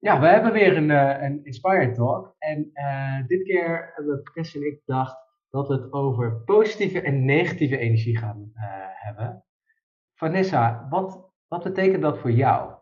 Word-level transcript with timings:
Ja, 0.00 0.20
we 0.20 0.26
hebben 0.26 0.52
weer 0.52 0.76
een, 0.76 0.90
uh, 0.90 1.22
een 1.22 1.44
Inspired 1.44 1.94
Talk. 1.94 2.34
En 2.38 2.70
uh, 2.74 3.26
dit 3.26 3.42
keer 3.42 3.92
hebben 3.94 4.22
Patricia 4.22 4.60
en 4.60 4.66
ik 4.66 4.80
gedacht 4.84 5.16
dat 5.50 5.68
we 5.68 5.74
het 5.74 5.92
over 5.92 6.42
positieve 6.44 7.00
en 7.00 7.24
negatieve 7.24 7.78
energie 7.78 8.18
gaan 8.18 8.52
uh, 8.54 8.62
hebben. 8.92 9.44
Vanessa, 10.14 10.86
wat, 10.90 11.30
wat 11.48 11.62
betekent 11.62 12.02
dat 12.02 12.18
voor 12.18 12.30
jou? 12.30 12.76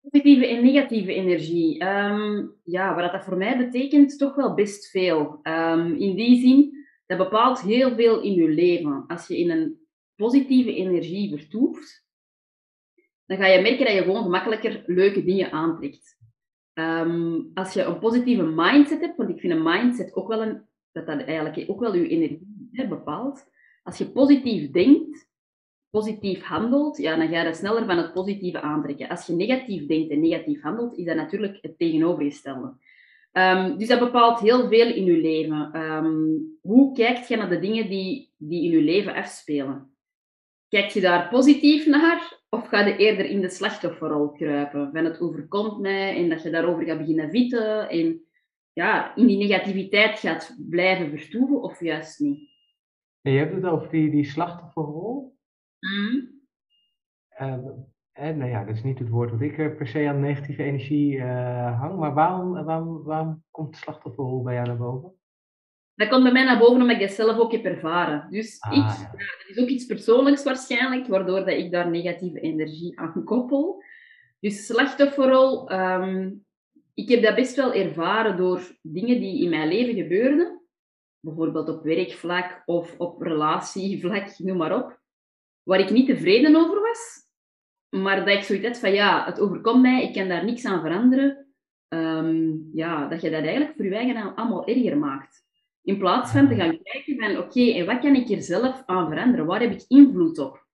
Positieve 0.00 0.46
en 0.46 0.62
negatieve 0.62 1.12
energie. 1.12 1.84
Um, 1.84 2.54
ja, 2.64 2.94
wat 2.94 3.12
dat 3.12 3.24
voor 3.24 3.36
mij 3.36 3.56
betekent, 3.56 4.18
toch 4.18 4.34
wel 4.34 4.54
best 4.54 4.90
veel. 4.90 5.38
Um, 5.42 5.94
in 5.94 6.16
die 6.16 6.40
zin, 6.40 6.86
dat 7.06 7.18
bepaalt 7.18 7.60
heel 7.60 7.94
veel 7.94 8.20
in 8.20 8.32
je 8.32 8.48
leven. 8.48 9.04
Als 9.06 9.26
je 9.26 9.38
in 9.38 9.50
een 9.50 9.80
positieve 10.16 10.74
energie 10.74 11.38
vertoeft, 11.38 12.01
dan 13.32 13.40
ga 13.40 13.52
je 13.52 13.62
merken 13.62 13.84
dat 13.84 13.94
je 13.94 14.02
gewoon 14.02 14.22
gemakkelijker 14.22 14.82
leuke 14.86 15.24
dingen 15.24 15.52
aantrekt. 15.52 16.18
Um, 16.74 17.50
als 17.54 17.72
je 17.72 17.82
een 17.82 17.98
positieve 17.98 18.42
mindset 18.42 19.00
hebt, 19.00 19.16
want 19.16 19.30
ik 19.30 19.40
vind 19.40 19.52
een 19.52 19.62
mindset 19.62 20.14
ook 20.14 20.28
wel 20.28 20.42
een, 20.42 20.62
dat 20.92 21.06
dat 21.06 21.24
eigenlijk 21.24 21.70
ook 21.70 21.80
wel 21.80 21.94
je 21.94 22.08
energie 22.08 22.88
bepaalt. 22.88 23.50
Als 23.82 23.98
je 23.98 24.10
positief 24.10 24.70
denkt, 24.70 25.28
positief 25.90 26.42
handelt, 26.42 26.96
ja, 26.96 27.16
dan 27.16 27.28
ga 27.28 27.42
je 27.42 27.54
sneller 27.54 27.86
van 27.86 27.96
het 27.96 28.12
positieve 28.12 28.60
aantrekken. 28.60 29.08
Als 29.08 29.26
je 29.26 29.32
negatief 29.32 29.86
denkt 29.86 30.10
en 30.10 30.20
negatief 30.20 30.62
handelt, 30.62 30.98
is 30.98 31.04
dat 31.04 31.16
natuurlijk 31.16 31.58
het 31.60 31.78
tegenovergestelde. 31.78 32.74
Um, 33.32 33.78
dus 33.78 33.88
dat 33.88 33.98
bepaalt 33.98 34.40
heel 34.40 34.68
veel 34.68 34.94
in 34.94 35.04
je 35.04 35.16
leven. 35.16 35.80
Um, 35.80 36.58
hoe 36.60 36.94
kijkt 36.94 37.28
je 37.28 37.36
naar 37.36 37.50
de 37.50 37.58
dingen 37.58 37.88
die, 37.88 38.32
die 38.36 38.64
in 38.64 38.70
je 38.70 38.82
leven 38.82 39.14
afspelen? 39.14 39.91
Kijk 40.72 40.90
je 40.90 41.00
daar 41.00 41.28
positief 41.28 41.86
naar 41.86 42.40
of 42.48 42.68
ga 42.68 42.86
je 42.86 42.96
eerder 42.96 43.24
in 43.24 43.40
de 43.40 43.48
slachtofferrol 43.48 44.32
kruipen? 44.32 44.90
Van 44.92 45.04
het 45.04 45.20
overkomt 45.20 45.80
mij 45.80 46.16
en 46.16 46.28
dat 46.28 46.42
je 46.42 46.50
daarover 46.50 46.84
gaat 46.84 46.98
beginnen 46.98 47.30
vitten 47.30 47.88
en 47.88 48.24
ja, 48.72 49.16
in 49.16 49.26
die 49.26 49.38
negativiteit 49.38 50.18
gaat 50.18 50.56
blijven 50.68 51.18
vertoeven 51.18 51.62
of 51.62 51.80
juist 51.80 52.20
niet? 52.20 52.50
En 53.20 53.32
je 53.32 53.38
hebt 53.38 53.54
het 53.54 53.64
over 53.64 53.90
die, 53.90 54.10
die 54.10 54.24
slachtofferrol. 54.24 55.36
Mm. 55.78 56.42
Uh, 57.40 57.66
en, 58.12 58.38
nou 58.38 58.50
ja, 58.50 58.64
dat 58.64 58.76
is 58.76 58.82
niet 58.82 58.98
het 58.98 59.08
woord 59.08 59.30
wat 59.30 59.40
ik 59.40 59.76
per 59.76 59.86
se 59.86 60.08
aan 60.08 60.20
negatieve 60.20 60.62
energie 60.62 61.14
uh, 61.14 61.80
hang. 61.80 61.98
Maar 61.98 62.14
waarom, 62.14 62.64
waarom, 62.64 63.02
waarom 63.02 63.44
komt 63.50 63.72
de 63.72 63.78
slachtofferrol 63.78 64.42
bij 64.42 64.54
jou 64.54 64.66
naar 64.66 64.76
boven? 64.76 65.21
Dat 65.94 66.08
komt 66.08 66.22
bij 66.22 66.32
mij 66.32 66.44
naar 66.44 66.58
boven 66.58 66.80
omdat 66.80 66.96
ik 66.96 67.00
dat 67.00 67.10
zelf 67.10 67.38
ook 67.38 67.52
heb 67.52 67.64
ervaren. 67.64 68.26
Dus 68.30 68.60
ah, 68.60 68.72
ik, 68.72 68.78
ja. 68.78 69.10
dat 69.12 69.48
is 69.48 69.58
ook 69.58 69.68
iets 69.68 69.86
persoonlijks 69.86 70.42
waarschijnlijk, 70.42 71.06
waardoor 71.06 71.38
dat 71.38 71.48
ik 71.48 71.70
daar 71.70 71.90
negatieve 71.90 72.40
energie 72.40 72.98
aan 72.98 73.24
koppel. 73.24 73.82
Dus 74.40 74.66
slachtofferrol, 74.66 75.72
um, 75.72 76.44
ik 76.94 77.08
heb 77.08 77.22
dat 77.22 77.34
best 77.34 77.56
wel 77.56 77.74
ervaren 77.74 78.36
door 78.36 78.76
dingen 78.82 79.20
die 79.20 79.42
in 79.42 79.50
mijn 79.50 79.68
leven 79.68 79.94
gebeurden. 79.94 80.60
Bijvoorbeeld 81.20 81.68
op 81.68 81.82
werkvlak 81.82 82.62
of 82.64 82.98
op 82.98 83.20
relatievlak, 83.20 84.38
noem 84.38 84.56
maar 84.56 84.76
op. 84.76 85.00
Waar 85.62 85.80
ik 85.80 85.90
niet 85.90 86.06
tevreden 86.06 86.56
over 86.56 86.80
was. 86.80 87.30
Maar 87.88 88.16
dat 88.16 88.28
ik 88.28 88.42
zoiets 88.42 88.66
had 88.66 88.78
van, 88.78 88.92
ja, 88.92 89.24
het 89.24 89.40
overkomt 89.40 89.82
mij, 89.82 90.02
ik 90.02 90.12
kan 90.12 90.28
daar 90.28 90.44
niks 90.44 90.64
aan 90.64 90.80
veranderen. 90.80 91.46
Um, 91.88 92.70
ja, 92.72 93.08
dat 93.08 93.20
je 93.20 93.30
dat 93.30 93.42
eigenlijk 93.42 93.76
voor 93.76 93.84
je 93.84 93.94
eigen 93.94 94.34
allemaal 94.34 94.66
erger 94.66 94.98
maakt. 94.98 95.44
In 95.84 95.98
plaats 95.98 96.32
van 96.32 96.48
te 96.48 96.54
gaan 96.54 96.82
kijken 96.82 97.16
van, 97.18 97.38
oké, 97.38 97.70
en 97.72 97.86
wat 97.86 97.98
kan 97.98 98.14
ik 98.14 98.26
hier 98.26 98.42
zelf 98.42 98.82
aan 98.86 99.08
veranderen? 99.08 99.46
Waar 99.46 99.60
heb 99.60 99.72
ik 99.72 99.84
invloed 99.88 100.38
op? 100.38 100.66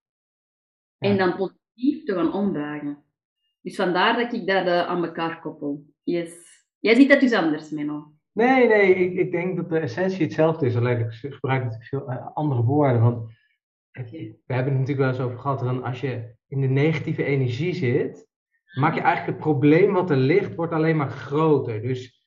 En 0.99 1.17
dan 1.17 1.37
positief 1.37 2.05
te 2.05 2.15
gaan 2.15 2.33
ombuigen. 2.33 3.05
Dus 3.61 3.77
vandaar 3.77 4.17
dat 4.17 4.33
ik 4.33 4.47
dat 4.47 4.67
uh, 4.67 4.87
aan 4.87 5.05
elkaar 5.05 5.41
koppel. 5.41 5.85
Yes. 6.03 6.47
Jij 6.79 6.95
ziet 6.95 7.09
dat 7.09 7.21
dus 7.21 7.33
anders, 7.33 7.71
Menno. 7.71 8.13
Nee, 8.33 8.69
nee, 8.69 8.95
ik, 8.95 9.15
ik 9.19 9.31
denk 9.31 9.57
dat 9.57 9.71
de 9.71 9.79
essentie 9.79 10.23
hetzelfde 10.23 10.67
is. 10.67 10.77
Alleen 10.77 10.99
ik 10.99 11.13
gebruik 11.13 11.63
natuurlijk 11.63 11.89
veel 11.89 12.11
uh, 12.11 12.27
andere 12.35 12.63
woorden. 12.63 13.01
Want 13.01 13.33
we 13.93 14.35
hebben 14.47 14.73
het 14.73 14.81
natuurlijk 14.81 14.99
wel 14.99 15.09
eens 15.09 15.21
over 15.21 15.39
gehad. 15.39 15.61
Dat 15.61 15.83
als 15.83 16.01
je 16.01 16.35
in 16.49 16.61
de 16.61 16.67
negatieve 16.67 17.25
energie 17.25 17.75
zit, 17.75 18.29
maak 18.79 18.95
je 18.95 19.01
eigenlijk 19.01 19.37
het 19.37 19.47
probleem 19.47 19.93
wat 19.93 20.11
er 20.11 20.17
ligt, 20.17 20.55
wordt 20.55 20.73
alleen 20.73 20.97
maar 20.97 21.11
groter. 21.11 21.83
Dus 21.83 22.18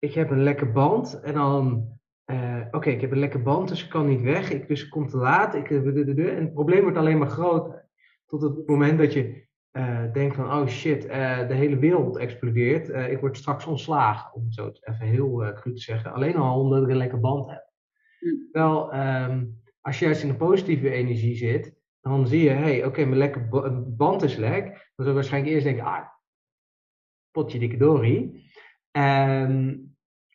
ik 0.00 0.14
heb 0.14 0.30
een 0.30 0.42
lekke 0.42 0.66
band 0.66 1.20
en 1.20 1.34
dan, 1.34 1.88
uh, 2.26 2.60
oké, 2.70 2.90
ik 2.90 3.00
heb 3.00 3.10
een 3.10 3.18
lekke 3.18 3.38
band, 3.38 3.68
dus 3.68 3.84
ik 3.84 3.90
kan 3.90 4.06
niet 4.06 4.20
weg, 4.20 4.50
ik, 4.50 4.68
dus 4.68 4.84
ik 4.84 4.90
kom 4.90 5.08
te 5.08 5.16
laat. 5.16 5.54
Ik, 5.54 5.70
en 5.70 5.84
het 6.16 6.52
probleem 6.52 6.82
wordt 6.82 6.96
alleen 6.96 7.18
maar 7.18 7.28
groter. 7.28 7.88
Tot 8.26 8.42
het 8.42 8.66
moment 8.66 8.98
dat 8.98 9.12
je 9.12 9.48
uh, 9.72 10.12
denkt 10.12 10.36
van, 10.36 10.52
oh 10.52 10.66
shit, 10.66 11.04
uh, 11.04 11.48
de 11.48 11.54
hele 11.54 11.78
wereld 11.78 12.16
explodeert, 12.16 12.88
ik 12.88 13.20
word 13.20 13.36
straks 13.36 13.66
ontslagen, 13.66 14.34
om 14.34 14.44
het 14.44 14.54
zo 14.54 14.72
even 14.80 15.06
heel 15.06 15.52
cru 15.54 15.74
te 15.74 15.80
zeggen. 15.80 16.12
Alleen 16.12 16.36
al 16.36 16.60
omdat 16.60 16.82
ik 16.82 16.88
een 16.88 16.96
lekke 16.96 17.16
band 17.16 17.50
heb. 17.50 17.70
Mm. 18.20 18.48
Wel, 18.52 18.94
um, 18.94 19.62
als 19.80 19.98
je 19.98 20.04
juist 20.04 20.22
in 20.22 20.28
een 20.28 20.36
positieve 20.36 20.90
energie 20.90 21.36
zit, 21.36 21.74
dan 22.00 22.26
zie 22.26 22.42
je, 22.42 22.50
hé, 22.50 22.62
hey, 22.62 22.84
oké, 22.84 23.04
mijn 23.04 23.18
lekke 23.18 23.40
band 23.96 24.22
is 24.22 24.36
lek. 24.36 24.64
Dan 24.64 24.80
zul 24.96 25.06
je 25.06 25.12
waarschijnlijk 25.12 25.52
eerst 25.52 25.66
denken, 25.66 25.84
ah, 25.84 26.06
potje 27.30 27.58
dikke 27.58 27.76
dorie. 27.76 28.48
Um, 28.92 29.89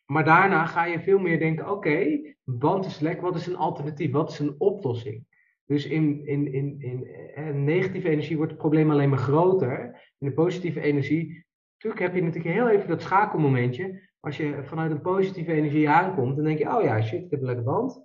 maar 0.06 0.24
daarna 0.24 0.66
ga 0.66 0.84
je 0.84 1.00
veel 1.00 1.18
meer 1.18 1.38
denken: 1.38 1.70
oké, 1.70 2.20
band 2.44 2.86
is 2.86 2.98
lek, 2.98 3.20
wat 3.20 3.36
is 3.36 3.46
een 3.46 3.56
alternatief? 3.56 4.12
Wat 4.12 4.30
is 4.30 4.38
een 4.38 4.54
oplossing? 4.58 5.24
Dus 5.66 5.86
in, 5.86 6.26
in, 6.26 6.52
in, 6.52 6.80
in, 6.80 7.06
eh, 7.34 7.54
negatieve 7.54 8.08
energie 8.08 8.36
wordt 8.36 8.50
het 8.50 8.60
probleem 8.60 8.90
alleen 8.90 9.08
maar 9.08 9.18
groter. 9.18 10.04
In 10.18 10.28
de 10.28 10.34
positieve 10.34 10.80
energie, 10.80 11.46
natuurlijk 11.72 12.02
heb 12.02 12.14
je 12.14 12.22
natuurlijk 12.22 12.54
heel 12.54 12.68
even 12.68 12.88
dat 12.88 13.02
schakelmomentje. 13.02 14.04
Als 14.20 14.36
je 14.36 14.60
vanuit 14.62 14.90
een 14.90 15.00
positieve 15.00 15.52
energie 15.52 15.88
aankomt, 15.88 16.36
dan 16.36 16.44
denk 16.44 16.58
je: 16.58 16.76
oh 16.76 16.82
ja, 16.82 17.02
shit, 17.02 17.24
ik 17.24 17.30
heb 17.30 17.40
een 17.40 17.46
lekker 17.46 17.64
band. 17.64 18.04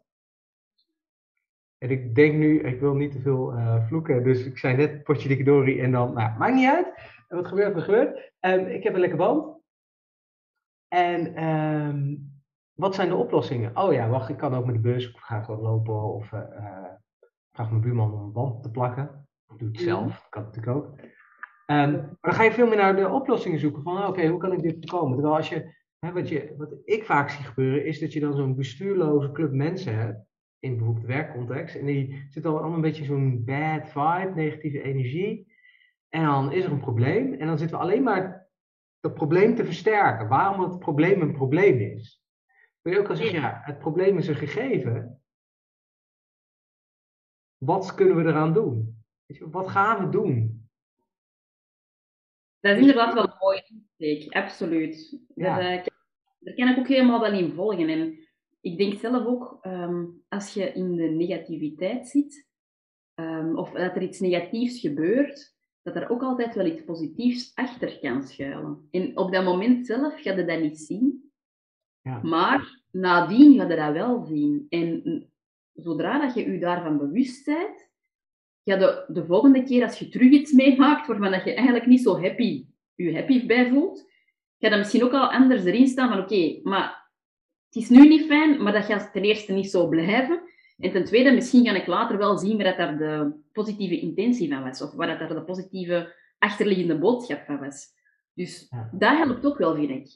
En 1.78 1.90
ik 1.90 2.16
denk 2.16 2.36
nu, 2.36 2.60
ik 2.60 2.80
wil 2.80 2.94
niet 2.94 3.12
te 3.12 3.20
veel 3.20 3.54
uh, 3.54 3.88
vloeken, 3.88 4.24
dus 4.24 4.46
ik 4.46 4.58
zei 4.58 4.76
net 4.76 5.04
potje 5.04 5.44
dorie 5.44 5.82
en 5.82 5.92
dan, 5.92 6.14
nou, 6.14 6.38
maakt 6.38 6.54
niet 6.54 6.70
uit. 6.70 6.94
En 7.28 7.38
wat 7.38 7.48
gebeurt, 7.48 7.74
wat 7.74 7.84
gebeurt. 7.84 8.32
Um, 8.40 8.66
ik 8.66 8.84
heb 8.84 8.94
een 8.94 9.00
lekker 9.00 9.18
band. 9.18 9.61
En 10.94 11.44
um, 11.44 12.32
wat 12.74 12.96
zijn 12.96 13.10
de 13.10 13.16
oplossingen? 13.16 13.78
Oh 13.78 13.94
ja, 13.94 14.10
wacht, 14.10 14.30
ik 14.30 14.38
kan 14.38 14.54
ook 14.54 14.66
met 14.66 14.76
de 14.76 14.82
bus, 14.82 15.14
of 15.14 15.20
ga 15.20 15.42
gewoon 15.42 15.62
lopen, 15.62 16.14
of 16.14 16.32
uh, 16.32 16.42
vraag 17.52 17.70
mijn 17.70 17.82
buurman 17.82 18.14
om 18.14 18.22
een 18.22 18.32
band 18.32 18.64
te 18.64 18.72
plakken. 18.72 19.28
Of 19.48 19.58
doe 19.58 19.68
het 19.68 19.78
mhm. 19.78 19.88
zelf, 19.88 20.08
dat 20.08 20.30
kan 20.30 20.44
natuurlijk 20.44 20.78
ook. 20.78 20.86
Um, 20.86 21.92
maar 21.92 22.18
dan 22.22 22.34
ga 22.34 22.44
je 22.44 22.52
veel 22.52 22.68
meer 22.68 22.78
naar 22.78 22.96
de 22.96 23.10
oplossingen 23.10 23.60
zoeken 23.60 23.82
van, 23.82 24.08
oké, 24.08 24.28
hoe 24.28 24.40
kan 24.40 24.52
ik 24.52 24.62
dit 24.62 24.76
voorkomen? 24.80 25.14
Terwijl 25.14 25.36
als 25.36 25.50
je, 25.50 25.76
hè, 26.00 26.12
wat, 26.12 26.30
je, 26.30 26.54
wat 26.58 26.76
ik 26.84 27.06
vaak 27.06 27.30
zie 27.30 27.46
gebeuren, 27.46 27.86
is 27.86 28.00
dat 28.00 28.14
je 28.14 28.20
dan 28.20 28.36
zo'n 28.36 28.56
bestuurloze 28.56 29.32
club 29.32 29.52
mensen 29.52 29.96
hebt, 29.96 30.26
in 30.60 30.76
bijvoorbeeld 30.76 31.06
werkcontext, 31.06 31.76
en 31.76 31.86
die 31.86 32.26
zit 32.30 32.46
al 32.46 32.58
allemaal 32.58 32.76
een 32.76 32.82
beetje 32.82 33.06
zo'n 33.06 33.44
bad 33.46 33.88
vibe, 33.88 34.32
negatieve 34.36 34.82
energie. 34.82 35.54
En 36.10 36.24
dan 36.24 36.52
is 36.52 36.66
er 36.66 36.72
een 36.72 36.80
probleem, 36.80 37.34
en 37.34 37.48
dan 37.48 37.58
zitten 37.58 37.78
we 37.78 37.84
alleen 37.84 38.04
maar 38.04 38.41
dat 39.02 39.14
probleem 39.14 39.56
te 39.56 39.66
versterken. 39.66 40.28
Waarom 40.28 40.70
het 40.70 40.80
probleem 40.80 41.22
een 41.22 41.34
probleem 41.34 41.80
is. 41.80 42.24
Wil 42.82 42.94
je 42.94 43.00
ook 43.00 43.10
al 43.10 43.16
zeggen, 43.16 43.40
ja, 43.40 43.62
het 43.64 43.80
probleem 43.80 44.18
is 44.18 44.28
een 44.28 44.36
gegeven. 44.36 45.24
Wat 47.58 47.96
kunnen 47.96 48.16
we 48.16 48.24
eraan 48.24 48.54
doen? 48.54 49.04
Wat 49.40 49.70
gaan 49.70 50.06
we 50.06 50.10
doen? 50.10 50.70
Dat 52.60 52.76
is 52.76 52.80
inderdaad 52.80 53.14
wel 53.14 53.64
insteek, 53.68 54.34
absoluut. 54.34 55.20
Ja. 55.36 55.78
Uh, 55.78 55.86
daar 56.40 56.54
kan 56.56 56.68
ik 56.68 56.78
ook 56.78 56.88
helemaal 56.88 57.20
wel 57.20 57.34
in 57.34 57.52
volgen. 57.52 57.90
En 57.90 58.28
ik 58.62 58.78
denk 58.78 59.00
zelf 59.00 59.26
ook, 59.26 59.58
ehm, 59.62 60.06
als 60.30 60.54
je 60.54 60.72
in 60.74 60.96
de 60.96 61.10
negativiteit 61.10 62.08
zit, 62.08 62.48
um, 63.16 63.58
of 63.58 63.72
dat 63.72 63.96
er 63.96 64.02
iets 64.02 64.20
negatiefs 64.20 64.80
gebeurt, 64.80 65.56
dat 65.84 65.96
er 65.96 66.10
ook 66.10 66.22
altijd 66.22 66.56
wel 66.56 66.66
iets 66.66 66.84
positiefs 66.84 67.52
achter 67.56 68.00
kan 68.00 68.24
schuilen. 68.24 68.88
En 68.92 69.18
op 69.18 69.32
dat 69.32 69.44
moment 69.44 69.86
zelf 69.86 70.22
ga 70.22 70.34
je 70.34 70.46
dat 70.46 70.60
niet 70.60 70.80
zien, 70.80 71.32
ja. 72.02 72.22
maar 72.24 72.80
nadien 72.92 73.60
ga 73.60 73.68
je 73.68 73.76
dat 73.76 73.94
wel 73.94 74.24
zien. 74.26 74.66
En 74.70 75.30
zodra 75.74 76.20
dat 76.20 76.34
je 76.34 76.52
je 76.52 76.60
daarvan 76.60 76.98
bewust 76.98 77.46
bent, 77.46 77.90
ga 78.64 78.76
je 78.76 79.06
de 79.08 79.26
volgende 79.26 79.64
keer 79.64 79.84
als 79.84 80.00
je 80.00 80.10
terug 80.10 80.32
iets 80.32 80.52
meemaakt 80.52 81.08
waarvan 81.08 81.32
dat 81.32 81.44
je 81.44 81.54
eigenlijk 81.54 81.86
niet 81.86 82.02
zo 82.02 82.22
happy, 82.22 82.66
je 82.96 83.14
happy 83.14 83.46
bij 83.46 83.70
voelt, 83.70 84.10
ga 84.60 84.70
je 84.70 84.78
misschien 84.78 85.04
ook 85.04 85.14
al 85.14 85.32
anders 85.32 85.64
erin 85.64 85.88
staan 85.88 86.10
van 86.10 86.20
oké, 86.20 86.60
maar 86.64 87.10
het 87.66 87.84
is 87.84 87.90
nu 87.90 88.08
niet 88.08 88.26
fijn, 88.26 88.64
maar 88.64 88.74
dat 88.74 88.86
gaat 88.86 89.14
ten 89.14 89.24
eerste 89.24 89.54
niet 89.54 89.70
zo 89.70 89.88
blijven. 89.88 90.42
En 90.82 90.92
ten 90.92 91.06
tweede, 91.06 91.32
misschien 91.32 91.66
ga 91.66 91.76
ik 91.76 91.88
later 91.88 92.18
wel 92.18 92.38
zien 92.38 92.58
waar 92.58 92.66
dat 92.66 92.78
daar 92.78 92.98
de 92.98 93.34
positieve 93.52 94.00
intentie 94.00 94.50
van 94.50 94.64
was. 94.64 94.82
Of 94.82 94.94
waar 94.94 95.08
dat 95.08 95.20
daar 95.20 95.38
de 95.38 95.44
positieve 95.44 96.16
achterliggende 96.38 97.00
boodschap 97.00 97.46
van 97.46 97.60
was. 97.60 97.88
Dus 98.34 98.70
dat 98.92 99.18
helpt 99.18 99.46
ook 99.46 99.58
wel, 99.58 99.76
vind 99.76 99.90
ik. 99.90 100.08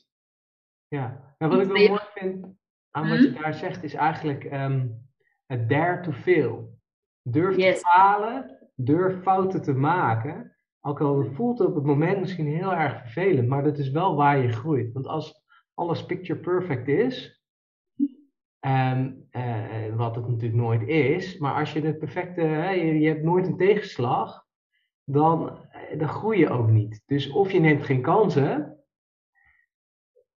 Ja, 0.87 1.35
en 1.37 1.49
wat 1.49 1.61
ik 1.61 1.67
wel 1.67 1.87
mooi 1.87 2.01
vind 2.13 2.45
aan 2.91 3.09
wat 3.09 3.19
je 3.19 3.31
hm? 3.31 3.41
daar 3.41 3.53
zegt, 3.53 3.83
is 3.83 3.93
eigenlijk 3.93 4.43
um, 4.43 5.07
het 5.45 5.69
dare 5.69 6.01
to 6.01 6.11
fail. 6.11 6.79
Durf 7.21 7.55
te 7.55 7.75
falen, 7.75 8.69
durf 8.75 9.21
fouten 9.21 9.61
te 9.61 9.73
maken. 9.73 10.55
Ook 10.81 11.01
al 11.01 11.25
voelt 11.33 11.59
het 11.59 11.67
op 11.67 11.75
het 11.75 11.83
moment 11.83 12.19
misschien 12.19 12.47
heel 12.47 12.73
erg 12.73 12.99
vervelend, 12.99 13.47
maar 13.47 13.63
dat 13.63 13.77
is 13.77 13.89
wel 13.89 14.15
waar 14.15 14.37
je 14.37 14.51
groeit. 14.51 14.93
Want 14.93 15.07
als 15.07 15.43
alles 15.73 16.05
picture 16.05 16.39
perfect 16.39 16.87
is, 16.87 17.43
um, 18.65 19.27
uh, 19.31 19.95
wat 19.95 20.15
het 20.15 20.27
natuurlijk 20.27 20.61
nooit 20.61 20.87
is, 20.87 21.37
maar 21.37 21.53
als 21.53 21.73
je 21.73 21.81
de 21.81 21.95
perfecte, 21.95 22.41
je, 22.41 22.99
je, 22.99 23.07
hebt 23.07 23.23
nooit 23.23 23.47
een 23.47 23.57
tegenslag, 23.57 24.45
dan, 25.03 25.59
dan 25.97 26.07
groei 26.07 26.39
je 26.39 26.49
ook 26.49 26.69
niet. 26.69 27.03
Dus 27.05 27.29
of 27.29 27.51
je 27.51 27.59
neemt 27.59 27.83
geen 27.83 28.01
kansen, 28.01 28.79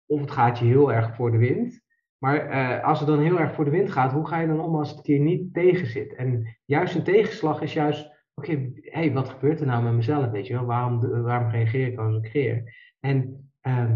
of 0.07 0.21
het 0.21 0.31
gaat 0.31 0.59
je 0.59 0.65
heel 0.65 0.93
erg 0.93 1.15
voor 1.15 1.31
de 1.31 1.39
wind. 1.39 1.87
Maar 2.19 2.51
uh, 2.51 2.85
als 2.85 2.99
het 2.99 3.09
dan 3.09 3.21
heel 3.21 3.41
erg 3.41 3.55
voor 3.55 3.65
de 3.65 3.71
wind 3.71 3.93
gaat, 3.93 4.13
hoe 4.13 4.27
ga 4.27 4.39
je 4.39 4.47
dan 4.47 4.61
om 4.61 4.77
als 4.77 4.91
het 4.91 5.01
keer 5.01 5.19
niet 5.19 5.55
tegen 5.55 5.87
zit? 5.87 6.15
En 6.15 6.59
juist 6.65 6.95
een 6.95 7.03
tegenslag 7.03 7.61
is 7.61 7.73
juist 7.73 8.17
oké, 8.35 8.71
hey, 8.81 9.13
wat 9.13 9.29
gebeurt 9.29 9.61
er 9.61 9.67
nou 9.67 9.83
met 9.83 9.93
mezelf, 9.93 10.31
weet 10.31 10.47
je 10.47 10.53
wel? 10.53 10.65
Waarom, 10.65 11.23
waarom 11.23 11.51
reageer 11.51 11.87
ik 11.87 11.99
als 11.99 12.17
ik 12.17 12.33
reageer? 12.33 12.75
En 13.01 13.51
uh, 13.63 13.93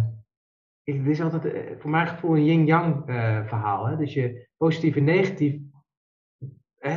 het 0.84 1.06
is 1.06 1.20
altijd 1.20 1.44
uh, 1.44 1.61
voor 1.79 1.90
mijn 1.90 2.06
gevoel 2.06 2.37
een 2.37 2.44
yin-yang 2.44 3.08
uh, 3.08 3.46
verhaal. 3.46 3.87
Hè? 3.87 3.96
Dus 3.96 4.14
je 4.14 4.49
positief 4.56 4.96
en 4.96 5.05
negatief, 5.05 5.61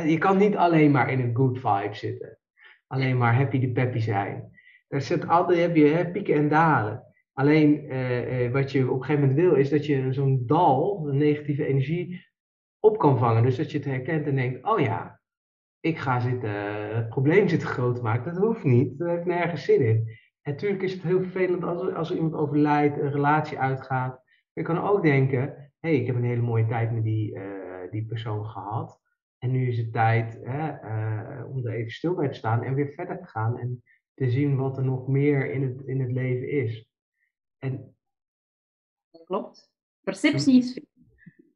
je 0.06 0.18
kan 0.18 0.36
niet 0.38 0.56
alleen 0.56 0.90
maar 0.90 1.10
in 1.10 1.20
een 1.20 1.36
good 1.36 1.58
vibe 1.58 1.94
zitten. 1.94 2.38
Alleen 2.86 3.16
maar 3.16 3.36
happy 3.36 3.58
de 3.58 3.72
peppy 3.72 3.98
zijn. 3.98 4.50
Er 4.88 5.00
zit 5.00 5.28
altijd, 5.28 5.58
heb 5.58 5.76
je 5.76 6.10
pieken 6.12 6.34
en 6.34 6.48
dalen. 6.48 7.04
Alleen 7.32 7.84
uh, 7.84 8.52
wat 8.52 8.72
je 8.72 8.90
op 8.90 8.98
een 8.98 9.04
gegeven 9.04 9.28
moment 9.28 9.40
wil, 9.40 9.54
is 9.54 9.68
dat 9.68 9.86
je 9.86 10.12
zo'n 10.12 10.42
dal, 10.46 11.08
een 11.08 11.16
negatieve 11.16 11.66
energie, 11.66 12.26
op 12.80 12.98
kan 12.98 13.18
vangen. 13.18 13.42
Dus 13.42 13.56
dat 13.56 13.70
je 13.70 13.76
het 13.76 13.86
herkent 13.86 14.26
en 14.26 14.34
denkt, 14.34 14.66
oh 14.66 14.80
ja, 14.80 15.20
ik 15.80 15.98
ga 15.98 16.20
zitten, 16.20 16.50
het 16.94 17.08
probleem 17.08 17.48
zitten 17.48 17.68
groot 17.68 18.02
maken. 18.02 18.34
Dat 18.34 18.42
hoeft 18.42 18.64
niet, 18.64 18.98
daar 18.98 19.08
heeft 19.08 19.26
nergens 19.26 19.64
zin 19.64 19.80
in. 19.80 20.18
Natuurlijk 20.46 20.82
is 20.82 20.92
het 20.92 21.02
heel 21.02 21.22
vervelend 21.22 21.64
als, 21.64 21.94
als 21.94 22.10
er 22.10 22.16
iemand 22.16 22.34
overlijdt, 22.34 22.98
een 22.98 23.10
relatie 23.10 23.58
uitgaat. 23.58 24.22
Je 24.52 24.62
kan 24.62 24.78
ook 24.78 25.02
denken, 25.02 25.40
hé, 25.40 25.88
hey, 25.88 25.96
ik 25.96 26.06
heb 26.06 26.16
een 26.16 26.24
hele 26.24 26.42
mooie 26.42 26.66
tijd 26.66 26.92
met 26.92 27.02
die, 27.02 27.34
uh, 27.34 27.90
die 27.90 28.06
persoon 28.06 28.46
gehad. 28.46 29.00
En 29.38 29.50
nu 29.50 29.68
is 29.68 29.78
het 29.78 29.92
tijd 29.92 30.38
hè, 30.42 30.68
uh, 30.68 31.50
om 31.50 31.66
er 31.66 31.72
even 31.72 31.90
stil 31.90 32.14
bij 32.14 32.28
te 32.28 32.34
staan 32.34 32.62
en 32.62 32.74
weer 32.74 32.92
verder 32.92 33.18
te 33.18 33.26
gaan. 33.26 33.58
En 33.58 33.82
te 34.14 34.30
zien 34.30 34.56
wat 34.56 34.76
er 34.76 34.84
nog 34.84 35.08
meer 35.08 35.50
in 35.50 35.62
het, 35.62 35.86
in 35.86 36.00
het 36.00 36.12
leven 36.12 36.50
is. 36.50 36.90
En, 37.58 37.96
dat 39.10 39.24
klopt. 39.24 39.70
Perceptie 40.00 40.58
is. 40.58 40.80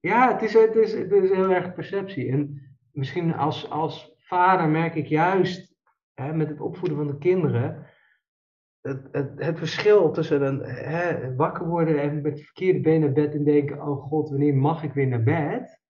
Ja, 0.01 0.33
het 0.33 0.43
is, 0.43 0.53
het, 0.53 0.77
is, 0.77 0.93
het 0.93 1.13
is 1.13 1.31
heel 1.31 1.51
erg 1.51 1.75
perceptie. 1.75 2.31
En 2.31 2.71
misschien 2.93 3.35
als, 3.35 3.71
als 3.71 4.15
vader 4.17 4.69
merk 4.69 4.95
ik 4.95 5.07
juist 5.07 5.75
hè, 6.15 6.33
met 6.33 6.49
het 6.49 6.61
opvoeden 6.61 6.97
van 6.97 7.07
de 7.07 7.19
kinderen. 7.19 7.89
Het, 8.81 9.09
het, 9.13 9.31
het 9.37 9.59
verschil 9.59 10.11
tussen 10.11 10.43
een, 10.43 10.61
hè, 10.65 11.35
wakker 11.35 11.67
worden 11.67 12.01
en 12.03 12.23
met 12.23 12.41
verkeerde 12.41 12.81
benen 12.81 13.01
naar 13.01 13.25
bed 13.25 13.35
en 13.35 13.45
denken: 13.45 13.83
Oh 13.83 14.03
god, 14.03 14.31
wanneer 14.31 14.57
mag 14.57 14.83
ik 14.83 14.93
weer 14.93 15.07
naar 15.07 15.23
bed? 15.23 15.81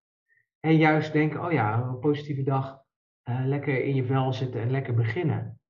En 0.60 0.76
juist 0.76 1.12
denken: 1.12 1.44
Oh 1.44 1.52
ja, 1.52 1.82
een 1.82 1.98
positieve 1.98 2.42
dag, 2.42 2.82
uh, 3.28 3.40
lekker 3.44 3.84
in 3.84 3.94
je 3.94 4.04
vel 4.04 4.32
zitten 4.32 4.60
en 4.60 4.70
lekker 4.70 4.94
beginnen. 4.94 5.60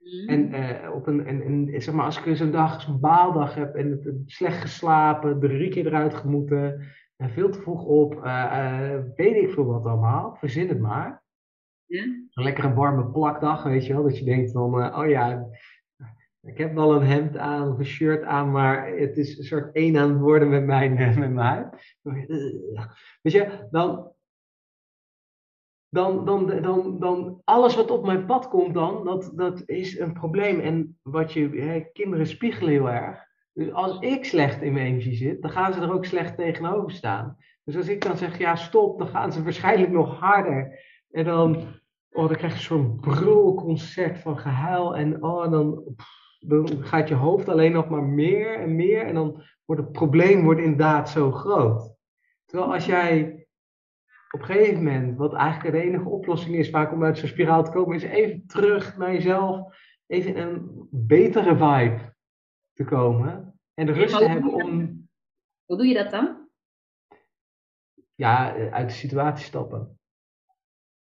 Mm. 0.00 0.28
En, 0.28 0.54
uh, 0.54 0.94
op 0.94 1.06
een, 1.06 1.26
en, 1.26 1.42
en, 1.42 1.82
zeg 1.82 1.94
maar, 1.94 2.04
als 2.04 2.24
ik 2.24 2.36
zo'n 2.36 2.50
dag, 2.50 2.82
zo'n 2.82 3.00
baaldag 3.00 3.54
heb 3.54 3.74
en 3.74 3.90
het, 3.90 4.14
slecht 4.26 4.60
geslapen, 4.60 5.40
drie 5.40 5.70
keer 5.70 5.86
eruit 5.86 6.14
gemoeten, 6.14 6.86
en 7.16 7.30
veel 7.30 7.50
te 7.50 7.60
vroeg 7.60 7.84
op, 7.84 8.14
uh, 8.14 8.98
weet 9.16 9.36
ik 9.36 9.50
veel 9.50 9.64
wat 9.64 9.84
allemaal, 9.84 10.36
verzin 10.36 10.68
het 10.68 10.80
maar. 10.80 11.22
Ja? 11.86 12.02
Een 12.02 12.44
lekkere 12.44 12.74
warme 12.74 13.10
plakdag, 13.10 13.62
weet 13.62 13.86
je 13.86 13.92
wel, 13.92 14.02
dat 14.02 14.18
je 14.18 14.24
denkt 14.24 14.52
van, 14.52 14.94
oh 14.94 15.08
ja, 15.08 15.48
ik 16.42 16.58
heb 16.58 16.74
wel 16.74 16.94
een 16.94 17.06
hemd 17.06 17.36
aan 17.36 17.72
of 17.72 17.78
een 17.78 17.84
shirt 17.84 18.22
aan, 18.22 18.50
maar 18.50 18.86
het 18.86 19.16
is 19.16 19.38
een 19.38 19.44
soort 19.44 19.74
één 19.74 19.96
aan 19.96 20.10
het 20.10 20.20
worden 20.20 20.48
met 20.48 20.64
mijn, 20.64 20.94
met 20.94 21.34
mijn 21.34 21.70
dan, 23.70 24.12
dan, 25.88 26.24
dan, 26.24 26.62
dan, 26.62 26.98
dan 26.98 27.40
alles 27.44 27.76
wat 27.76 27.90
op 27.90 28.04
mijn 28.06 28.26
pad 28.26 28.48
komt 28.48 28.74
dan, 28.74 29.04
dat, 29.04 29.32
dat 29.34 29.62
is 29.66 29.98
een 29.98 30.12
probleem. 30.12 30.60
En 30.60 30.98
wat 31.02 31.32
je, 31.32 31.48
hè, 31.48 31.80
kinderen 31.92 32.26
spiegelen 32.26 32.72
heel 32.72 32.90
erg. 32.90 33.28
Dus 33.52 33.72
als 33.72 33.98
ik 33.98 34.24
slecht 34.24 34.62
in 34.62 34.72
mijn 34.72 34.86
energie 34.86 35.16
zit, 35.16 35.42
dan 35.42 35.50
gaan 35.50 35.72
ze 35.72 35.80
er 35.80 35.92
ook 35.92 36.04
slecht 36.04 36.36
tegenover 36.36 36.90
staan. 36.90 37.36
Dus 37.64 37.76
als 37.76 37.88
ik 37.88 38.02
dan 38.02 38.16
zeg, 38.16 38.38
ja 38.38 38.56
stop, 38.56 38.98
dan 38.98 39.08
gaan 39.08 39.32
ze 39.32 39.42
waarschijnlijk 39.42 39.92
nog 39.92 40.18
harder. 40.18 40.78
En 41.10 41.24
dan, 41.24 41.56
oh, 42.10 42.28
dan 42.28 42.36
krijg 42.36 42.52
je 42.52 42.60
zo'n 42.60 43.00
brulconcert 43.00 44.18
van 44.18 44.38
gehuil. 44.38 44.96
En 44.96 45.22
oh, 45.22 45.50
dan, 45.50 45.96
dan 46.40 46.84
gaat 46.84 47.08
je 47.08 47.14
hoofd 47.14 47.48
alleen 47.48 47.72
nog 47.72 47.88
maar 47.88 48.02
meer 48.02 48.54
en 48.54 48.76
meer. 48.76 49.06
En 49.06 49.14
dan 49.14 49.42
wordt 49.64 49.82
het 49.82 49.92
probleem 49.92 50.42
wordt 50.42 50.60
inderdaad 50.60 51.10
zo 51.10 51.32
groot. 51.32 51.94
Terwijl 52.44 52.72
als 52.72 52.86
jij 52.86 53.46
op 54.30 54.40
een 54.40 54.46
gegeven 54.46 54.84
moment, 54.84 55.16
wat 55.16 55.34
eigenlijk 55.34 55.74
de 55.76 55.82
enige 55.82 56.08
oplossing 56.08 56.56
is 56.56 56.70
vaak 56.70 56.92
om 56.92 57.04
uit 57.04 57.18
zo'n 57.18 57.28
spiraal 57.28 57.64
te 57.64 57.70
komen, 57.70 57.96
is 57.96 58.02
even 58.02 58.46
terug 58.46 58.96
naar 58.96 59.12
jezelf, 59.12 59.76
even 60.06 60.34
in 60.34 60.42
een 60.42 60.88
betere 60.90 61.56
vibe 61.56 62.14
te 62.72 62.84
komen 62.84 63.60
en 63.74 63.86
de 63.86 63.92
rust 63.92 64.18
te 64.18 64.28
hebben 64.28 64.52
om. 64.52 65.08
Hoe 65.64 65.76
doe 65.76 65.86
je 65.86 65.94
dat 65.94 66.10
dan? 66.10 66.48
Ja, 68.14 68.54
uit 68.70 68.88
de 68.88 68.94
situatie 68.94 69.44
stappen. 69.44 69.98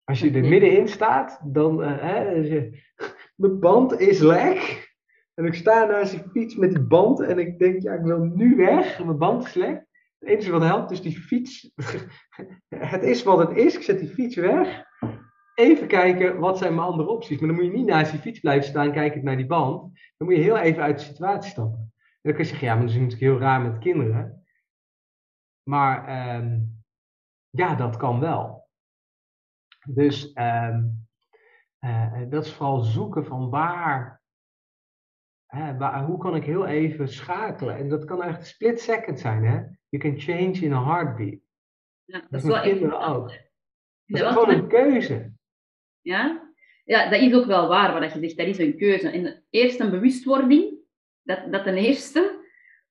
Als 0.03 0.19
je 0.19 0.31
er 0.31 0.45
middenin 0.45 0.87
staat, 0.87 1.39
dan. 1.43 1.81
Uh, 1.81 2.01
hè, 2.01 2.29
je, 2.29 2.83
mijn 3.35 3.59
band 3.59 3.99
is 3.99 4.19
lek. 4.19 4.94
En 5.35 5.45
ik 5.45 5.53
sta 5.53 5.85
naast 5.85 6.11
die 6.11 6.29
fiets 6.31 6.55
met 6.55 6.69
die 6.69 6.83
band 6.83 7.19
en 7.19 7.39
ik 7.39 7.59
denk, 7.59 7.81
ja, 7.81 7.93
ik 7.93 8.03
wil 8.03 8.19
nu 8.19 8.55
weg. 8.55 9.03
Mijn 9.03 9.17
band 9.17 9.45
is 9.45 9.53
lek. 9.53 9.85
Het 10.19 10.29
enige 10.29 10.51
wat 10.51 10.61
helpt 10.61 10.91
is 10.91 11.01
die 11.01 11.17
fiets. 11.17 11.71
het 12.93 13.03
is 13.03 13.23
wat 13.23 13.37
het 13.37 13.57
is. 13.57 13.75
Ik 13.75 13.83
zet 13.83 13.99
die 13.99 14.09
fiets 14.09 14.35
weg. 14.35 14.83
Even 15.55 15.87
kijken, 15.87 16.39
wat 16.39 16.57
zijn 16.57 16.75
mijn 16.75 16.87
andere 16.87 17.09
opties? 17.09 17.39
Maar 17.39 17.47
dan 17.47 17.57
moet 17.57 17.65
je 17.65 17.71
niet 17.71 17.85
naast 17.85 18.11
die 18.11 18.19
fiets 18.19 18.39
blijven 18.39 18.67
staan 18.67 18.91
kijken 18.91 19.23
naar 19.23 19.37
die 19.37 19.45
band. 19.45 19.81
Dan 20.17 20.27
moet 20.27 20.35
je 20.35 20.41
heel 20.41 20.57
even 20.57 20.83
uit 20.83 20.99
de 20.99 21.05
situatie 21.05 21.51
stappen. 21.51 21.79
En 21.79 22.21
dan 22.21 22.33
kun 22.33 22.43
je 22.43 22.49
zeggen, 22.49 22.67
ja, 22.67 22.73
maar 22.73 22.85
dat 22.85 22.95
is 22.95 23.01
natuurlijk 23.01 23.31
heel 23.31 23.39
raar 23.39 23.61
met 23.61 23.77
kinderen. 23.77 24.45
Maar 25.63 26.07
ehm, 26.07 26.59
ja, 27.49 27.75
dat 27.75 27.97
kan 27.97 28.19
wel. 28.19 28.67
Dus 29.87 30.33
ehm, 30.33 30.83
eh, 31.79 32.21
dat 32.29 32.45
is 32.45 32.53
vooral 32.53 32.79
zoeken 32.79 33.25
van 33.25 33.49
waar 33.49 34.14
Hè, 35.55 36.03
hoe 36.03 36.17
kan 36.17 36.35
ik 36.35 36.43
heel 36.43 36.65
even 36.65 37.07
schakelen? 37.07 37.77
En 37.77 37.89
dat 37.89 38.05
kan 38.05 38.23
echt 38.23 38.39
een 38.39 38.45
split 38.45 38.81
second 38.81 39.19
zijn, 39.19 39.43
hè? 39.43 39.61
You 39.89 40.03
can 40.03 40.19
change 40.19 40.59
in 40.59 40.73
a 40.73 40.83
heartbeat. 40.83 41.39
Ja, 42.05 42.19
dat, 42.19 42.29
dat 42.29 42.43
is 42.43 42.47
met 42.47 42.61
kinderen 42.61 42.99
ook. 42.99 43.27
Dat 44.05 44.21
is 44.21 44.27
gewoon 44.27 44.49
een 44.49 44.67
keuze. 44.67 45.33
Ja? 46.01 46.51
ja, 46.85 47.09
dat 47.09 47.21
is 47.21 47.33
ook 47.33 47.45
wel 47.45 47.67
waar 47.67 47.99
wat 47.99 48.13
je 48.13 48.19
zegt. 48.19 48.37
Dat 48.37 48.47
is 48.47 48.57
een 48.57 48.77
keuze. 48.77 49.09
En 49.09 49.43
eerst 49.49 49.79
een 49.79 49.89
bewustwording, 49.89 50.77
dat, 51.21 51.51
dat 51.51 51.63
ten 51.63 51.77
eerste. 51.77 52.43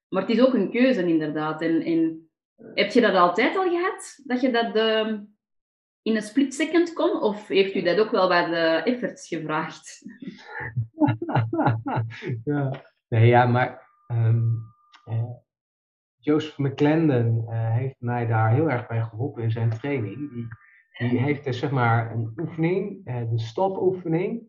Maar 0.09 0.23
het 0.23 0.31
is 0.31 0.41
ook 0.41 0.55
een 0.55 0.71
keuze, 0.71 1.07
inderdaad. 1.07 1.63
En, 1.63 1.83
en 1.83 2.31
heb 2.75 2.91
je 2.91 3.01
dat 3.01 3.15
altijd 3.15 3.57
al 3.57 3.69
gehad? 3.69 4.21
Dat 4.25 4.41
je 4.41 4.51
dat 4.51 4.77
uh, 4.77 5.19
in 6.03 6.17
een 6.17 6.23
split 6.23 6.55
second 6.55 6.93
kon? 6.93 7.21
Of 7.23 7.49
heeft 7.49 7.75
u 7.75 7.83
dat 7.83 7.99
ook 7.99 8.11
wel 8.11 8.29
bij 8.29 8.47
de 8.47 8.91
efforts 8.91 9.29
gevraagd? 9.29 10.03
ja. 12.45 12.83
Nee, 13.09 13.27
ja, 13.27 13.47
maar 13.47 13.89
um, 14.09 14.73
uh, 15.09 15.31
Joseph 16.17 16.59
McClendon 16.59 17.45
uh, 17.49 17.73
heeft 17.73 17.97
mij 17.99 18.27
daar 18.27 18.53
heel 18.53 18.71
erg 18.71 18.87
bij 18.87 19.03
geholpen 19.03 19.43
in 19.43 19.51
zijn 19.51 19.71
training. 19.71 20.31
Die, 20.33 20.49
die 21.09 21.19
heeft 21.19 21.45
dus 21.45 21.59
zeg 21.59 21.71
maar 21.71 22.13
een 22.13 22.33
oefening, 22.37 23.09
uh, 23.09 23.31
de 23.31 23.39
stopoefening. 23.39 24.43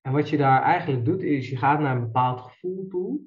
En 0.00 0.12
wat 0.12 0.28
je 0.28 0.36
daar 0.36 0.62
eigenlijk 0.62 1.04
doet, 1.04 1.22
is 1.22 1.50
je 1.50 1.56
gaat 1.56 1.80
naar 1.80 1.96
een 1.96 2.02
bepaald 2.02 2.40
gevoel 2.40 2.88
toe. 2.88 3.20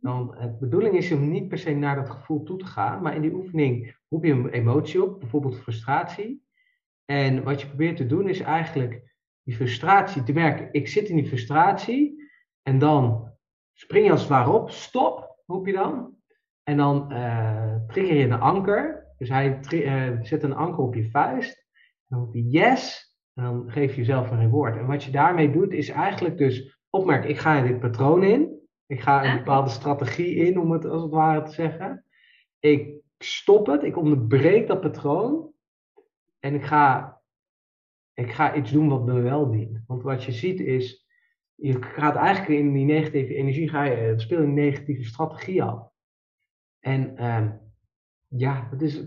Dan, 0.00 0.36
de 0.40 0.56
bedoeling 0.60 0.94
is 0.94 1.12
om 1.12 1.30
niet 1.30 1.48
per 1.48 1.58
se 1.58 1.74
naar 1.74 1.96
dat 1.96 2.10
gevoel 2.10 2.42
toe 2.42 2.58
te 2.58 2.66
gaan, 2.66 3.02
maar 3.02 3.14
in 3.14 3.22
die 3.22 3.34
oefening 3.34 3.96
roep 4.08 4.24
je 4.24 4.32
een 4.32 4.48
emotie 4.48 5.02
op, 5.02 5.20
bijvoorbeeld 5.20 5.58
frustratie. 5.58 6.44
En 7.04 7.42
wat 7.42 7.60
je 7.60 7.66
probeert 7.66 7.96
te 7.96 8.06
doen 8.06 8.28
is 8.28 8.40
eigenlijk 8.40 9.13
die 9.44 9.54
frustratie 9.54 10.22
te 10.22 10.32
merken. 10.32 10.68
Ik 10.72 10.88
zit 10.88 11.08
in 11.08 11.16
die 11.16 11.26
frustratie 11.26 12.30
en 12.62 12.78
dan 12.78 13.32
spring 13.72 14.04
je 14.04 14.10
als 14.10 14.20
het 14.20 14.30
ware 14.30 14.50
op, 14.50 14.70
stop, 14.70 15.42
roep 15.46 15.66
je 15.66 15.72
dan. 15.72 16.14
En 16.62 16.76
dan 16.76 17.12
uh, 17.12 17.76
trigger 17.86 18.16
je 18.16 18.24
een 18.24 18.40
anker. 18.40 19.12
Dus 19.18 19.28
hij 19.28 19.60
uh, 19.70 20.18
zet 20.22 20.42
een 20.42 20.54
anker 20.54 20.84
op 20.84 20.94
je 20.94 21.10
vuist. 21.10 21.66
Dan 22.06 22.18
roep 22.18 22.34
je 22.34 22.48
yes. 22.48 23.12
En 23.34 23.44
dan 23.44 23.70
geef 23.70 23.90
je 23.90 23.96
jezelf 23.96 24.30
een 24.30 24.40
reward. 24.40 24.76
En 24.76 24.86
wat 24.86 25.04
je 25.04 25.10
daarmee 25.10 25.52
doet 25.52 25.72
is 25.72 25.88
eigenlijk 25.88 26.38
dus 26.38 26.78
opmerken, 26.90 27.30
ik 27.30 27.38
ga 27.38 27.56
in 27.56 27.66
dit 27.66 27.80
patroon 27.80 28.22
in. 28.22 28.62
Ik 28.86 29.00
ga 29.00 29.24
een 29.24 29.36
bepaalde 29.36 29.70
strategie 29.70 30.34
in, 30.34 30.58
om 30.60 30.70
het 30.70 30.84
als 30.84 31.02
het 31.02 31.10
ware 31.10 31.42
te 31.42 31.52
zeggen. 31.52 32.04
Ik 32.58 33.02
stop 33.18 33.66
het, 33.66 33.82
ik 33.82 33.96
onderbreek 33.96 34.66
dat 34.66 34.80
patroon. 34.80 35.52
En 36.38 36.54
ik 36.54 36.64
ga, 36.64 37.13
ik 38.14 38.32
ga 38.32 38.54
iets 38.54 38.72
doen 38.72 38.88
wat 38.88 39.04
me 39.04 39.20
wel 39.20 39.50
dient. 39.50 39.80
Want 39.86 40.02
wat 40.02 40.24
je 40.24 40.32
ziet 40.32 40.60
is, 40.60 41.06
je 41.54 41.82
gaat 41.82 42.16
eigenlijk 42.16 42.60
in 42.60 42.72
die 42.72 42.84
negatieve 42.84 43.34
energie, 43.34 43.68
ga 43.68 43.82
je, 43.82 43.94
eh, 43.94 44.18
speel 44.18 44.40
je 44.40 44.46
een 44.46 44.54
negatieve 44.54 45.04
strategie 45.04 45.62
af. 45.62 45.88
En 46.80 47.16
ehm, 47.16 47.50
ja, 48.28 48.68
dat 48.70 48.82
is, 48.82 49.04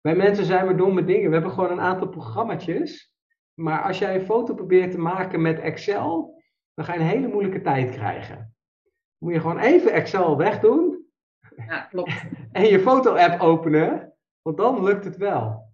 wij 0.00 0.16
mensen 0.16 0.44
zijn 0.44 0.64
maar 0.64 0.76
domme 0.76 1.04
dingen. 1.04 1.28
We 1.28 1.34
hebben 1.34 1.52
gewoon 1.52 1.70
een 1.70 1.80
aantal 1.80 2.08
programma's. 2.08 3.12
Maar 3.54 3.82
als 3.82 3.98
jij 3.98 4.14
een 4.14 4.24
foto 4.24 4.54
probeert 4.54 4.90
te 4.90 4.98
maken 4.98 5.42
met 5.42 5.60
Excel, 5.60 6.42
dan 6.74 6.84
ga 6.84 6.94
je 6.94 7.00
een 7.00 7.06
hele 7.06 7.28
moeilijke 7.28 7.60
tijd 7.60 7.90
krijgen. 7.90 8.54
Moet 9.18 9.32
je 9.32 9.40
gewoon 9.40 9.58
even 9.58 9.92
Excel 9.92 10.36
wegdoen. 10.36 11.06
Ja, 11.56 11.80
klopt. 11.80 12.12
En 12.52 12.64
je 12.64 12.80
foto-app 12.80 13.40
openen, 13.40 14.14
want 14.42 14.56
dan 14.56 14.84
lukt 14.84 15.04
het 15.04 15.16
wel. 15.16 15.71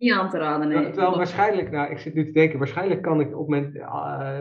Niet 0.00 0.12
aan 0.12 0.30
te 0.30 0.38
raden, 0.38 0.68
nee. 0.68 0.90
Terwijl 0.90 1.16
waarschijnlijk, 1.16 1.70
nou, 1.70 1.90
ik 1.90 1.98
zit 1.98 2.14
nu 2.14 2.24
te 2.24 2.30
denken, 2.30 2.58
waarschijnlijk 2.58 3.02
kan 3.02 3.20
ik 3.20 3.38
op 3.38 3.48
mijn, 3.48 3.72
uh, 3.74 4.40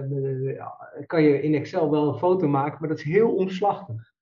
kan 1.05 1.23
je 1.23 1.41
in 1.41 1.53
Excel 1.53 1.91
wel 1.91 2.07
een 2.07 2.19
foto 2.19 2.47
maken, 2.47 2.77
maar 2.79 2.89
dat 2.89 2.97
is 2.97 3.03
heel 3.03 3.35
omslachtig. 3.35 4.13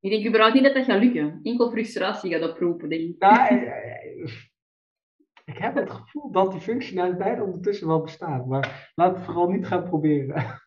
Ik 0.00 0.10
denk 0.10 0.26
überhaupt 0.26 0.54
niet 0.54 0.64
dat 0.64 0.74
dat 0.74 0.84
gaat 0.84 1.02
lukken. 1.02 1.40
Enkel 1.42 1.70
frustratie 1.70 2.30
gaat 2.30 2.50
oproepen, 2.50 2.88
denk 2.88 3.02
ik. 3.02 3.18
Nou, 3.18 3.54
ik 5.52 5.58
heb 5.58 5.74
het 5.74 5.90
gevoel 5.90 6.30
dat 6.30 6.52
die 6.52 6.60
functionaliteit 6.60 7.40
ondertussen 7.40 7.86
wel 7.86 8.02
bestaat, 8.02 8.46
maar 8.46 8.92
laat 8.94 9.16
het 9.16 9.24
vooral 9.24 9.48
niet 9.48 9.66
gaan 9.66 9.84
proberen. 9.84 10.60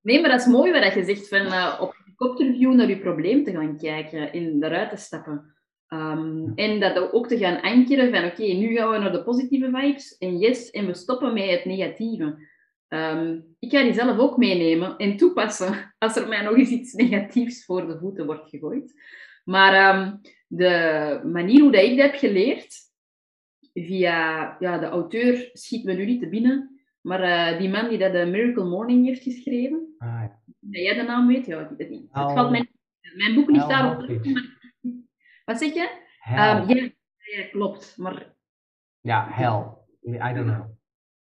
Nee, 0.00 0.20
maar 0.20 0.30
dat 0.30 0.40
is 0.40 0.46
mooi 0.46 0.72
wat 0.72 0.94
je 0.94 1.04
zegt, 1.04 1.28
van 1.28 1.46
uh, 1.46 1.78
op 1.80 1.94
helikopterview 1.98 2.74
naar 2.74 2.88
je 2.88 2.98
probleem 2.98 3.44
te 3.44 3.50
gaan 3.50 3.76
kijken 3.76 4.32
en 4.32 4.64
eruit 4.64 4.90
te 4.90 4.96
stappen. 4.96 5.56
Um, 5.92 6.52
en 6.54 6.80
dat 6.80 7.12
ook 7.12 7.28
te 7.28 7.38
gaan 7.38 7.60
ankeren 7.60 8.10
van 8.10 8.24
oké, 8.24 8.42
nu 8.42 8.76
gaan 8.76 8.90
we 8.90 8.98
naar 8.98 9.12
de 9.12 9.22
positieve 9.22 9.70
vibes 9.72 10.18
en 10.18 10.38
yes, 10.38 10.70
en 10.70 10.86
we 10.86 10.94
stoppen 10.94 11.34
met 11.34 11.50
het 11.50 11.64
negatieve. 11.64 12.48
Um, 12.88 13.44
ik 13.58 13.70
ga 13.70 13.82
die 13.82 13.92
zelf 13.92 14.18
ook 14.18 14.36
meenemen 14.36 14.96
en 14.96 15.16
toepassen 15.16 15.94
als 15.98 16.16
er 16.16 16.28
mij 16.28 16.42
nog 16.42 16.56
eens 16.56 16.70
iets 16.70 16.92
negatiefs 16.92 17.64
voor 17.64 17.86
de 17.86 17.98
voeten 17.98 18.26
wordt 18.26 18.48
gegooid. 18.48 18.94
Maar 19.44 19.96
um, 19.96 20.20
de 20.46 21.20
manier 21.24 21.60
hoe 21.60 21.72
dat 21.72 21.82
ik 21.82 21.96
dat 21.96 22.10
heb 22.10 22.14
geleerd, 22.14 22.74
via 23.74 24.56
ja, 24.58 24.78
de 24.78 24.86
auteur 24.86 25.50
schiet 25.52 25.84
me 25.84 25.92
nu 25.92 26.04
niet 26.04 26.20
te 26.20 26.28
binnen, 26.28 26.80
maar 27.00 27.52
uh, 27.52 27.58
die 27.58 27.68
man 27.68 27.88
die 27.88 27.98
dat 27.98 28.12
de 28.12 28.26
Miracle 28.26 28.64
Morning 28.64 29.06
heeft 29.06 29.22
geschreven, 29.22 29.94
ah, 29.98 30.08
ja. 30.08 30.40
dat 30.58 30.82
jij 30.82 30.94
de 30.94 31.02
naam 31.02 31.26
weet, 31.26 31.46
ja, 31.46 31.74
het 31.76 31.90
niet. 31.90 32.08
Het 32.10 32.32
valt 32.32 32.50
mijn, 32.50 32.68
mijn 33.16 33.34
boek 33.34 33.48
niet 33.48 33.68
daarop. 33.68 34.10
Wat 35.44 35.58
zeg 35.58 35.74
je? 35.74 36.00
Um, 36.28 36.68
ja, 36.68 36.90
ja, 37.16 37.44
klopt. 37.50 37.94
Maar... 37.96 38.34
Ja, 39.00 39.28
hel. 39.30 39.86
I 40.04 40.34
don't 40.34 40.46
know. 40.46 40.80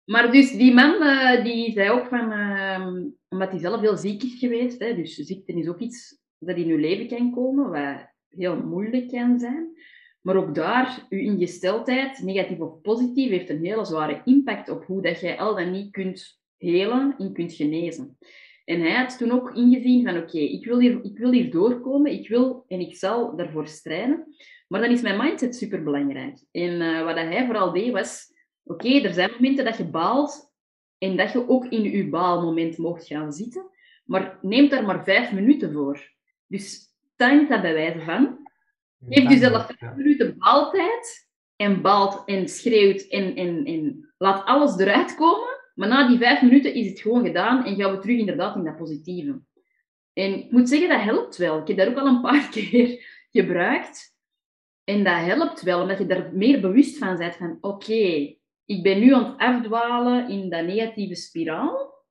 Maar 0.06 0.32
dus 0.32 0.52
die 0.52 0.74
man 0.74 1.02
uh, 1.02 1.44
die 1.44 1.72
zei 1.72 1.90
ook 1.90 2.08
van, 2.08 2.32
uh, 2.32 2.88
omdat 3.30 3.50
hij 3.50 3.60
zelf 3.60 3.82
heel 3.82 3.98
ziek 3.98 4.24
is 4.24 4.40
geweest, 4.40 4.80
hè, 4.80 4.96
dus 4.96 5.16
ziekte 5.16 5.54
is 5.54 5.68
ook 5.68 5.80
iets 5.80 6.22
dat 6.40 6.58
in 6.58 6.68
je 6.68 6.78
leven 6.78 7.08
kan 7.08 7.32
komen, 7.32 7.70
wat 7.70 8.08
heel 8.30 8.64
moeilijk 8.64 9.08
kan 9.08 9.40
zijn. 9.40 9.78
Maar 10.22 10.36
ook 10.36 10.56
daar, 10.56 11.06
je 11.10 11.22
ingesteldheid, 11.22 12.22
negatief 12.22 12.60
of 12.60 12.82
positief, 12.82 13.30
heeft 13.30 13.50
een 13.50 13.66
hele 13.66 13.86
zware 13.86 14.22
impact 14.26 14.70
op 14.70 14.86
hoe 14.86 15.02
dat 15.02 15.20
jij 15.20 15.40
al 15.40 15.56
dan 15.56 15.72
niet 15.72 15.92
kunt 15.92 16.42
helen 16.58 17.16
en 17.18 17.34
kunt 17.34 17.54
genezen. 17.54 18.18
En 18.64 18.82
hij 18.82 18.94
had 18.94 19.18
toen 19.18 19.32
ook 19.32 19.56
ingezien 19.56 20.04
van 20.04 20.18
oké, 20.18 20.38
ik, 20.38 20.66
wil 20.66 20.80
hier, 20.80 21.04
ik 21.04 21.18
wil 21.18 21.32
hier 21.32 21.52
doorkomen, 21.52 22.12
ik 22.12 22.28
wil 22.28 22.66
en 22.68 22.80
ik 22.80 22.96
zal 22.96 23.36
daarvoor 23.36 23.68
strijden. 23.68 24.36
Maar 24.68 24.82
dan 24.82 24.92
is 24.92 25.02
mijn 25.02 25.18
mindset 25.18 25.56
superbelangrijk. 25.56 26.38
En 26.52 26.82
uh, 26.82 27.04
wat 27.04 27.16
hij 27.16 27.46
vooral 27.46 27.74
deed 27.74 27.92
was, 27.92 28.34
oké, 28.64 28.90
er 28.90 29.14
zijn 29.14 29.32
momenten 29.32 29.66
dat 29.66 29.78
je 29.78 29.90
baalt 29.90 30.52
en 30.98 31.18
dat 31.18 31.32
je 31.32 31.50
ook 31.50 31.66
in 31.66 31.84
je 31.84 32.10
baalmoment 32.10 32.78
mocht 32.78 33.08
gaan 33.08 33.34
zitten. 33.34 33.70
Maar 34.06 34.38
neem 34.42 34.70
daar 34.70 34.86
maar 34.86 35.04
vijf 35.04 35.32
minuten 35.32 35.74
voor. 35.74 36.12
Dus 36.48 36.94
time 37.16 37.48
dat 37.48 37.62
bij 37.62 37.74
wijze 37.74 38.00
van. 38.00 38.42
Geef 39.10 39.30
jezelf 39.30 39.66
vijf 39.66 39.96
minuten 39.96 40.38
baaltijd 40.38 41.30
en 41.56 41.82
baalt 41.82 42.22
en 42.26 42.48
schreeuwt 42.48 43.02
en, 43.02 43.36
en, 43.36 43.66
en 43.66 44.14
laat 44.18 44.46
alles 44.46 44.78
eruit 44.78 45.16
komen. 45.16 45.53
Maar 45.74 45.88
na 45.88 46.08
die 46.08 46.18
vijf 46.18 46.42
minuten 46.42 46.74
is 46.74 46.90
het 46.90 47.00
gewoon 47.00 47.26
gedaan 47.26 47.66
en 47.66 47.76
gaan 47.76 47.92
we 47.92 48.00
terug 48.00 48.18
inderdaad 48.18 48.56
in 48.56 48.64
dat 48.64 48.78
positieve. 48.78 49.42
En 50.14 50.34
ik 50.34 50.52
moet 50.52 50.70
zeggen, 50.70 50.90
dat 50.90 51.02
helpt 51.02 51.38
wel. 51.38 51.60
Ik 51.60 51.68
heb 51.68 51.78
dat 51.78 51.88
ook 51.88 51.98
al 51.98 52.08
een 52.08 52.22
paar 52.22 52.50
keer 52.56 53.06
gebruikt. 53.32 54.16
En 54.84 55.04
dat 55.04 55.16
helpt 55.16 55.62
wel, 55.62 55.82
omdat 55.82 55.98
je 55.98 56.08
er 56.08 56.34
meer 56.34 56.62
bewust 56.62 56.98
van 56.98 57.18
bent 57.18 57.36
van 57.36 57.58
oké, 57.62 58.36
ik 58.66 58.84
ben 58.84 59.00
nu 59.00 59.14
aan 59.14 59.26
het 59.26 59.38
afdwalen 59.38 60.30
in 60.30 60.50
dat 60.50 60.66
negatieve 60.66 61.16
spiraal. 61.16 62.04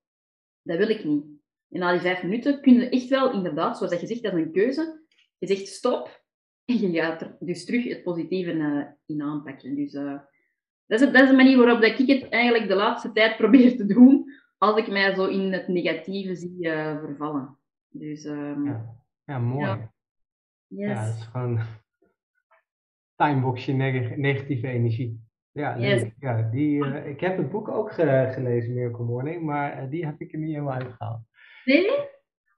Dat 0.63 0.79
wil 0.79 0.89
ik 0.89 1.05
niet. 1.05 1.25
En 1.69 1.81
na 1.81 1.93
die 1.93 2.01
vijf 2.01 2.23
minuten 2.23 2.61
kun 2.61 2.75
je 2.75 2.89
echt 2.89 3.09
wel, 3.09 3.33
inderdaad, 3.33 3.79
zoals 3.79 4.01
je 4.01 4.07
zegt, 4.07 4.23
dat 4.23 4.33
is 4.33 4.39
een 4.39 4.53
keuze. 4.53 5.05
Je 5.39 5.47
zegt 5.47 5.67
stop 5.67 6.25
en 6.65 6.81
je 6.81 7.01
gaat 7.01 7.21
er 7.21 7.37
dus 7.41 7.65
terug 7.65 7.85
het 7.85 8.03
positieve 8.03 8.53
uh, 8.53 8.85
in 9.07 9.23
aanpakken. 9.23 9.75
Dus 9.75 9.93
uh, 9.93 10.21
dat 10.93 11.01
is, 11.01 11.13
dat 11.13 11.23
is 11.23 11.29
de 11.29 11.37
manier 11.37 11.59
waarop 11.59 11.81
dat 11.81 11.99
ik 11.99 12.07
het 12.07 12.29
eigenlijk 12.29 12.69
de 12.69 12.75
laatste 12.75 13.13
tijd 13.13 13.37
probeer 13.37 13.77
te 13.77 13.87
doen, 13.87 14.33
als 14.59 14.77
ik 14.77 14.89
mij 14.89 15.15
zo 15.15 15.27
in 15.27 15.53
het 15.53 15.69
negatieve 15.69 16.35
zie 16.35 16.57
uh, 16.59 16.99
vervallen. 16.99 17.59
Dus, 17.89 18.25
um, 18.25 18.67
ja. 18.67 18.95
ja. 19.25 19.39
mooi. 19.39 19.67
Ja. 19.67 19.93
Yes. 20.67 20.89
ja, 20.89 21.07
dat 21.07 21.15
is 21.15 21.25
gewoon 21.25 21.61
timeboxje 23.17 23.73
neg 23.73 24.17
negatieve 24.17 24.69
energie. 24.69 25.21
Ja, 25.51 25.79
yes. 25.79 26.11
ja 26.19 26.43
die, 26.43 26.85
uh, 26.85 27.07
ik 27.07 27.21
heb 27.21 27.37
het 27.37 27.51
boek 27.51 27.69
ook 27.69 27.93
ge 27.93 28.29
gelezen, 28.33 28.75
Miracle 28.75 29.05
Morning, 29.05 29.43
maar 29.43 29.83
uh, 29.83 29.91
die 29.91 30.07
heb 30.07 30.21
ik 30.21 30.33
er 30.33 30.39
niet 30.39 30.55
helemaal 30.55 30.75
uitgehaald. 30.75 31.21
Nee? 31.65 31.91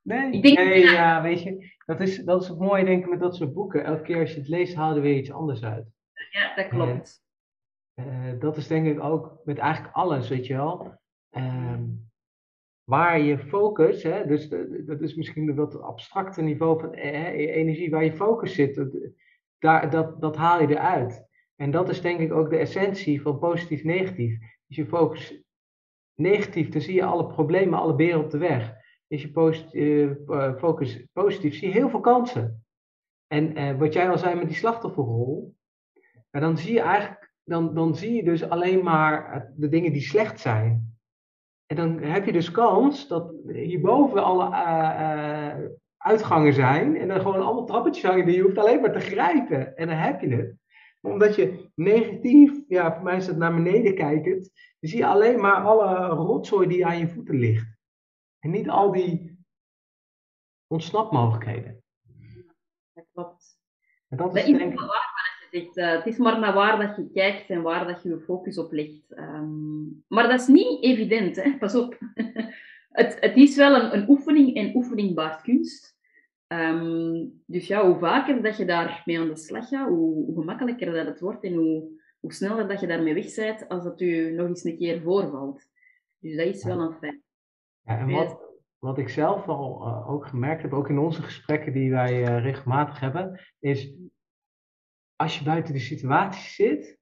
Nee, 0.02 0.32
ik 0.32 0.42
denk, 0.42 0.58
nee 0.58 0.82
ja. 0.82 0.92
ja. 0.92 1.22
weet 1.22 1.42
je, 1.42 1.72
dat 1.86 2.00
is, 2.00 2.24
dat 2.24 2.42
is 2.42 2.48
het 2.48 2.58
mooie 2.58 2.84
denk 2.84 3.04
ik 3.04 3.10
met 3.10 3.20
dat 3.20 3.36
soort 3.36 3.54
boeken. 3.54 3.84
Elke 3.84 4.02
keer 4.02 4.20
als 4.20 4.32
je 4.32 4.38
het 4.38 4.48
leest, 4.48 4.74
haal 4.74 4.94
je 4.94 5.00
weer 5.00 5.16
iets 5.16 5.32
anders 5.32 5.62
uit. 5.62 5.86
Ja, 6.30 6.54
dat 6.54 6.68
klopt. 6.68 7.23
Uh, 7.94 8.40
dat 8.40 8.56
is 8.56 8.66
denk 8.66 8.86
ik 8.86 9.02
ook 9.02 9.40
met 9.44 9.58
eigenlijk 9.58 9.94
alles, 9.94 10.28
weet 10.28 10.46
je 10.46 10.54
wel. 10.54 11.00
Um, 11.30 12.04
waar 12.84 13.20
je 13.20 13.38
focus, 13.38 14.02
hè, 14.02 14.26
dus 14.26 14.48
dat 14.86 15.00
is 15.00 15.14
misschien 15.14 15.48
een 15.48 15.54
wat 15.54 15.80
abstracte 15.80 16.42
niveau 16.42 16.80
van 16.80 16.94
eh, 16.94 17.56
energie, 17.56 17.90
waar 17.90 18.04
je 18.04 18.12
focus 18.12 18.54
zit, 18.54 18.74
dat, 18.74 18.96
daar, 19.58 19.90
dat, 19.90 20.20
dat 20.20 20.36
haal 20.36 20.60
je 20.60 20.68
eruit. 20.68 21.26
En 21.56 21.70
dat 21.70 21.88
is 21.88 22.00
denk 22.00 22.20
ik 22.20 22.32
ook 22.32 22.50
de 22.50 22.56
essentie 22.56 23.22
van 23.22 23.38
positief-negatief. 23.38 24.38
Als 24.68 24.76
je 24.76 24.86
focus 24.86 25.42
negatief, 26.14 26.68
dan 26.68 26.80
zie 26.80 26.94
je 26.94 27.04
alle 27.04 27.26
problemen, 27.26 27.78
alle 27.78 27.94
beren 27.94 28.24
op 28.24 28.30
de 28.30 28.38
weg. 28.38 28.74
Als 29.08 29.22
je 29.22 29.30
posit 29.30 29.74
uh, 29.74 30.56
focus 30.56 31.06
positief, 31.12 31.54
zie 31.54 31.68
je 31.68 31.74
heel 31.74 31.88
veel 31.88 32.00
kansen. 32.00 32.64
En 33.26 33.58
uh, 33.58 33.78
wat 33.78 33.92
jij 33.92 34.10
al 34.10 34.18
zei 34.18 34.34
met 34.34 34.46
die 34.46 34.56
slachtofferrol, 34.56 35.56
dan 36.30 36.58
zie 36.58 36.72
je 36.72 36.80
eigenlijk 36.80 37.23
dan, 37.44 37.74
dan 37.74 37.96
zie 37.96 38.12
je 38.12 38.24
dus 38.24 38.48
alleen 38.48 38.84
maar 38.84 39.52
de 39.56 39.68
dingen 39.68 39.92
die 39.92 40.02
slecht 40.02 40.40
zijn. 40.40 40.98
En 41.66 41.76
dan 41.76 41.98
heb 41.98 42.24
je 42.24 42.32
dus 42.32 42.50
kans 42.50 43.08
dat 43.08 43.32
hierboven 43.46 44.24
alle 44.24 44.48
uh, 44.50 45.58
uh, 45.60 45.70
uitgangen 45.96 46.52
zijn 46.52 46.96
en 46.96 47.08
dan 47.08 47.20
gewoon 47.20 47.42
allemaal 47.42 47.66
trappetjes 47.66 48.04
hangen 48.04 48.26
die 48.26 48.34
je 48.34 48.42
hoeft 48.42 48.58
alleen 48.58 48.80
maar 48.80 48.92
te 48.92 49.00
grijpen. 49.00 49.76
En 49.76 49.86
dan 49.86 49.96
heb 49.96 50.20
je 50.20 50.28
het. 50.28 50.56
Maar 51.00 51.12
omdat 51.12 51.34
je 51.34 51.70
negatief, 51.74 52.60
ja, 52.68 52.94
voor 52.94 53.02
mij 53.02 53.16
is 53.16 53.26
het 53.26 53.36
naar 53.36 53.54
beneden 53.54 53.94
kijkend, 53.94 54.50
dan 54.80 54.90
zie 54.90 54.98
je 54.98 55.06
alleen 55.06 55.40
maar 55.40 55.56
alle 55.56 56.06
rotzooi 56.06 56.68
die 56.68 56.86
aan 56.86 56.98
je 56.98 57.08
voeten 57.08 57.38
ligt. 57.38 57.76
En 58.38 58.50
niet 58.50 58.68
al 58.68 58.92
die 58.92 59.38
ontsnapmogelijkheden. 60.66 61.82
Dat 62.92 63.06
klopt. 63.12 63.58
En 64.08 64.16
dat 64.16 64.36
is 64.36 64.44
denk 64.44 64.72
ik 64.72 64.80
uh, 65.54 65.92
het 65.92 66.06
is 66.06 66.16
maar 66.16 66.40
naar 66.40 66.54
waar 66.54 66.86
dat 66.86 66.96
je 66.96 67.10
kijkt 67.12 67.50
en 67.50 67.62
waar 67.62 67.86
dat 67.86 68.02
je 68.02 68.08
je 68.08 68.20
focus 68.20 68.58
op 68.58 68.72
legt. 68.72 69.18
Um, 69.18 70.04
maar 70.08 70.28
dat 70.28 70.40
is 70.40 70.46
niet 70.46 70.82
evident, 70.82 71.36
hè? 71.36 71.58
pas 71.58 71.74
op. 71.74 71.98
het, 73.00 73.16
het 73.20 73.36
is 73.36 73.56
wel 73.56 73.74
een, 73.74 73.94
een 73.94 74.08
oefening 74.08 74.54
en 74.54 74.76
oefening 74.76 75.14
baart 75.14 75.42
kunst. 75.42 75.96
Um, 76.46 77.42
dus 77.46 77.66
ja, 77.66 77.86
hoe 77.86 77.98
vaker 77.98 78.42
dat 78.42 78.56
je 78.56 78.64
daarmee 78.64 79.20
aan 79.20 79.28
de 79.28 79.36
slag 79.36 79.68
gaat, 79.68 79.88
hoe, 79.88 80.24
hoe 80.24 80.34
gemakkelijker 80.34 80.92
dat 80.92 81.06
het 81.06 81.20
wordt 81.20 81.44
en 81.44 81.54
hoe, 81.54 81.88
hoe 82.20 82.32
sneller 82.32 82.68
dat 82.68 82.80
je 82.80 82.86
daarmee 82.86 83.14
weg 83.14 83.68
als 83.68 83.84
dat 83.84 83.98
je 83.98 84.32
nog 84.36 84.46
eens 84.46 84.64
een 84.64 84.76
keer 84.76 85.02
voorvalt. 85.02 85.66
Dus 86.18 86.36
dat 86.36 86.46
is 86.46 86.64
wel 86.64 86.80
een 86.80 86.96
feit. 87.00 87.20
Ja, 87.80 87.98
en 87.98 88.10
wat, 88.10 88.38
wat 88.78 88.98
ik 88.98 89.08
zelf 89.08 89.48
al 89.48 89.86
uh, 89.86 90.10
ook 90.10 90.26
gemerkt 90.26 90.62
heb, 90.62 90.72
ook 90.72 90.88
in 90.88 90.98
onze 90.98 91.22
gesprekken 91.22 91.72
die 91.72 91.90
wij 91.90 92.20
uh, 92.20 92.42
regelmatig 92.42 93.00
hebben, 93.00 93.40
is 93.58 93.94
als 95.16 95.38
je 95.38 95.44
buiten 95.44 95.72
de 95.72 95.80
situatie 95.80 96.50
zit, 96.50 96.98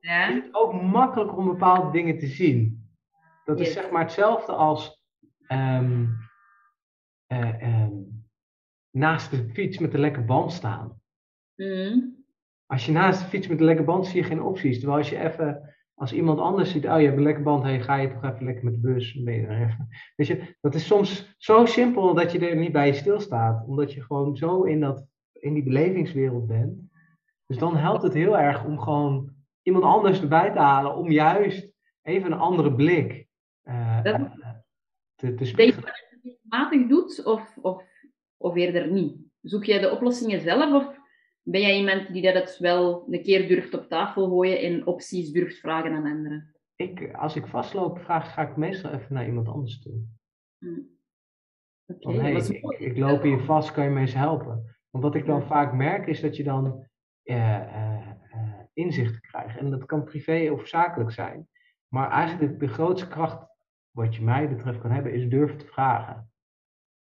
ja. 0.00 0.28
is 0.28 0.34
het 0.34 0.54
ook 0.54 0.72
makkelijker 0.82 1.36
om 1.36 1.46
bepaalde 1.46 1.90
dingen 1.90 2.18
te 2.18 2.26
zien. 2.26 2.88
Dat 3.44 3.60
is 3.60 3.72
zeg 3.72 3.90
maar 3.90 4.02
hetzelfde 4.02 4.52
als 4.52 5.02
um, 5.48 6.16
uh, 7.32 7.82
um, 7.82 8.24
naast 8.90 9.30
de 9.30 9.50
fiets 9.52 9.78
met 9.78 9.94
een 9.94 10.00
lekke 10.00 10.24
band 10.24 10.52
staan. 10.52 11.00
Mm. 11.56 12.24
Als 12.66 12.86
je 12.86 12.92
naast 12.92 13.20
de 13.20 13.26
fiets 13.26 13.46
met 13.46 13.58
een 13.58 13.64
lekke 13.64 13.84
band 13.84 14.06
zie 14.06 14.20
je 14.20 14.26
geen 14.26 14.42
opties. 14.42 14.78
Terwijl 14.78 14.98
als 14.98 15.10
je 15.10 15.18
even 15.18 15.74
Als 15.98 16.12
iemand 16.12 16.38
anders 16.38 16.70
ziet, 16.70 16.86
oh 16.86 16.98
je 17.00 17.04
hebt 17.04 17.16
een 17.16 17.22
lekker 17.22 17.42
band, 17.42 17.62
hey, 17.62 17.82
ga 17.82 17.96
je 17.96 18.08
toch 18.08 18.24
even 18.24 18.44
lekker 18.44 18.64
met 18.64 18.74
de 18.74 18.80
bus? 18.80 19.22
Ben 19.22 19.34
je 19.34 19.48
even. 19.48 19.88
Weet 20.16 20.26
je, 20.26 20.56
dat 20.60 20.74
is 20.74 20.86
soms 20.86 21.34
zo 21.38 21.64
simpel 21.66 22.14
dat 22.14 22.32
je 22.32 22.48
er 22.48 22.56
niet 22.56 22.72
bij 22.72 22.92
stilstaat. 22.92 23.66
Omdat 23.66 23.92
je 23.92 24.02
gewoon 24.02 24.36
zo 24.36 24.62
in, 24.62 24.80
dat, 24.80 25.06
in 25.32 25.54
die 25.54 25.62
belevingswereld 25.62 26.46
bent. 26.46 26.78
Dus 27.46 27.58
dan 27.58 27.76
helpt 27.76 28.02
het 28.02 28.14
heel 28.14 28.38
erg 28.38 28.64
om 28.64 28.78
gewoon 28.78 29.34
iemand 29.62 29.84
anders 29.84 30.20
erbij 30.20 30.52
te 30.52 30.58
halen. 30.58 30.96
Om 30.96 31.10
juist 31.10 31.72
even 32.02 32.32
een 32.32 32.38
andere 32.38 32.74
blik 32.74 33.26
uh, 33.64 34.00
te, 34.02 35.34
te 35.34 35.52
Denk 35.52 35.74
je 35.74 35.80
dat 35.80 36.04
je 36.22 36.30
het 36.30 36.38
matig 36.42 36.86
doet 36.86 37.24
of, 37.24 37.56
of, 37.56 37.84
of 38.36 38.54
eerder 38.54 38.92
niet? 38.92 39.16
Zoek 39.40 39.64
jij 39.64 39.78
de 39.78 39.90
oplossingen 39.90 40.40
zelf 40.40 40.72
of 40.72 40.98
ben 41.42 41.60
jij 41.60 41.76
iemand 41.76 42.12
die 42.12 42.22
dat 42.22 42.34
het 42.34 42.58
wel 42.58 43.06
een 43.10 43.22
keer 43.22 43.48
durft 43.48 43.74
op 43.74 43.88
tafel 43.88 44.28
gooien 44.28 44.60
en 44.60 44.86
opties 44.86 45.32
durft 45.32 45.58
vragen 45.58 45.92
aan 45.92 46.06
anderen? 46.06 46.54
Ik, 46.76 47.14
als 47.14 47.36
ik 47.36 47.46
vastloop, 47.46 47.98
vraag, 47.98 48.32
ga 48.32 48.48
ik 48.48 48.56
meestal 48.56 48.90
even 48.90 49.14
naar 49.14 49.26
iemand 49.26 49.48
anders 49.48 49.80
toe. 49.80 50.04
Hmm. 50.58 50.94
Okay, 51.86 52.32
hey, 52.32 52.32
ik, 52.32 52.78
ik, 52.78 52.96
loop 52.96 53.22
hier 53.22 53.40
vast, 53.40 53.72
kan 53.72 53.84
je 53.84 53.90
me 53.90 54.00
eens 54.00 54.14
helpen? 54.14 54.76
Want 54.90 55.04
wat 55.04 55.14
ik 55.14 55.26
dan 55.26 55.42
vaak 55.42 55.72
merk 55.72 56.06
is 56.06 56.20
dat 56.20 56.36
je 56.36 56.44
dan 56.44 56.86
uh, 57.26 57.60
uh, 57.60 58.08
inzichten 58.72 59.20
krijgt. 59.20 59.58
En 59.58 59.70
dat 59.70 59.86
kan 59.86 60.04
privé 60.04 60.50
of 60.52 60.66
zakelijk 60.66 61.10
zijn. 61.10 61.48
Maar 61.88 62.10
eigenlijk 62.10 62.52
de, 62.52 62.66
de 62.66 62.72
grootste 62.72 63.08
kracht, 63.08 63.46
wat 63.90 64.14
je 64.14 64.22
mij 64.22 64.48
betreft 64.48 64.80
kan 64.80 64.90
hebben, 64.90 65.12
is 65.12 65.28
durven 65.28 65.58
te 65.58 65.66
vragen. 65.66 66.30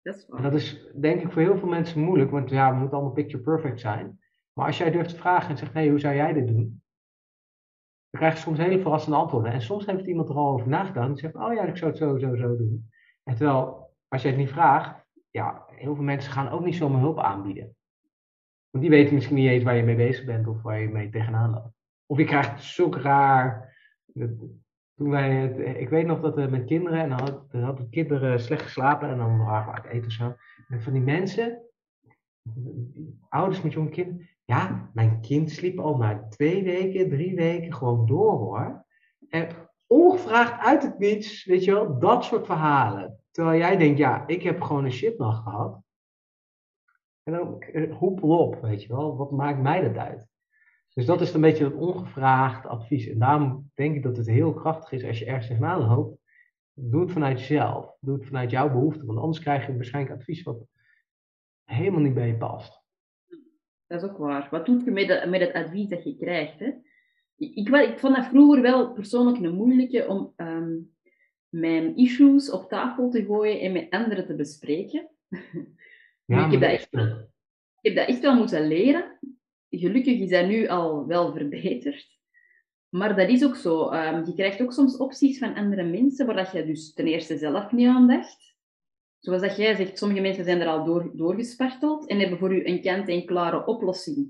Dat 0.02 0.14
is, 0.14 0.28
en 0.28 0.42
dat 0.42 0.54
is 0.54 0.86
denk 1.00 1.22
ik 1.22 1.32
voor 1.32 1.42
heel 1.42 1.58
veel 1.58 1.68
mensen 1.68 2.00
moeilijk, 2.00 2.30
want 2.30 2.50
ja, 2.50 2.70
we 2.70 2.78
moeten 2.78 2.96
allemaal 2.96 3.14
picture 3.14 3.42
perfect 3.42 3.80
zijn. 3.80 4.20
Maar 4.52 4.66
als 4.66 4.78
jij 4.78 4.90
durft 4.90 5.10
te 5.10 5.16
vragen 5.16 5.50
en 5.50 5.56
zegt, 5.56 5.72
hé, 5.72 5.80
hey, 5.80 5.88
hoe 5.88 5.98
zou 5.98 6.14
jij 6.14 6.32
dit 6.32 6.46
doen? 6.46 6.82
Dan 8.10 8.20
krijg 8.20 8.34
je 8.34 8.40
soms 8.40 8.58
hele 8.58 8.80
verrassende 8.80 9.16
antwoorden. 9.16 9.52
En 9.52 9.62
soms 9.62 9.86
heeft 9.86 10.06
iemand 10.06 10.28
er 10.28 10.34
al 10.34 10.52
over 10.52 10.68
nagedacht 10.68 11.08
en 11.08 11.16
zegt, 11.16 11.34
oh 11.34 11.52
ja, 11.52 11.64
ik 11.64 11.76
zou 11.76 11.90
het 11.90 12.00
zo, 12.00 12.18
zo, 12.18 12.36
zo 12.36 12.56
doen. 12.56 12.90
En 13.22 13.36
terwijl, 13.36 13.90
als 14.08 14.22
jij 14.22 14.30
het 14.30 14.40
niet 14.40 14.50
vraagt, 14.50 15.04
ja, 15.30 15.64
heel 15.68 15.94
veel 15.94 16.04
mensen 16.04 16.32
gaan 16.32 16.48
ook 16.48 16.64
niet 16.64 16.74
zomaar 16.74 17.00
hulp 17.00 17.18
aanbieden. 17.18 17.76
Want 18.70 18.84
die 18.84 18.90
weten 18.90 19.14
misschien 19.14 19.36
niet 19.36 19.48
eens 19.48 19.64
waar 19.64 19.76
je 19.76 19.82
mee 19.82 19.96
bezig 19.96 20.24
bent 20.24 20.46
of 20.46 20.62
waar 20.62 20.80
je 20.80 20.88
mee 20.88 21.10
tegenaan 21.10 21.50
loopt. 21.50 21.74
Of 22.06 22.18
je 22.18 22.24
krijgt 22.24 22.62
zulke 22.62 23.00
raar. 23.00 23.76
Toen 24.94 25.10
wij 25.10 25.30
het, 25.30 25.58
ik 25.58 25.88
weet 25.88 26.06
nog 26.06 26.20
dat 26.20 26.34
we 26.34 26.46
met 26.46 26.64
kinderen, 26.64 27.00
en 27.00 27.08
dan, 27.08 27.20
had, 27.20 27.46
hadden 27.50 27.90
kinderen 27.90 28.40
slecht 28.40 28.62
geslapen 28.62 29.08
en 29.08 29.16
dan 29.16 29.44
waren 29.44 29.82
we 29.82 29.88
eten 29.88 30.06
of 30.06 30.12
zo. 30.12 30.36
En 30.68 30.82
van 30.82 30.92
die 30.92 31.02
mensen, 31.02 31.62
ouders 33.28 33.62
met 33.62 33.72
jonge 33.72 33.88
kinderen, 33.88 34.28
ja, 34.44 34.90
mijn 34.94 35.20
kind 35.20 35.50
sliep 35.50 35.78
al 35.78 35.96
na 35.96 36.26
twee 36.28 36.62
weken, 36.62 37.08
drie 37.08 37.34
weken 37.34 37.74
gewoon 37.74 38.06
door 38.06 38.32
hoor. 38.32 38.84
En 39.28 39.48
ongevraagd 39.86 40.60
uit 40.60 40.82
het 40.82 40.98
niets, 40.98 41.44
weet 41.44 41.64
je 41.64 41.72
wel, 41.72 41.98
dat 41.98 42.24
soort 42.24 42.46
verhalen. 42.46 43.20
Terwijl 43.30 43.58
jij 43.58 43.76
denkt, 43.76 43.98
ja, 43.98 44.26
ik 44.26 44.42
heb 44.42 44.60
gewoon 44.60 44.84
een 44.84 44.92
shitnacht 44.92 45.42
gehad. 45.42 45.82
En 47.30 47.36
dan 47.36 47.62
eh, 47.62 47.96
hoepel 47.96 48.38
op, 48.38 48.60
weet 48.60 48.82
je 48.82 48.88
wel, 48.88 49.16
wat 49.16 49.30
maakt 49.30 49.62
mij 49.62 49.80
dat 49.80 49.96
uit? 49.96 50.26
Dus 50.94 51.06
dat 51.06 51.20
is 51.20 51.34
een 51.34 51.40
beetje 51.40 51.64
het 51.64 51.74
ongevraagd 51.74 52.66
advies. 52.66 53.08
En 53.08 53.18
daarom 53.18 53.70
denk 53.74 53.96
ik 53.96 54.02
dat 54.02 54.16
het 54.16 54.26
heel 54.26 54.54
krachtig 54.54 54.92
is 54.92 55.04
als 55.04 55.18
je 55.18 55.24
ergens 55.24 55.46
tegenaan 55.46 55.86
loopt. 55.86 56.18
Doe 56.72 57.00
het 57.00 57.12
vanuit 57.12 57.38
jezelf. 57.38 57.96
Doe 58.00 58.14
het 58.14 58.26
vanuit 58.26 58.50
jouw 58.50 58.70
behoefte. 58.70 59.06
Want 59.06 59.18
anders 59.18 59.40
krijg 59.40 59.66
je 59.66 59.74
waarschijnlijk 59.74 60.14
advies 60.14 60.42
wat 60.42 60.66
helemaal 61.64 62.00
niet 62.00 62.14
bij 62.14 62.26
je 62.26 62.36
past. 62.36 62.82
Dat 63.86 64.02
is 64.02 64.08
ook 64.08 64.16
waar. 64.16 64.48
Wat 64.50 64.66
doe 64.66 64.84
je 64.84 64.90
met, 64.90 65.28
met 65.28 65.40
het 65.40 65.52
advies 65.52 65.88
dat 65.88 66.04
je 66.04 66.16
krijgt? 66.16 66.58
Hè? 66.58 66.72
Ik, 67.36 67.54
ik, 67.54 67.98
vond 67.98 68.16
dat 68.16 68.26
vroeger 68.26 68.62
wel 68.62 68.92
persoonlijk 68.92 69.38
een 69.38 69.54
moeilijke 69.54 70.08
om 70.08 70.32
ehm, 70.36 70.76
mijn 71.48 71.96
issues 71.96 72.50
op 72.50 72.68
tafel 72.68 73.10
te 73.10 73.24
gooien 73.24 73.60
en 73.60 73.72
met 73.72 73.90
anderen 73.90 74.26
te 74.26 74.34
bespreken. 74.34 75.10
Ja, 76.30 76.44
ik, 76.46 76.50
heb 76.52 76.60
dat 76.60 76.70
echt, 76.70 76.88
ik 76.92 77.92
heb 77.92 77.94
dat 77.94 78.08
echt 78.08 78.20
wel 78.20 78.34
moeten 78.34 78.66
leren. 78.66 79.18
Gelukkig 79.70 80.18
is 80.18 80.30
dat 80.30 80.46
nu 80.46 80.68
al 80.68 81.06
wel 81.06 81.32
verbeterd. 81.32 82.18
Maar 82.88 83.16
dat 83.16 83.28
is 83.28 83.44
ook 83.44 83.56
zo. 83.56 83.88
Ehm, 83.88 84.24
je 84.24 84.34
krijgt 84.34 84.62
ook 84.62 84.72
soms 84.72 84.96
opties 84.96 85.38
van 85.38 85.54
andere 85.54 85.84
mensen 85.84 86.26
waar 86.26 86.56
je 86.56 86.66
dus 86.66 86.92
ten 86.92 87.06
eerste 87.06 87.38
zelf 87.38 87.72
niet 87.72 87.88
aan 87.88 88.06
dacht 88.06 88.50
zoals 89.20 89.42
dat 89.42 89.56
jij 89.56 89.74
zegt, 89.74 89.98
sommige 89.98 90.20
mensen 90.20 90.44
zijn 90.44 90.60
er 90.60 90.66
al 90.66 90.84
door, 90.84 91.10
doorgesparteld 91.14 92.06
en 92.06 92.18
hebben 92.18 92.38
voor 92.38 92.54
u 92.54 92.66
een 92.66 92.82
kant-en-klare 92.82 93.66
oplossing. 93.66 94.28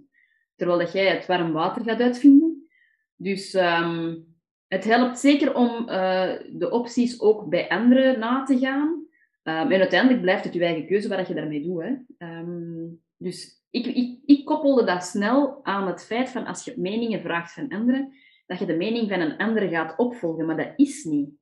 Terwijl 0.57 0.79
dat 0.79 0.93
jij 0.93 1.07
het 1.07 1.27
warm 1.27 1.53
water 1.53 1.83
gaat 1.83 2.01
uitvinden. 2.01 2.69
Dus 3.17 3.55
um, 3.55 4.27
het 4.69 4.85
helpt 4.85 5.19
zeker 5.19 5.55
om 5.55 5.89
uh, 5.89 6.33
de 6.53 6.71
opties 6.71 7.21
ook 7.21 7.49
bij 7.49 7.69
anderen 7.69 8.19
na 8.19 8.43
te 8.43 8.59
gaan. 8.59 9.07
Um, 9.43 9.71
en 9.71 9.81
uiteindelijk 9.81 10.21
blijft 10.21 10.45
het 10.45 10.55
je 10.55 10.65
eigen 10.65 10.87
keuze 10.87 11.09
wat 11.09 11.29
je 11.29 11.35
daarmee 11.35 11.63
doet. 11.63 11.83
Hè. 11.83 12.27
Um, 12.39 13.03
dus 13.17 13.65
ik, 13.71 13.87
ik, 13.87 14.19
ik 14.25 14.45
koppelde 14.45 14.85
dat 14.85 15.05
snel 15.05 15.65
aan 15.65 15.87
het 15.87 16.05
feit 16.05 16.29
van 16.29 16.47
als 16.47 16.65
je 16.65 16.75
meningen 16.77 17.21
vraagt 17.21 17.53
van 17.53 17.69
anderen, 17.69 18.13
dat 18.47 18.59
je 18.59 18.67
de 18.67 18.77
mening 18.77 19.09
van 19.09 19.21
een 19.21 19.37
ander 19.37 19.69
gaat 19.69 19.99
opvolgen. 19.99 20.47
Maar 20.47 20.57
dat 20.57 20.73
is 20.77 21.05
niet 21.05 21.39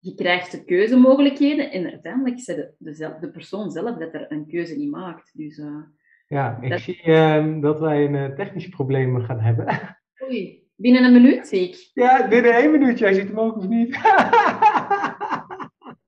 je 0.00 0.14
krijgt 0.14 0.50
de 0.50 0.64
keuzemogelijkheden 0.64 1.70
en 1.70 1.90
uiteindelijk 1.90 2.36
is 2.36 2.44
de, 2.44 2.74
de, 2.78 3.16
de 3.20 3.30
persoon 3.30 3.70
zelf 3.70 3.98
dat 3.98 4.14
er 4.14 4.26
een 4.28 4.46
keuze 4.46 4.76
niet 4.76 4.90
maakt. 4.90 5.30
Dus, 5.34 5.58
uh, 5.58 5.82
ja, 6.26 6.58
ik 6.60 6.78
zie 6.78 7.06
uh, 7.06 7.60
dat 7.60 7.80
wij 7.80 8.04
een 8.04 8.14
uh, 8.14 8.36
technisch 8.36 8.68
probleem 8.68 9.20
gaan 9.20 9.40
hebben. 9.40 9.66
Oei, 10.24 10.62
binnen 10.76 11.04
een 11.04 11.12
minuut 11.12 11.46
zie 11.46 11.68
ik. 11.68 11.90
Ja, 11.94 12.28
binnen 12.28 12.54
één 12.54 12.70
minuut. 12.70 12.98
Jij 12.98 13.12
ziet 13.12 13.28
hem 13.28 13.38
ook 13.38 13.56
of 13.56 13.68
niet? 13.68 13.94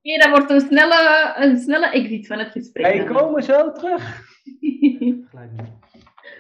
nee, 0.02 0.18
dat 0.18 0.28
wordt 0.28 0.50
een 0.50 0.60
snelle, 0.60 1.34
een 1.36 1.56
snelle 1.56 1.90
exit 1.90 2.26
van 2.26 2.38
het 2.38 2.50
gesprek. 2.50 2.84
Wij 2.84 3.04
komen 3.04 3.42
zo 3.42 3.72
terug. 3.72 4.20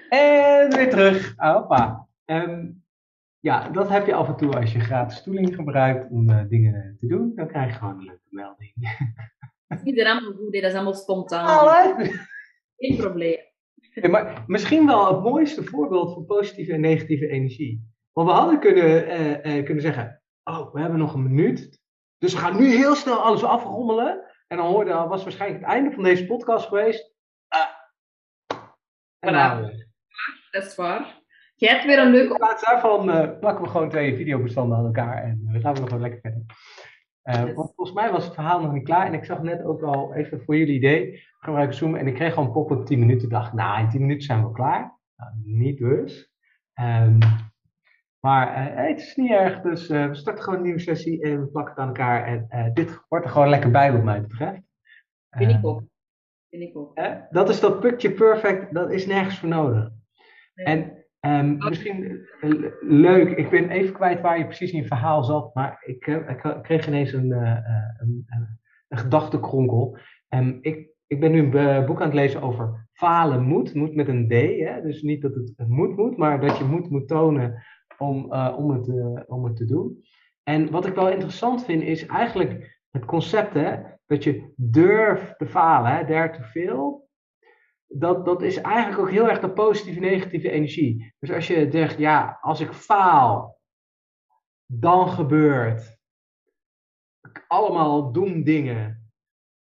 en 0.08 0.74
weer 0.76 0.90
terug. 0.90 1.34
Hoppa. 1.36 2.08
Um, 2.24 2.82
ja, 3.40 3.68
dat 3.68 3.88
heb 3.88 4.06
je 4.06 4.14
af 4.14 4.28
en 4.28 4.36
toe 4.36 4.54
als 4.54 4.72
je 4.72 4.80
gratis 4.80 5.22
tooling 5.22 5.54
gebruikt 5.54 6.10
om 6.10 6.30
uh, 6.30 6.48
dingen 6.48 6.96
te 6.98 7.06
doen. 7.06 7.32
Dan 7.34 7.48
krijg 7.48 7.72
je 7.72 7.78
gewoon 7.78 7.98
een 7.98 8.04
leuke 8.04 8.28
melding. 8.30 8.72
Dat 9.66 9.78
is 9.78 9.84
niet 9.84 10.04
allemaal 10.04 10.32
goed, 10.32 10.52
dat 10.52 10.62
is 10.62 10.74
allemaal 10.74 10.94
spontaan. 10.94 11.96
Geen 12.76 12.96
probleem. 12.96 13.38
maar 14.10 14.44
misschien 14.46 14.86
wel 14.86 15.14
het 15.14 15.22
mooiste 15.22 15.64
voorbeeld 15.64 16.12
van 16.12 16.24
positieve 16.24 16.72
en 16.72 16.80
negatieve 16.80 17.28
energie. 17.28 17.90
Want 18.12 18.28
we 18.28 18.34
hadden 18.34 18.60
kunnen, 18.60 19.06
uh, 19.06 19.56
uh, 19.56 19.64
kunnen 19.64 19.82
zeggen, 19.82 20.22
oh, 20.44 20.72
we 20.72 20.80
hebben 20.80 20.98
nog 20.98 21.14
een 21.14 21.22
minuut. 21.22 21.81
Dus 22.22 22.32
we 22.32 22.38
gaan 22.38 22.56
nu 22.56 22.66
heel 22.66 22.94
snel 22.94 23.22
alles 23.22 23.44
afrommelen. 23.44 24.24
En 24.48 24.56
dan 24.56 24.66
hoorde, 24.66 24.92
was 24.92 25.22
waarschijnlijk 25.22 25.60
het 25.60 25.70
einde 25.70 25.90
van 25.90 26.02
deze 26.02 26.26
podcast 26.26 26.68
geweest. 26.68 27.12
En 29.18 29.34
voilà. 29.34 29.90
Dat 30.50 30.64
is 30.64 30.74
waar. 30.74 31.20
Je 31.54 31.68
hebt 31.68 31.84
weer 31.84 31.98
een 31.98 32.10
leuke... 32.10 32.32
In 32.32 32.38
plaats 32.38 32.64
daarvan 32.64 33.08
uh, 33.08 33.38
plakken 33.38 33.64
we 33.64 33.70
gewoon 33.70 33.88
twee 33.88 34.16
videobestanden 34.16 34.78
aan 34.78 34.84
elkaar 34.84 35.22
en 35.22 35.48
uh, 35.52 35.60
gaan 35.60 35.74
we 35.74 35.80
nog 35.80 35.88
gewoon 35.88 36.02
lekker 36.02 36.20
verder. 36.20 36.44
Uh, 37.24 37.54
Want 37.54 37.72
volgens 37.74 37.92
mij 37.92 38.10
was 38.10 38.24
het 38.24 38.34
verhaal 38.34 38.60
nog 38.60 38.72
niet 38.72 38.84
klaar 38.84 39.06
en 39.06 39.14
ik 39.14 39.24
zag 39.24 39.42
net 39.42 39.64
ook 39.64 39.82
al 39.82 40.14
even 40.14 40.42
voor 40.44 40.56
jullie 40.56 40.76
idee 40.76 41.22
gebruiken 41.38 41.76
Zoom 41.76 41.96
en 41.96 42.06
ik 42.06 42.14
kreeg 42.14 42.34
gewoon 42.34 42.52
pop 42.52 42.70
op 42.70 42.86
10 42.86 42.98
minuten. 42.98 43.28
dacht, 43.28 43.52
nou 43.52 43.80
in 43.80 43.88
10 43.88 44.00
minuten 44.00 44.24
zijn 44.24 44.46
we 44.46 44.52
klaar. 44.52 44.98
Nou, 45.16 45.32
niet 45.42 45.78
dus. 45.78 46.32
Um, 46.80 47.18
maar 48.24 48.76
het 48.76 49.00
is 49.00 49.16
niet 49.16 49.30
erg, 49.30 49.60
dus 49.60 49.88
we 49.88 50.08
starten 50.12 50.44
gewoon 50.44 50.58
een 50.58 50.64
nieuwe 50.64 50.80
sessie 50.80 51.22
en 51.22 51.40
we 51.40 51.46
plakken 51.46 51.74
het 51.74 51.82
aan 51.82 51.88
elkaar. 51.88 52.48
En 52.48 52.72
dit 52.74 53.00
wordt 53.08 53.24
er 53.24 53.30
gewoon 53.30 53.48
lekker 53.48 53.70
bij 53.70 53.92
wat 53.92 54.02
mij 54.02 54.20
betreft. 54.20 54.60
Vind 55.30 55.50
ik 55.50 55.66
ook. 55.66 55.82
Vind 56.50 56.62
ik 56.62 56.76
ook. 56.76 57.00
dat 57.30 57.48
is 57.48 57.60
dat 57.60 57.80
picture 57.80 58.14
perfect, 58.14 58.74
dat 58.74 58.92
is 58.92 59.06
nergens 59.06 59.38
voor 59.38 59.48
nodig. 59.48 59.90
En 60.54 61.02
Um, 61.26 61.56
misschien 61.56 62.26
leuk, 62.80 63.36
ik 63.36 63.50
ben 63.50 63.70
even 63.70 63.94
kwijt 63.94 64.20
waar 64.20 64.38
je 64.38 64.44
precies 64.44 64.72
in 64.72 64.82
je 64.82 64.86
verhaal 64.86 65.24
zat, 65.24 65.54
maar 65.54 65.82
ik, 65.84 66.06
ik 66.06 66.58
kreeg 66.62 66.86
ineens 66.86 67.12
een, 67.12 67.26
uh, 67.26 67.58
een, 67.98 68.26
een 68.88 68.98
gedachtekronkel. 68.98 69.98
Um, 70.28 70.58
ik, 70.60 70.88
ik 71.06 71.20
ben 71.20 71.32
nu 71.32 71.56
een 71.56 71.86
boek 71.86 72.00
aan 72.00 72.06
het 72.06 72.14
lezen 72.14 72.42
over 72.42 72.88
falen 72.92 73.42
moet, 73.42 73.74
moet 73.74 73.94
met 73.94 74.08
een 74.08 74.28
D. 74.28 74.32
Hè? 74.32 74.82
Dus 74.82 75.02
niet 75.02 75.22
dat 75.22 75.34
het 75.34 75.68
moet 75.68 75.96
moet, 75.96 76.16
maar 76.16 76.40
dat 76.40 76.58
je 76.58 76.64
moet 76.64 76.90
moet 76.90 77.08
tonen 77.08 77.62
om, 78.02 78.32
om, 78.34 78.70
het, 78.70 78.88
om 79.26 79.44
het 79.44 79.56
te 79.56 79.64
doen. 79.64 80.04
En 80.42 80.70
wat 80.70 80.86
ik 80.86 80.94
wel 80.94 81.08
interessant 81.08 81.64
vind 81.64 81.82
is 81.82 82.06
eigenlijk 82.06 82.80
het 82.90 83.04
concept 83.04 83.54
hè, 83.54 83.76
dat 84.06 84.24
je 84.24 84.52
durft 84.56 85.38
te 85.38 85.46
falen, 85.46 85.96
hè, 85.96 86.04
dare 86.04 86.30
to 86.30 87.00
dat, 87.94 88.24
dat 88.24 88.42
is 88.42 88.56
eigenlijk 88.56 89.00
ook 89.00 89.10
heel 89.10 89.28
erg 89.28 89.40
de 89.40 89.52
positieve 89.52 90.00
negatieve 90.00 90.50
energie. 90.50 91.14
Dus 91.18 91.32
als 91.32 91.46
je 91.46 91.68
zegt, 91.70 91.98
ja, 91.98 92.38
als 92.40 92.60
ik 92.60 92.72
faal, 92.72 93.58
dan 94.66 95.08
gebeurt 95.08 95.98
allemaal 97.46 98.12
doen 98.12 98.42
dingen. 98.42 99.12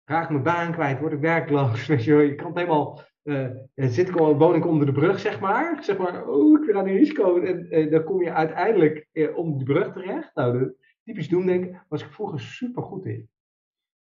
raak 0.04 0.30
mijn 0.30 0.42
baan 0.42 0.72
kwijt, 0.72 1.00
word 1.00 1.12
ik 1.12 1.20
werkloos. 1.20 1.86
Weet 1.86 2.04
je, 2.04 2.14
je 2.14 2.34
kan 2.34 2.46
het 2.46 2.56
helemaal, 2.56 3.04
uh, 3.24 3.50
zit 3.74 4.08
ik 4.08 4.16
al, 4.16 4.36
woon 4.36 4.54
ik 4.54 4.66
onder 4.66 4.86
de 4.86 4.92
brug, 4.92 5.20
zeg 5.20 5.40
maar. 5.40 5.84
Zeg 5.84 5.98
maar, 5.98 6.26
oh, 6.28 6.62
ik 6.62 6.70
ga 6.70 6.82
die 6.82 6.96
risico. 6.96 7.40
En 7.40 7.66
uh, 7.70 7.90
dan 7.90 8.04
kom 8.04 8.22
je 8.22 8.32
uiteindelijk 8.32 9.06
uh, 9.12 9.36
onder 9.36 9.58
de 9.58 9.64
brug 9.64 9.92
terecht. 9.92 10.34
Nou, 10.34 10.58
de, 10.58 10.74
typisch 11.04 11.28
doemdenken 11.28 11.84
was 11.88 12.02
ik 12.02 12.10
vroeger 12.10 12.40
super 12.40 12.82
goed 12.82 13.06
in. 13.06 13.28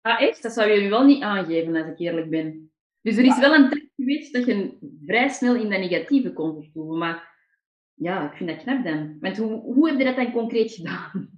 Ah, 0.01 0.21
echt? 0.21 0.43
Dat 0.43 0.51
zou 0.51 0.69
je 0.69 0.89
wel 0.89 1.05
niet 1.05 1.23
aangeven, 1.23 1.75
als 1.75 1.87
ik 1.87 1.99
eerlijk 1.99 2.29
ben. 2.29 2.71
Dus 3.01 3.17
er 3.17 3.25
is 3.25 3.39
wel 3.39 3.53
een 3.53 3.69
tijd 3.69 3.91
geweest 3.95 4.33
dat 4.33 4.45
je 4.45 4.77
vrij 5.05 5.29
snel 5.29 5.55
in 5.55 5.69
dat 5.69 5.79
negatieve 5.79 6.33
kon 6.33 6.63
vertoeven. 6.63 6.97
Maar 6.97 7.33
ja, 7.93 8.31
ik 8.31 8.37
vind 8.37 8.49
dat 8.49 8.63
knap 8.63 8.83
dan. 8.83 9.17
Want 9.19 9.37
hoe, 9.37 9.61
hoe 9.61 9.89
heb 9.89 9.97
je 9.97 10.05
dat 10.05 10.15
dan 10.15 10.31
concreet 10.31 10.71
gedaan? 10.71 11.29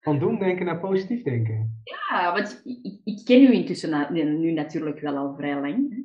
Van 0.00 0.18
doemdenken 0.18 0.66
naar 0.66 0.80
positief 0.80 1.22
denken. 1.22 1.82
Ja, 1.84 2.32
want 2.32 2.60
ik, 2.64 3.00
ik 3.04 3.24
ken 3.24 3.42
u 3.42 3.52
intussen 3.52 4.12
nu 4.40 4.52
natuurlijk 4.52 5.00
wel 5.00 5.16
al 5.16 5.34
vrij 5.34 5.60
lang. 5.60 5.90
Hè? 5.90 6.02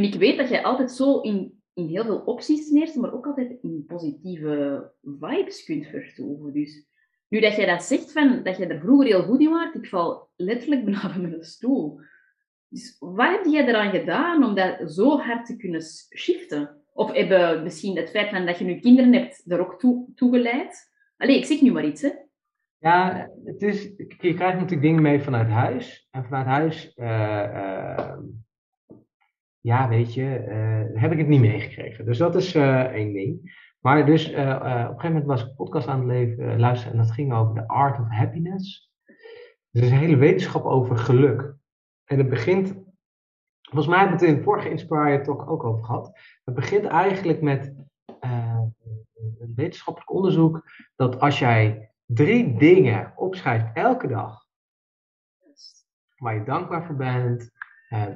En 0.00 0.06
ik 0.06 0.14
weet 0.14 0.36
dat 0.36 0.48
jij 0.48 0.62
altijd 0.62 0.90
zo 0.90 1.20
in, 1.20 1.62
in 1.74 1.86
heel 1.86 2.04
veel 2.04 2.18
opties 2.18 2.70
neemt, 2.70 2.94
maar 2.94 3.12
ook 3.12 3.26
altijd 3.26 3.58
in 3.62 3.84
positieve 3.86 4.90
vibes 5.02 5.64
kunt 5.64 5.86
vertoeven. 5.86 6.52
Dus 6.52 6.86
nu 7.28 7.40
dat 7.40 7.56
jij 7.56 7.66
dat 7.66 7.82
zegt, 7.82 8.12
van, 8.12 8.42
dat 8.42 8.56
je 8.56 8.66
er 8.66 8.80
vroeger 8.80 9.06
heel 9.06 9.22
goed 9.22 9.40
in 9.40 9.50
was, 9.50 9.74
ik 9.74 9.86
val 9.86 10.30
letterlijk 10.36 10.84
bijna 10.84 11.10
van 11.12 11.20
mijn 11.20 11.44
stoel. 11.44 12.00
Dus 12.68 12.96
wat 12.98 13.30
heb 13.30 13.44
jij 13.44 13.66
eraan 13.66 13.90
gedaan 13.90 14.44
om 14.44 14.54
dat 14.54 14.92
zo 14.92 15.18
hard 15.18 15.46
te 15.46 15.56
kunnen 15.56 15.82
shiften? 16.16 16.82
Of 16.92 17.12
hebben 17.12 17.62
misschien 17.62 17.96
het 17.96 18.10
feit 18.10 18.46
dat 18.46 18.58
je 18.58 18.64
nu 18.64 18.78
kinderen 18.78 19.12
hebt 19.12 19.42
er 19.46 19.60
ook 19.60 19.78
toe, 19.78 20.06
toegeleid? 20.14 20.90
Allee, 21.16 21.36
ik 21.36 21.44
zeg 21.44 21.60
nu 21.60 21.72
maar 21.72 21.84
iets, 21.84 22.02
hè. 22.02 22.10
Ja, 22.78 23.30
het 23.44 23.62
is, 23.62 23.82
je 23.96 24.34
krijgt 24.34 24.54
natuurlijk 24.54 24.82
dingen 24.82 25.02
mee 25.02 25.20
vanuit 25.20 25.48
huis. 25.48 26.08
En 26.10 26.24
vanuit 26.24 26.46
huis, 26.46 26.92
uh, 26.96 27.06
uh, 27.06 28.18
ja, 29.60 29.88
weet 29.88 30.14
je, 30.14 30.44
uh, 30.48 31.00
heb 31.00 31.12
ik 31.12 31.18
het 31.18 31.28
niet 31.28 31.40
meegekregen. 31.40 32.04
Dus 32.04 32.18
dat 32.18 32.34
is 32.34 32.54
één 32.54 33.12
ding. 33.12 33.58
Maar 33.80 34.06
dus 34.06 34.28
op 34.28 34.34
een 34.34 34.46
gegeven 34.46 35.06
moment 35.06 35.26
was 35.26 35.42
ik 35.42 35.48
een 35.48 35.54
podcast 35.54 35.88
aan 35.88 36.08
het 36.08 36.58
luisteren 36.58 36.92
en 36.92 36.98
dat 36.98 37.10
ging 37.10 37.32
over 37.32 37.54
de 37.54 37.68
art 37.68 37.98
of 38.00 38.08
happiness. 38.08 38.92
Dus 39.70 39.82
is 39.82 39.90
een 39.90 39.96
hele 39.96 40.16
wetenschap 40.16 40.64
over 40.64 40.96
geluk. 40.96 41.54
En 42.04 42.18
het 42.18 42.28
begint, 42.28 42.74
volgens 43.60 43.86
mij 43.86 43.98
hebben 43.98 44.18
we 44.18 44.24
het 44.24 44.34
in 44.34 44.38
de 44.38 44.44
vorige 44.44 44.70
Inspire 44.70 45.20
Talk 45.20 45.50
ook 45.50 45.64
over 45.64 45.84
gehad. 45.84 46.18
Het 46.44 46.54
begint 46.54 46.84
eigenlijk 46.84 47.40
met 47.40 47.74
een 48.20 49.52
wetenschappelijk 49.56 50.12
onderzoek 50.12 50.62
dat 50.96 51.20
als 51.20 51.38
jij 51.38 51.92
drie 52.06 52.58
dingen 52.58 53.12
opschrijft 53.16 53.66
elke 53.74 54.06
dag. 54.06 54.46
Waar 56.16 56.34
je 56.34 56.44
dankbaar 56.44 56.86
voor 56.86 56.96
bent, 56.96 57.50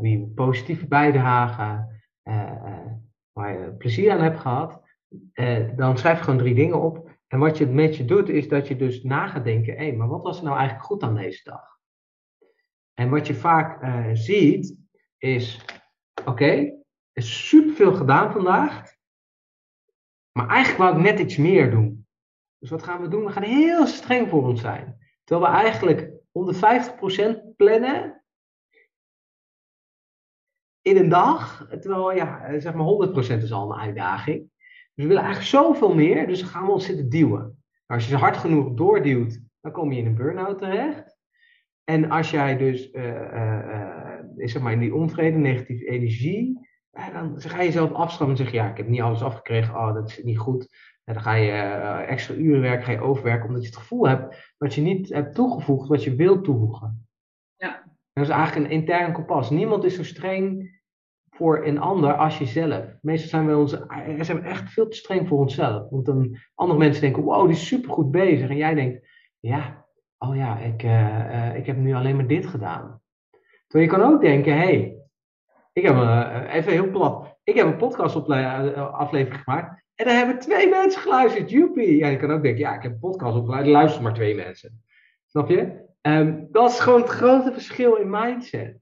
wie 0.01 0.17
een 0.19 0.35
positieve 0.35 0.87
bijdrage, 0.87 1.93
uh, 2.25 2.87
waar 3.33 3.61
je 3.61 3.73
plezier 3.73 4.13
aan 4.13 4.23
hebt 4.23 4.41
gehad. 4.41 4.83
dan 5.77 5.99
schrijf 5.99 6.21
gewoon 6.21 6.39
drie 6.39 6.55
dingen 6.55 6.81
op. 6.81 7.13
En 7.27 7.39
wat 7.39 7.59
je 7.59 7.67
met 7.67 7.97
je 7.97 8.05
doet, 8.05 8.29
is 8.29 8.49
dat 8.49 8.69
je 8.69 8.77
dus 8.77 9.03
na 9.03 9.27
gaat 9.27 9.45
denken: 9.45 9.77
hé, 9.77 9.93
maar 9.93 10.09
wat 10.09 10.23
was 10.23 10.39
er 10.39 10.45
nou 10.45 10.57
eigenlijk 10.57 10.87
goed 10.87 11.03
aan 11.03 11.15
deze 11.15 11.41
dag? 11.45 11.79
En 12.95 13.11
wat 13.11 13.27
je 13.27 13.35
vaak 13.35 13.87
ziet, 14.13 14.77
is: 15.19 15.65
oké, 16.25 16.45
er 16.45 17.23
is 17.23 17.49
superveel 17.49 17.95
gedaan 17.95 18.33
vandaag. 18.33 18.93
Maar 20.33 20.49
eigenlijk 20.49 20.79
wou 20.79 20.97
ik 20.97 21.03
net 21.11 21.19
iets 21.19 21.37
meer 21.37 21.71
doen. 21.71 22.07
Dus 22.59 22.71
wat 22.71 22.83
gaan 22.83 23.01
we 23.01 23.09
doen? 23.09 23.25
We 23.25 23.33
gaan 23.33 23.43
heel 23.43 23.87
streng 23.87 24.29
voor 24.29 24.47
ons 24.47 24.61
zijn. 24.61 24.99
Terwijl 25.25 25.51
we 25.51 25.57
eigenlijk 25.59 26.11
150% 27.53 27.57
plannen 27.57 28.24
in 30.85 30.97
een 30.97 31.09
dag. 31.09 31.67
Terwijl, 31.81 32.13
ja, 32.13 32.59
zeg 32.59 32.75
maar 32.75 32.87
100% 32.87 33.43
is 33.43 33.53
al 33.53 33.73
een 33.73 33.81
uitdaging. 33.81 34.39
Dus 34.95 35.05
we 35.05 35.07
willen 35.07 35.23
eigenlijk 35.23 35.53
zoveel 35.53 35.95
meer, 35.95 36.27
dus 36.27 36.41
dan 36.41 36.49
gaan 36.49 36.67
we 36.67 36.73
ons 36.73 36.87
zitten 36.87 37.09
duwen. 37.09 37.41
Nou, 37.41 38.01
als 38.01 38.05
je 38.05 38.09
ze 38.09 38.17
hard 38.17 38.37
genoeg 38.37 38.75
doorduwt, 38.75 39.41
dan 39.61 39.73
kom 39.73 39.93
je 39.93 40.01
in 40.01 40.07
een 40.07 40.15
burn-out 40.15 40.59
terecht. 40.59 41.17
En 41.85 42.11
als 42.11 42.31
jij 42.31 42.57
dus, 42.57 42.93
uh, 42.93 43.05
uh, 43.05 44.19
zeg 44.37 44.63
maar, 44.63 44.73
in 44.73 44.79
die 44.79 44.95
onvrede, 44.95 45.37
negatieve 45.37 45.85
energie, 45.87 46.69
dan 47.13 47.41
ga 47.41 47.61
je 47.61 47.65
jezelf 47.65 47.93
afschaffen 47.93 48.29
en 48.29 48.37
zeg 48.37 48.51
je, 48.51 48.57
ja, 48.57 48.71
ik 48.71 48.77
heb 48.77 48.89
niet 48.89 49.01
alles 49.01 49.23
afgekregen, 49.23 49.75
oh, 49.75 49.95
dat 49.95 50.09
is 50.09 50.23
niet 50.23 50.39
goed. 50.39 50.69
En 51.05 51.15
dan 51.15 51.23
ga 51.23 51.35
je 51.35 51.51
uh, 51.51 52.11
extra 52.11 52.35
uren 52.35 52.61
werken, 52.61 52.85
ga 52.85 52.93
je 52.93 53.01
overwerken, 53.01 53.49
omdat 53.49 53.63
je 53.63 53.69
het 53.69 53.79
gevoel 53.79 54.09
hebt 54.09 54.53
dat 54.59 54.75
je 54.75 54.81
niet 54.81 55.09
hebt 55.09 55.35
toegevoegd 55.35 55.89
wat 55.89 56.05
je 56.05 56.15
wilt 56.15 56.45
toevoegen. 56.45 57.09
Dat 58.15 58.25
is 58.25 58.31
eigenlijk 58.31 58.67
een 58.67 58.79
intern 58.79 59.13
kompas. 59.13 59.51
Niemand 59.51 59.85
is 59.85 59.95
zo 59.95 60.05
streng 60.05 60.73
voor 61.31 61.65
een 61.67 61.79
ander 61.79 62.17
als 62.17 62.39
jezelf. 62.39 62.85
Meestal 63.01 63.29
zijn 63.29 63.47
we, 63.47 63.57
onze, 63.57 63.87
zijn 64.21 64.45
echt 64.45 64.73
veel 64.73 64.89
te 64.89 64.97
streng 64.97 65.29
voor 65.29 65.39
onszelf. 65.39 65.91
Want 65.91 66.07
dan 66.07 66.37
andere 66.55 66.79
mensen 66.79 67.03
denken, 67.03 67.23
wow, 67.23 67.47
die 67.47 67.57
is 67.57 67.67
supergoed 67.67 68.11
bezig. 68.11 68.49
En 68.49 68.57
jij 68.57 68.75
denkt, 68.75 69.09
ja, 69.41 69.87
oh 70.19 70.37
ja, 70.37 70.59
ik, 70.59 70.83
uh, 70.83 71.19
uh, 71.19 71.57
ik 71.57 71.67
heb 71.67 71.77
nu 71.77 71.95
alleen 71.95 72.17
maar 72.17 72.27
dit 72.27 72.47
gedaan. 72.47 73.03
Terwijl 73.67 73.91
je 73.91 73.99
kan 73.99 74.13
ook 74.13 74.21
denken, 74.21 74.53
hé, 74.53 74.59
hey, 74.59 74.97
ik 75.73 75.83
heb, 75.83 75.97
even 76.49 76.73
heel 76.73 76.91
plat, 76.91 77.39
ik 77.45 77.55
heb 77.55 77.67
een 77.67 77.77
podcast 77.77 78.29
aflevering 78.77 79.43
gemaakt. 79.43 79.83
En 79.95 80.05
dan 80.07 80.15
hebben 80.15 80.39
twee 80.39 80.69
mensen 80.69 81.01
geluisterd. 81.01 81.51
Joepie. 81.51 81.97
Ja, 81.97 82.09
je 82.09 82.17
kan 82.17 82.31
ook 82.31 82.43
denken, 82.43 82.61
ja, 82.61 82.75
ik 82.75 82.83
heb 82.83 82.93
een 82.93 82.99
podcast 82.99 83.37
opgeleid. 83.37 83.65
Er 83.65 83.71
luisteren 83.71 84.03
maar 84.03 84.15
twee 84.15 84.35
mensen. 84.35 84.83
Snap 85.27 85.49
je? 85.49 85.84
Um, 86.07 86.49
dat 86.51 86.71
is 86.71 86.81
gewoon 86.81 87.01
het 87.01 87.11
grote 87.11 87.53
verschil 87.53 87.95
in 87.95 88.11
mindset. 88.11 88.79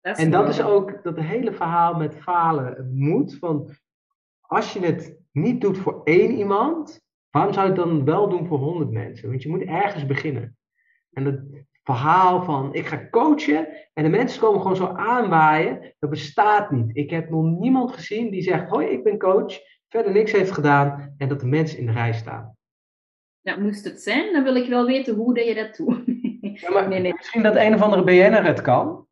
en 0.00 0.30
dat 0.30 0.48
is 0.48 0.62
ook 0.62 1.02
dat 1.02 1.16
hele 1.16 1.52
verhaal 1.52 1.94
met 1.94 2.16
falen 2.16 2.90
moet. 2.94 3.38
Van 3.38 3.70
als 4.40 4.72
je 4.72 4.80
het 4.80 5.18
niet 5.32 5.60
doet 5.60 5.78
voor 5.78 6.00
één 6.04 6.30
iemand, 6.30 7.00
waarom 7.30 7.52
zou 7.52 7.66
je 7.66 7.72
het 7.72 7.82
dan 7.84 8.04
wel 8.04 8.28
doen 8.28 8.46
voor 8.46 8.58
honderd 8.58 8.90
mensen? 8.90 9.28
Want 9.28 9.42
je 9.42 9.48
moet 9.48 9.62
ergens 9.62 10.06
beginnen. 10.06 10.56
En 11.12 11.24
het 11.24 11.66
verhaal 11.82 12.42
van 12.42 12.74
ik 12.74 12.86
ga 12.86 13.08
coachen 13.10 13.68
en 13.92 14.02
de 14.02 14.08
mensen 14.08 14.40
komen 14.40 14.60
gewoon 14.60 14.76
zo 14.76 14.86
aanwaaien, 14.86 15.94
dat 15.98 16.10
bestaat 16.10 16.70
niet. 16.70 16.96
Ik 16.96 17.10
heb 17.10 17.30
nog 17.30 17.44
niemand 17.44 17.92
gezien 17.92 18.30
die 18.30 18.42
zegt: 18.42 18.68
Hoi, 18.68 18.86
ik 18.86 19.04
ben 19.04 19.18
coach 19.18 19.58
verder 19.88 20.12
niks 20.12 20.32
heeft 20.32 20.50
gedaan 20.50 21.14
en 21.16 21.28
dat 21.28 21.40
de 21.40 21.46
mensen 21.46 21.78
in 21.78 21.86
de 21.86 21.92
rij 21.92 22.12
staan. 22.12 22.58
Ja, 23.42 23.56
moest 23.56 23.84
het 23.84 24.00
zijn, 24.00 24.32
dan 24.32 24.42
wil 24.42 24.56
ik 24.56 24.68
wel 24.68 24.86
weten 24.86 25.14
hoe 25.14 25.34
dat 25.34 25.46
je 25.46 25.54
dat 25.54 25.76
doet. 25.76 26.02
Ja, 26.60 26.70
maar 26.70 26.88
nee, 26.88 27.00
nee. 27.00 27.14
Misschien 27.16 27.42
dat 27.42 27.56
een 27.56 27.74
of 27.74 27.82
andere 27.82 28.04
BN'er 28.04 28.44
het 28.44 28.60
kan, 28.60 29.06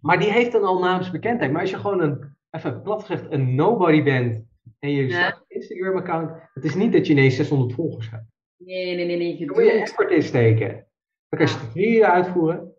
maar 0.00 0.18
die 0.18 0.32
heeft 0.32 0.52
dan 0.52 0.64
al 0.64 0.78
naamsbekendheid. 0.78 1.52
Maar 1.52 1.60
als 1.60 1.70
je 1.70 1.76
gewoon 1.76 2.00
een, 2.00 2.36
even 2.50 2.82
plat 2.82 3.04
gezegd, 3.04 3.32
een 3.32 3.54
nobody 3.54 4.02
bent 4.02 4.44
en 4.78 4.90
je 4.90 5.08
ja. 5.08 5.42
Instagram-account, 5.48 6.30
het 6.54 6.64
is 6.64 6.74
niet 6.74 6.92
dat 6.92 7.06
je 7.06 7.12
ineens 7.12 7.36
600 7.36 7.72
volgers 7.72 8.10
hebt. 8.10 8.24
Nee, 8.56 8.96
nee, 8.96 9.06
nee. 9.06 9.16
nee. 9.16 9.38
Je 9.38 9.46
dan 9.46 9.56
moet 9.56 9.64
je 9.64 9.70
effort 9.72 10.10
insteken. 10.10 10.68
Dan 11.28 11.38
kan 11.38 11.40
je 11.40 11.46
strategieën 11.46 12.04
uitvoeren. 12.04 12.74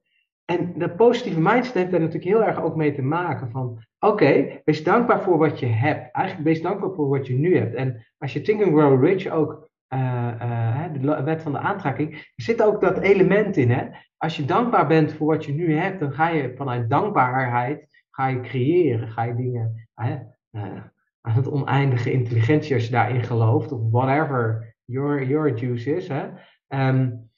En 0.45 0.73
de 0.77 0.89
positieve 0.89 1.39
mindset 1.39 1.73
heeft 1.73 1.91
daar 1.91 1.99
natuurlijk 1.99 2.25
heel 2.25 2.43
erg 2.43 2.61
ook 2.61 2.75
mee 2.75 2.93
te 2.93 3.01
maken 3.01 3.51
van, 3.51 3.83
oké, 3.99 4.61
wees 4.65 4.83
dankbaar 4.83 5.21
voor 5.21 5.37
wat 5.37 5.59
je 5.59 5.65
hebt. 5.65 6.15
Eigenlijk 6.15 6.47
wees 6.47 6.61
dankbaar 6.61 6.93
voor 6.93 7.07
wat 7.07 7.27
je 7.27 7.33
nu 7.33 7.57
hebt. 7.57 7.75
En 7.75 8.05
als 8.17 8.33
je 8.33 8.41
Think 8.41 8.63
and 8.63 8.73
Grow 8.73 9.05
Rich 9.05 9.27
ook, 9.27 9.69
de 9.87 11.21
wet 11.23 11.41
van 11.41 11.51
de 11.51 11.57
aantrekking, 11.57 12.13
er 12.13 12.43
zit 12.43 12.63
ook 12.63 12.81
dat 12.81 12.97
element 12.97 13.57
in. 13.57 13.71
Hè? 13.71 13.87
Als 14.17 14.37
je 14.37 14.45
dankbaar 14.45 14.87
bent 14.87 15.13
voor 15.13 15.27
wat 15.27 15.45
je 15.45 15.53
nu 15.53 15.77
hebt, 15.77 15.99
dan 15.99 16.11
ga 16.11 16.29
je 16.29 16.53
vanuit 16.55 16.89
dankbaarheid, 16.89 17.87
ga 18.09 18.27
je 18.27 18.41
creëren, 18.41 19.07
ga 19.07 19.23
je 19.23 19.35
dingen, 19.35 19.89
uh, 19.95 20.83
aan 21.21 21.33
het 21.35 21.51
oneindige 21.51 22.11
intelligentie 22.11 22.73
als 22.73 22.85
je 22.85 22.91
daarin 22.91 23.23
gelooft, 23.23 23.71
of 23.71 23.81
whatever 23.91 24.75
your, 24.83 25.27
your 25.27 25.57
juice 25.57 25.95
is. 25.95 26.07
Hè? 26.07 26.27
Um, 26.67 27.29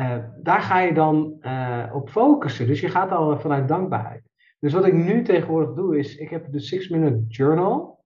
uh, 0.00 0.16
daar 0.42 0.60
ga 0.60 0.80
je 0.80 0.94
dan 0.94 1.36
uh, 1.40 1.90
op 1.92 2.10
focussen. 2.10 2.66
Dus 2.66 2.80
je 2.80 2.88
gaat 2.88 3.10
al 3.10 3.38
vanuit 3.38 3.68
dankbaarheid. 3.68 4.22
Dus 4.58 4.72
wat 4.72 4.86
ik 4.86 4.92
nu 4.92 5.22
tegenwoordig 5.22 5.74
doe 5.74 5.98
is, 5.98 6.16
ik 6.16 6.30
heb 6.30 6.52
de 6.52 6.60
6 6.60 6.88
Minute 6.88 7.24
Journal. 7.28 8.04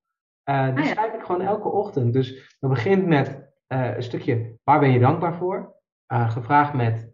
Uh, 0.50 0.74
die 0.74 0.84
ah, 0.84 0.90
schrijf 0.90 1.14
ik 1.14 1.22
gewoon 1.22 1.40
elke 1.40 1.68
ochtend. 1.68 2.12
Dus 2.12 2.56
dat 2.60 2.70
begint 2.70 3.06
met 3.06 3.49
een 3.70 4.02
stukje, 4.02 4.54
waar 4.64 4.80
ben 4.80 4.90
je 4.90 4.98
dankbaar 4.98 5.34
voor? 5.34 5.78
gevraagd 6.06 6.74
met, 6.74 7.12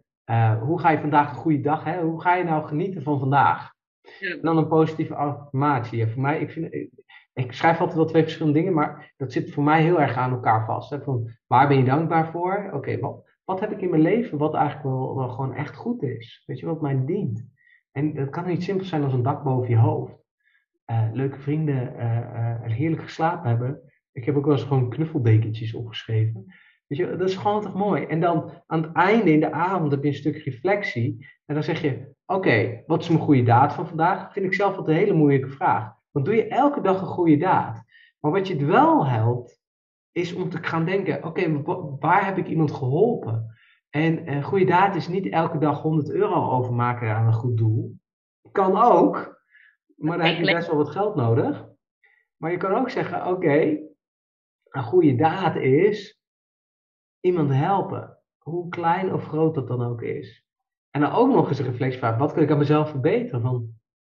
hoe 0.61 0.79
ga 0.79 0.89
je 0.91 0.99
vandaag 0.99 1.29
een 1.29 1.35
goede 1.35 1.61
dag? 1.61 1.83
Hè? 1.83 2.01
Hoe 2.01 2.21
ga 2.21 2.35
je 2.35 2.43
nou 2.43 2.67
genieten 2.67 3.03
van 3.03 3.19
vandaag? 3.19 3.73
Ja. 4.19 4.31
En 4.31 4.41
dan 4.41 4.57
een 4.57 4.67
positieve 4.67 5.15
affirmatie. 5.15 6.07
Voor 6.07 6.21
mij, 6.21 6.39
ik, 6.39 6.51
vind, 6.51 6.73
ik, 6.73 6.89
ik, 7.33 7.51
schrijf 7.51 7.79
altijd 7.79 7.97
wel 7.97 8.05
twee 8.05 8.21
verschillende 8.21 8.59
dingen, 8.59 8.73
maar 8.73 9.13
dat 9.17 9.31
zit 9.31 9.53
voor 9.53 9.63
mij 9.63 9.81
heel 9.81 10.01
erg 10.01 10.15
aan 10.15 10.31
elkaar 10.31 10.65
vast. 10.65 10.89
Hè? 10.89 11.01
Van, 11.01 11.29
waar 11.47 11.67
ben 11.67 11.77
je 11.77 11.83
dankbaar 11.83 12.31
voor? 12.31 12.63
Oké, 12.65 12.75
okay, 12.75 12.99
wat, 12.99 13.29
wat 13.43 13.59
heb 13.59 13.71
ik 13.71 13.81
in 13.81 13.89
mijn 13.89 14.01
leven 14.01 14.37
wat 14.37 14.53
eigenlijk 14.53 14.85
wel, 14.85 15.15
wel 15.15 15.29
gewoon 15.29 15.53
echt 15.53 15.75
goed 15.75 16.03
is? 16.03 16.43
Weet 16.45 16.59
je, 16.59 16.65
wat 16.65 16.81
mij 16.81 17.05
dient? 17.05 17.45
En 17.91 18.13
dat 18.13 18.29
kan 18.29 18.47
niet 18.47 18.63
simpel 18.63 18.85
zijn 18.85 19.03
als 19.03 19.13
een 19.13 19.23
dak 19.23 19.43
boven 19.43 19.69
je 19.69 19.77
hoofd. 19.77 20.25
Uh, 20.91 21.07
leuke 21.11 21.39
vrienden, 21.39 21.93
uh, 21.97 22.17
uh, 22.17 22.61
heerlijk 22.61 23.01
geslapen 23.01 23.49
hebben. 23.49 23.81
Ik 24.17 24.25
heb 24.25 24.35
ook 24.35 24.45
wel 24.45 24.53
eens 24.53 24.63
gewoon 24.63 24.89
knuffeldekentjes 24.89 25.73
opgeschreven. 25.73 26.45
Weet 26.87 26.99
je, 26.99 27.17
dat 27.17 27.29
is 27.29 27.35
gewoon 27.35 27.61
toch 27.61 27.73
mooi. 27.73 28.03
En 28.05 28.19
dan 28.19 28.51
aan 28.67 28.81
het 28.81 28.91
einde 28.91 29.31
in 29.31 29.39
de 29.39 29.51
avond 29.51 29.91
heb 29.91 30.03
je 30.03 30.07
een 30.07 30.15
stuk 30.15 30.37
reflectie. 30.37 31.27
En 31.45 31.53
dan 31.53 31.63
zeg 31.63 31.81
je, 31.81 32.13
oké, 32.25 32.83
wat 32.85 33.01
is 33.01 33.09
mijn 33.09 33.21
goede 33.21 33.43
daad 33.43 33.73
van 33.73 33.87
vandaag? 33.87 34.33
Vind 34.33 34.45
ik 34.45 34.53
zelf 34.53 34.77
altijd 34.77 34.97
een 34.97 35.03
hele 35.03 35.17
moeilijke 35.17 35.49
vraag. 35.49 35.93
Want 36.11 36.25
doe 36.25 36.35
je 36.35 36.47
elke 36.47 36.81
dag 36.81 37.01
een 37.01 37.07
goede 37.07 37.37
daad. 37.37 37.83
Maar 38.19 38.31
wat 38.31 38.47
je 38.47 38.53
het 38.53 38.65
wel 38.65 39.07
helpt, 39.07 39.59
is 40.11 40.33
om 40.33 40.49
te 40.49 40.63
gaan 40.63 40.85
denken, 40.85 41.23
oké, 41.23 41.61
waar 41.99 42.25
heb 42.25 42.37
ik 42.37 42.47
iemand 42.47 42.71
geholpen? 42.71 43.55
En 43.89 44.31
een 44.31 44.43
goede 44.43 44.65
daad 44.65 44.95
is 44.95 45.07
niet 45.07 45.29
elke 45.29 45.57
dag 45.57 45.81
100 45.81 46.09
euro 46.09 46.49
overmaken 46.49 47.15
aan 47.15 47.27
een 47.27 47.33
goed 47.33 47.57
doel. 47.57 47.95
Kan 48.51 48.77
ook, 48.77 49.41
maar 49.95 50.17
dan 50.17 50.27
heb 50.27 50.37
je 50.37 50.53
best 50.53 50.67
wel 50.67 50.77
wat 50.77 50.89
geld 50.89 51.15
nodig. 51.15 51.65
Maar 52.37 52.51
je 52.51 52.57
kan 52.57 52.75
ook 52.75 52.89
zeggen, 52.89 53.27
oké, 53.27 53.85
een 54.69 54.83
goede 54.83 55.15
daad 55.15 55.55
is 55.55 56.21
iemand 57.19 57.51
helpen. 57.53 58.17
Hoe 58.37 58.69
klein 58.69 59.13
of 59.13 59.25
groot 59.25 59.55
dat 59.55 59.67
dan 59.67 59.83
ook 59.83 60.01
is. 60.01 60.45
En 60.89 61.01
dan 61.01 61.11
ook 61.11 61.29
nog 61.29 61.49
eens 61.49 61.59
een 61.59 61.65
reflectievraag. 61.65 62.17
Wat 62.17 62.33
kan 62.33 62.43
ik 62.43 62.51
aan 62.51 62.57
mezelf 62.57 62.89
verbeteren? 62.89 63.41
Van, 63.41 63.69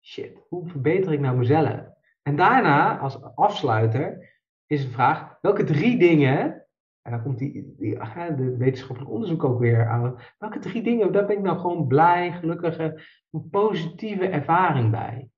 shit, 0.01 0.45
hoe 0.49 0.67
verbeter 0.67 1.13
ik 1.13 1.19
nou 1.19 1.37
mezelf? 1.37 1.81
En 2.21 2.35
daarna, 2.35 2.97
als 2.97 3.23
afsluiter, 3.35 4.37
is 4.65 4.85
de 4.85 4.91
vraag, 4.91 5.37
welke 5.41 5.63
drie 5.63 5.97
dingen, 5.97 6.65
en 7.01 7.11
dan 7.11 7.23
komt 7.23 7.37
die, 7.37 7.75
die, 7.77 7.97
de 8.35 8.55
wetenschappelijk 8.57 9.13
onderzoek 9.13 9.43
ook 9.43 9.59
weer 9.59 9.87
aan, 9.87 10.19
welke 10.37 10.59
drie 10.59 10.83
dingen, 10.83 11.11
daar 11.11 11.25
ben 11.25 11.37
ik 11.37 11.43
nou 11.43 11.59
gewoon 11.59 11.87
blij, 11.87 12.31
gelukkige, 12.31 13.01
een 13.31 13.49
positieve 13.49 14.27
ervaring 14.27 14.91
bij. 14.91 15.29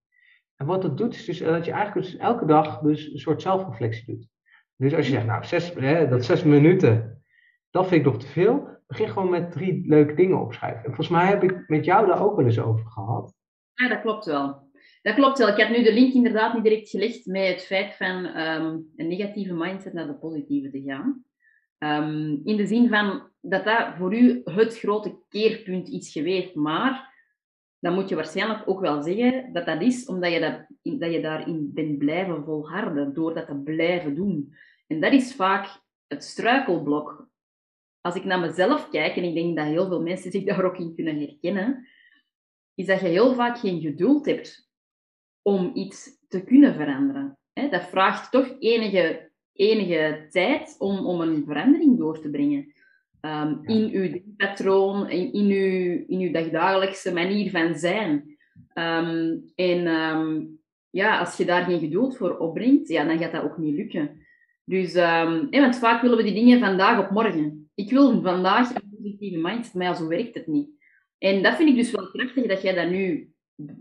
En 0.56 0.66
wat 0.66 0.82
dat 0.82 0.98
doet, 0.98 1.14
is 1.14 1.26
dus 1.26 1.40
dat 1.40 1.66
je 1.66 1.72
eigenlijk 1.72 2.08
dus 2.08 2.18
elke 2.18 2.46
dag 2.46 2.80
dus 2.80 3.14
een 3.14 3.20
soort 3.20 3.42
zelfreflectie 3.42 4.06
doet. 4.06 4.30
Dus 4.82 4.96
als 4.96 5.06
je 5.06 5.12
zegt, 5.12 5.26
nou, 5.26 5.44
zes, 5.44 5.74
hè, 5.74 6.08
dat 6.08 6.26
zes 6.26 6.44
minuten, 6.44 7.24
dat 7.72 7.88
vind 7.88 8.06
ik 8.06 8.12
nog 8.12 8.22
te 8.22 8.28
veel. 8.28 8.68
Begin 8.88 9.10
gewoon 9.10 9.30
met 9.30 9.52
drie 9.52 9.88
leuke 9.88 10.14
dingen 10.14 10.42
opschrijven. 10.42 10.80
En 10.80 10.86
volgens 10.86 11.10
mij 11.10 11.26
heb 11.26 11.44
ik 11.44 11.64
met 11.68 11.86
jou 11.86 12.08
daar 12.08 12.24
ook 12.24 12.36
wel 12.36 12.46
eens 12.46 12.60
over 12.60 12.86
gehad. 12.86 13.34
Ja, 13.74 13.88
dat 13.88 14.02
klopt 14.02 14.26
wel. 14.26 14.70
Dat 15.02 15.16
klopt 15.16 15.38
wel. 15.38 15.48
Ik 15.48 15.58
heb 15.58 15.70
nu 15.70 15.84
de 15.84 15.94
link 15.94 16.14
inderdaad 16.14 16.54
niet 16.54 16.64
direct 16.64 16.90
gelegd 16.90 17.26
met 17.26 17.48
het 17.48 17.66
feit 17.66 17.96
van 17.96 18.26
ehm, 18.26 18.78
een 18.96 19.08
negatieve 19.08 19.54
mindset 19.54 19.94
naar 19.94 20.08
de 20.08 20.18
positieve 20.18 20.70
te 20.70 20.82
gaan. 20.82 21.24
Ehm, 21.78 22.38
in 22.44 22.58
de 22.58 22.66
zin 22.66 22.90
van 22.90 23.30
dat 23.42 23.64
dat 23.64 23.88
voor 23.98 24.16
u 24.16 24.42
het 24.44 24.78
grote 24.78 25.20
keerpunt 25.30 25.90
is 25.90 26.12
geweest. 26.12 26.56
Maar 26.56 27.14
dan 27.80 27.94
moet 27.94 28.10
je 28.10 28.16
waarschijnlijk 28.16 28.70
ook 28.70 28.80
wel 28.80 29.02
zeggen 29.02 29.54
dat 29.54 29.66
dat 29.66 29.82
is 29.82 30.06
omdat 30.06 30.32
je, 30.32 30.40
dat, 30.40 30.66
dat 31.00 31.12
je 31.12 31.22
daarin 31.22 31.72
bent 31.74 31.98
blijven 31.98 32.44
volharden, 32.44 33.14
door 33.14 33.34
dat 33.34 33.48
te 33.48 33.56
blijven 33.56 34.16
doen. 34.16 34.54
En 34.92 35.00
dat 35.00 35.14
is 35.14 35.36
vaak 35.36 35.82
het 36.08 36.24
struikelblok. 36.24 37.30
Als 38.02 38.16
ik 38.16 38.24
naar 38.24 38.40
mezelf 38.40 38.90
kijk, 38.90 39.16
en 39.16 39.24
ik 39.24 39.34
denk 39.34 39.58
dat 39.58 39.66
heel 39.66 39.88
veel 39.88 40.02
mensen 40.02 40.32
zich 40.32 40.44
daar 40.44 40.64
ook 40.64 40.78
in 40.78 40.96
kunnen 40.96 41.20
herkennen, 41.20 41.88
is 42.76 42.86
dat 42.86 43.00
je 43.00 43.08
heel 43.08 43.34
vaak 43.34 43.58
geen 43.58 43.82
geduld 43.82 44.26
hebt 44.26 44.70
om 45.42 45.72
iets 45.74 46.26
te 46.28 46.44
kunnen 46.44 46.76
veranderen. 46.76 47.38
Dat 47.54 47.84
vraagt 47.84 48.32
toch 48.32 48.56
enige, 48.60 49.32
enige 49.54 50.28
tijd 50.30 50.76
om, 50.80 51.06
om 51.06 51.22
een 51.22 51.44
verandering 51.46 51.98
door 51.98 52.22
te 52.22 52.30
brengen. 52.30 52.74
Um, 53.22 53.60
in 53.64 53.90
uw 53.92 54.22
patroon, 54.38 55.10
in, 55.10 55.34
in, 55.34 55.46
uw, 55.46 56.04
in 56.08 56.20
uw 56.20 56.32
dagdagelijkse 56.32 57.14
manier 57.14 57.50
van 57.50 57.76
zijn. 57.76 58.38
Um, 58.74 59.52
en 59.56 59.88
um, 59.88 60.60
ja, 60.90 61.20
als 61.20 61.38
je 61.38 61.46
daar 61.46 61.64
geen 61.64 61.80
geduld 61.80 62.18
voor 62.18 62.38
opbrengt, 62.38 62.88
ja, 62.88 63.04
dan 63.04 63.18
gaat 63.18 63.32
dat 63.32 63.44
ook 63.44 63.58
niet 63.58 63.76
lukken. 63.76 64.21
Dus, 64.64 64.96
um, 64.96 65.50
want 65.50 65.78
vaak 65.78 66.02
willen 66.02 66.18
we 66.18 66.24
die 66.24 66.34
dingen 66.34 66.60
vandaag 66.60 67.00
op 67.00 67.10
morgen. 67.10 67.72
Ik 67.76 67.90
wil 67.90 68.22
vandaag 68.22 68.76
een 68.76 68.90
positieve 68.98 69.38
mindset, 69.38 69.74
maar 69.74 69.96
zo 69.96 70.08
werkt 70.08 70.36
het 70.36 70.48
niet. 70.48 70.70
En 71.18 71.44
dat 71.44 71.56
vind 71.56 71.70
ik 71.70 71.76
dus 71.76 71.92
wel 71.92 72.08
krachtig 72.08 72.48
dat 72.48 72.62
jij 72.62 72.74
dat 72.74 72.90
nu 72.90 73.34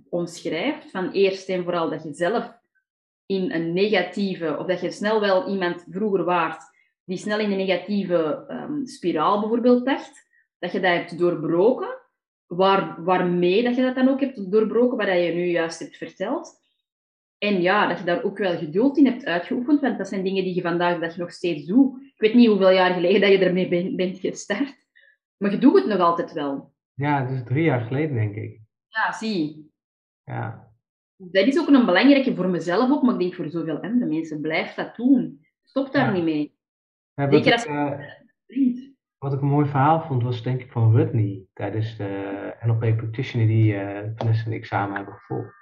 omschrijft. 0.08 0.90
Van 0.90 1.10
eerst 1.10 1.48
en 1.48 1.62
vooral 1.62 1.90
dat 1.90 2.02
je 2.02 2.12
zelf 2.12 2.58
in 3.26 3.52
een 3.52 3.72
negatieve, 3.72 4.56
of 4.58 4.66
dat 4.66 4.80
je 4.80 4.90
snel 4.90 5.20
wel 5.20 5.48
iemand 5.48 5.86
vroeger 5.90 6.24
waart 6.24 6.62
die 7.10 7.18
snel 7.18 7.38
in 7.38 7.50
een 7.50 7.56
negatieve 7.56 8.46
um, 8.48 8.86
spiraal 8.86 9.40
bijvoorbeeld 9.40 9.84
dacht, 9.84 10.28
dat 10.58 10.72
je 10.72 10.80
dat 10.80 10.92
hebt 10.92 11.18
doorbroken, 11.18 11.98
waar, 12.46 13.04
waarmee 13.04 13.62
dat 13.62 13.76
je 13.76 13.82
dat 13.82 13.94
dan 13.94 14.08
ook 14.08 14.20
hebt 14.20 14.50
doorbroken, 14.50 14.96
wat 14.96 15.06
je 15.06 15.32
nu 15.34 15.46
juist 15.46 15.78
hebt 15.78 15.96
verteld. 15.96 16.59
En 17.40 17.62
ja, 17.62 17.88
dat 17.88 17.98
je 17.98 18.04
daar 18.04 18.22
ook 18.22 18.38
wel 18.38 18.58
geduld 18.58 18.96
in 18.96 19.06
hebt 19.06 19.24
uitgeoefend, 19.24 19.80
want 19.80 19.98
dat 19.98 20.08
zijn 20.08 20.24
dingen 20.24 20.44
die 20.44 20.54
je 20.54 20.60
vandaag 20.60 21.00
dat 21.00 21.14
je 21.14 21.20
nog 21.20 21.32
steeds 21.32 21.66
doet. 21.66 22.02
Ik 22.02 22.20
weet 22.20 22.34
niet 22.34 22.48
hoeveel 22.48 22.70
jaar 22.70 22.94
geleden 22.94 23.20
dat 23.20 23.30
je 23.30 23.38
ermee 23.38 23.94
bent 23.96 24.18
gestart, 24.18 24.86
maar 25.36 25.50
je 25.50 25.58
doet 25.58 25.74
het 25.74 25.86
nog 25.86 25.98
altijd 25.98 26.32
wel. 26.32 26.72
Ja, 26.94 27.26
het 27.26 27.30
is 27.30 27.44
drie 27.44 27.64
jaar 27.64 27.80
geleden, 27.80 28.14
denk 28.14 28.34
ik. 28.34 28.60
Ja, 28.88 29.12
zie. 29.12 29.70
Ja. 30.24 30.72
Dat 31.16 31.46
is 31.46 31.58
ook 31.58 31.68
een 31.68 31.86
belangrijke 31.86 32.34
voor 32.34 32.48
mezelf 32.48 32.90
ook, 32.90 33.02
maar 33.02 33.14
ik 33.14 33.20
denk 33.20 33.34
voor 33.34 33.50
zoveel 33.50 33.80
andere 33.80 34.06
mensen. 34.06 34.40
Blijf 34.40 34.74
dat 34.74 34.96
doen. 34.96 35.46
Stop 35.62 35.92
daar 35.92 36.12
niet 36.12 36.24
mee. 36.24 36.54
Ja, 37.14 37.28
wat, 37.28 37.46
ik, 37.46 37.70
wat 39.18 39.32
ik 39.32 39.40
een 39.40 39.46
mooi 39.46 39.66
verhaal 39.66 40.00
vond, 40.00 40.22
was 40.22 40.42
denk 40.42 40.60
ik 40.60 40.72
van 40.72 40.96
Rudney 40.96 41.44
tijdens 41.52 41.96
de 41.96 42.54
NLP 42.60 42.96
Practitioner 42.96 43.46
die 43.46 43.74
uh, 43.74 44.00
Vanessa 44.14 44.44
en 44.44 44.52
ik 44.52 44.64
samen 44.64 44.96
hebben 44.96 45.14
gevolgd. 45.14 45.59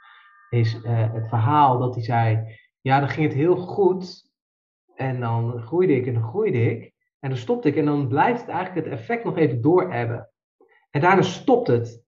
Is 0.50 0.74
uh, 0.74 1.12
het 1.12 1.28
verhaal 1.28 1.78
dat 1.78 1.94
hij 1.94 2.04
zei, 2.04 2.56
ja 2.80 3.00
dan 3.00 3.08
ging 3.08 3.26
het 3.26 3.36
heel 3.36 3.56
goed 3.56 4.30
en 4.94 5.20
dan 5.20 5.62
groeide 5.62 5.94
ik 5.96 6.06
en 6.06 6.14
dan 6.14 6.22
groeide 6.22 6.70
ik 6.70 6.92
en 7.20 7.28
dan 7.28 7.38
stopte 7.38 7.68
ik 7.68 7.76
en 7.76 7.84
dan 7.84 8.08
blijft 8.08 8.40
het 8.40 8.50
eigenlijk 8.50 8.86
het 8.86 8.98
effect 8.98 9.24
nog 9.24 9.36
even 9.36 9.60
doorhebben. 9.60 10.30
En 10.90 11.00
daarna 11.00 11.22
stopt 11.22 11.66
het. 11.66 12.02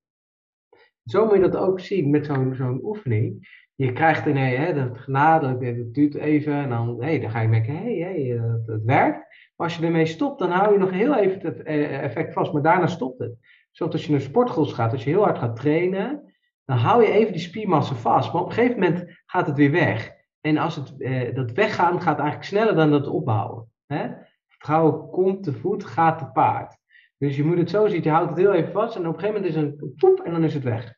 Zo 1.05 1.25
moet 1.25 1.35
je 1.35 1.41
dat 1.41 1.57
ook 1.57 1.81
zien 1.81 2.11
met 2.11 2.27
zo'n 2.27 2.55
zo'n 2.55 2.85
oefening. 2.85 3.49
Je 3.75 3.93
krijgt 3.93 4.27
een 4.27 4.37
hè, 4.37 4.75
dat 4.75 4.99
genade, 4.99 5.67
het 5.67 5.95
duurt 5.95 6.15
even 6.15 6.53
en 6.53 6.69
dan, 6.69 7.03
hey, 7.03 7.21
dan 7.21 7.31
ga 7.31 7.41
je 7.41 7.49
merken, 7.49 7.77
hé, 7.77 7.99
hey, 7.99 8.13
hey, 8.13 8.23
het, 8.23 8.67
het 8.67 8.85
werkt. 8.85 9.19
Maar 9.57 9.67
als 9.67 9.77
je 9.77 9.85
ermee 9.85 10.07
stopt, 10.07 10.39
dan 10.39 10.51
hou 10.51 10.73
je 10.73 10.79
nog 10.79 10.91
heel 10.91 11.17
even 11.17 11.41
het 11.41 11.63
eh, 11.63 12.03
effect 12.03 12.33
vast, 12.33 12.53
maar 12.53 12.63
daarna 12.63 12.87
stopt 12.87 13.19
het. 13.19 13.37
Zoals 13.71 13.93
als 13.93 14.05
je 14.05 14.11
naar 14.11 14.21
sportgroep 14.21 14.67
gaat, 14.67 14.93
als 14.93 15.05
je 15.05 15.11
heel 15.11 15.23
hard 15.23 15.39
gaat 15.39 15.57
trainen, 15.57 16.30
dan 16.71 16.79
hou 16.79 17.03
je 17.03 17.11
even 17.11 17.33
die 17.33 17.41
spiermassa 17.41 17.95
vast. 17.95 18.33
Maar 18.33 18.43
op 18.43 18.49
een 18.49 18.55
gegeven 18.55 18.81
moment 18.81 19.23
gaat 19.27 19.47
het 19.47 19.57
weer 19.57 19.71
weg. 19.71 20.13
En 20.41 20.57
als 20.57 20.77
het, 20.77 21.01
eh, 21.01 21.35
dat 21.35 21.53
weggaan 21.53 22.01
gaat 22.01 22.19
eigenlijk 22.19 22.49
sneller 22.49 22.75
dan 22.75 22.91
dat 22.91 23.07
opbouwen. 23.07 23.73
Hè? 23.87 24.09
Vertrouwen 24.49 25.11
komt 25.11 25.43
te 25.43 25.53
voet, 25.53 25.85
gaat 25.85 26.19
te 26.19 26.27
paard. 26.27 26.77
Dus 27.19 27.37
je 27.37 27.45
moet 27.45 27.59
het 27.59 27.71
zo 27.71 27.87
zien, 27.87 28.03
je 28.03 28.11
houdt 28.11 28.29
het 28.29 28.39
heel 28.39 28.53
even 28.53 28.73
vast 28.73 28.97
en 28.97 29.07
op 29.07 29.15
een 29.15 29.21
gegeven 29.21 29.41
moment 29.43 29.57
is 29.57 29.63
het 29.63 29.83
een 29.83 29.95
poep 29.95 30.21
en 30.21 30.33
dan 30.33 30.45
is 30.45 30.55
het 30.55 30.63
weg. 30.63 30.95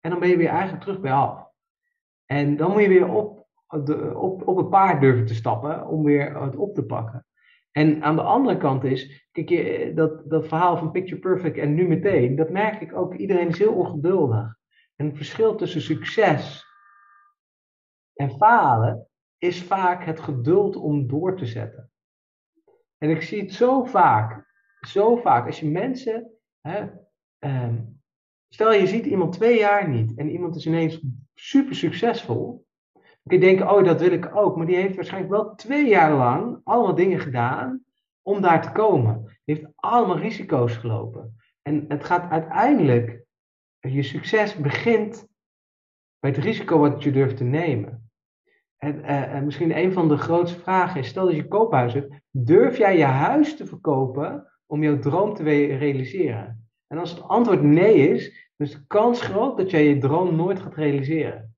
En 0.00 0.10
dan 0.10 0.20
ben 0.20 0.28
je 0.28 0.36
weer 0.36 0.48
eigenlijk 0.48 0.82
terug 0.82 1.00
bij 1.00 1.12
af. 1.12 1.46
En 2.26 2.56
dan 2.56 2.70
moet 2.70 2.82
je 2.82 2.88
weer 2.88 3.08
op, 3.08 3.46
op, 4.14 4.48
op 4.48 4.56
het 4.56 4.70
paard 4.70 5.00
durven 5.00 5.26
te 5.26 5.34
stappen 5.34 5.86
om 5.86 6.04
weer 6.04 6.42
het 6.42 6.56
op 6.56 6.74
te 6.74 6.84
pakken. 6.84 7.26
En 7.70 8.02
aan 8.02 8.16
de 8.16 8.22
andere 8.22 8.56
kant 8.56 8.84
is, 8.84 9.28
kijk, 9.32 9.48
je, 9.48 9.92
dat, 9.94 10.30
dat 10.30 10.48
verhaal 10.48 10.76
van 10.76 10.90
Picture 10.90 11.20
Perfect 11.20 11.58
en 11.58 11.74
nu 11.74 11.88
meteen, 11.88 12.36
dat 12.36 12.50
merk 12.50 12.80
ik 12.80 12.96
ook, 12.96 13.14
iedereen 13.14 13.48
is 13.48 13.58
heel 13.58 13.74
ongeduldig. 13.74 14.60
Het 15.06 15.16
verschil 15.16 15.54
tussen 15.54 15.80
succes 15.80 16.66
en 18.14 18.30
falen 18.30 19.08
is 19.38 19.62
vaak 19.62 20.04
het 20.04 20.20
geduld 20.20 20.76
om 20.76 21.06
door 21.06 21.36
te 21.36 21.46
zetten. 21.46 21.90
En 22.98 23.10
ik 23.10 23.22
zie 23.22 23.40
het 23.40 23.52
zo 23.52 23.84
vaak, 23.84 24.46
zo 24.80 25.16
vaak, 25.16 25.46
als 25.46 25.60
je 25.60 25.66
mensen, 25.66 26.30
hè, 26.60 26.86
um, 27.38 28.02
stel 28.48 28.72
je 28.72 28.86
ziet 28.86 29.06
iemand 29.06 29.32
twee 29.32 29.58
jaar 29.58 29.88
niet 29.88 30.18
en 30.18 30.30
iemand 30.30 30.56
is 30.56 30.66
ineens 30.66 31.00
super 31.34 31.74
succesvol, 31.74 32.66
kun 33.22 33.40
je 33.40 33.46
denken, 33.46 33.70
oh, 33.70 33.84
dat 33.84 34.00
wil 34.00 34.12
ik 34.12 34.36
ook. 34.36 34.56
Maar 34.56 34.66
die 34.66 34.76
heeft 34.76 34.94
waarschijnlijk 34.94 35.32
wel 35.32 35.54
twee 35.54 35.88
jaar 35.88 36.12
lang 36.12 36.60
allemaal 36.64 36.94
dingen 36.94 37.20
gedaan 37.20 37.84
om 38.22 38.40
daar 38.40 38.62
te 38.62 38.72
komen. 38.72 39.24
Die 39.44 39.56
heeft 39.56 39.68
allemaal 39.74 40.18
risico's 40.18 40.76
gelopen. 40.76 41.36
En 41.62 41.84
het 41.88 42.04
gaat 42.04 42.30
uiteindelijk, 42.30 43.21
je 43.90 44.02
succes 44.02 44.56
begint 44.56 45.26
bij 46.18 46.30
het 46.30 46.44
risico 46.44 46.78
wat 46.78 47.02
je 47.02 47.12
durft 47.12 47.36
te 47.36 47.44
nemen. 47.44 48.10
En, 48.76 48.98
uh, 48.98 49.40
misschien 49.40 49.76
een 49.76 49.92
van 49.92 50.08
de 50.08 50.16
grootste 50.16 50.60
vragen 50.60 51.00
is, 51.00 51.08
stel 51.08 51.26
dat 51.26 51.34
je 51.34 51.48
koophuis 51.48 51.92
hebt, 51.92 52.14
durf 52.30 52.78
jij 52.78 52.98
je 52.98 53.04
huis 53.04 53.56
te 53.56 53.66
verkopen 53.66 54.52
om 54.66 54.82
jouw 54.82 54.98
droom 54.98 55.34
te 55.34 55.42
realiseren? 55.76 56.70
En 56.86 56.98
als 56.98 57.10
het 57.10 57.22
antwoord 57.22 57.62
nee 57.62 57.94
is, 57.94 58.50
dan 58.56 58.66
is 58.66 58.72
de 58.72 58.86
kans 58.86 59.20
groot 59.20 59.56
dat 59.56 59.70
jij 59.70 59.84
je 59.84 59.98
droom 59.98 60.36
nooit 60.36 60.60
gaat 60.60 60.74
realiseren. 60.74 61.56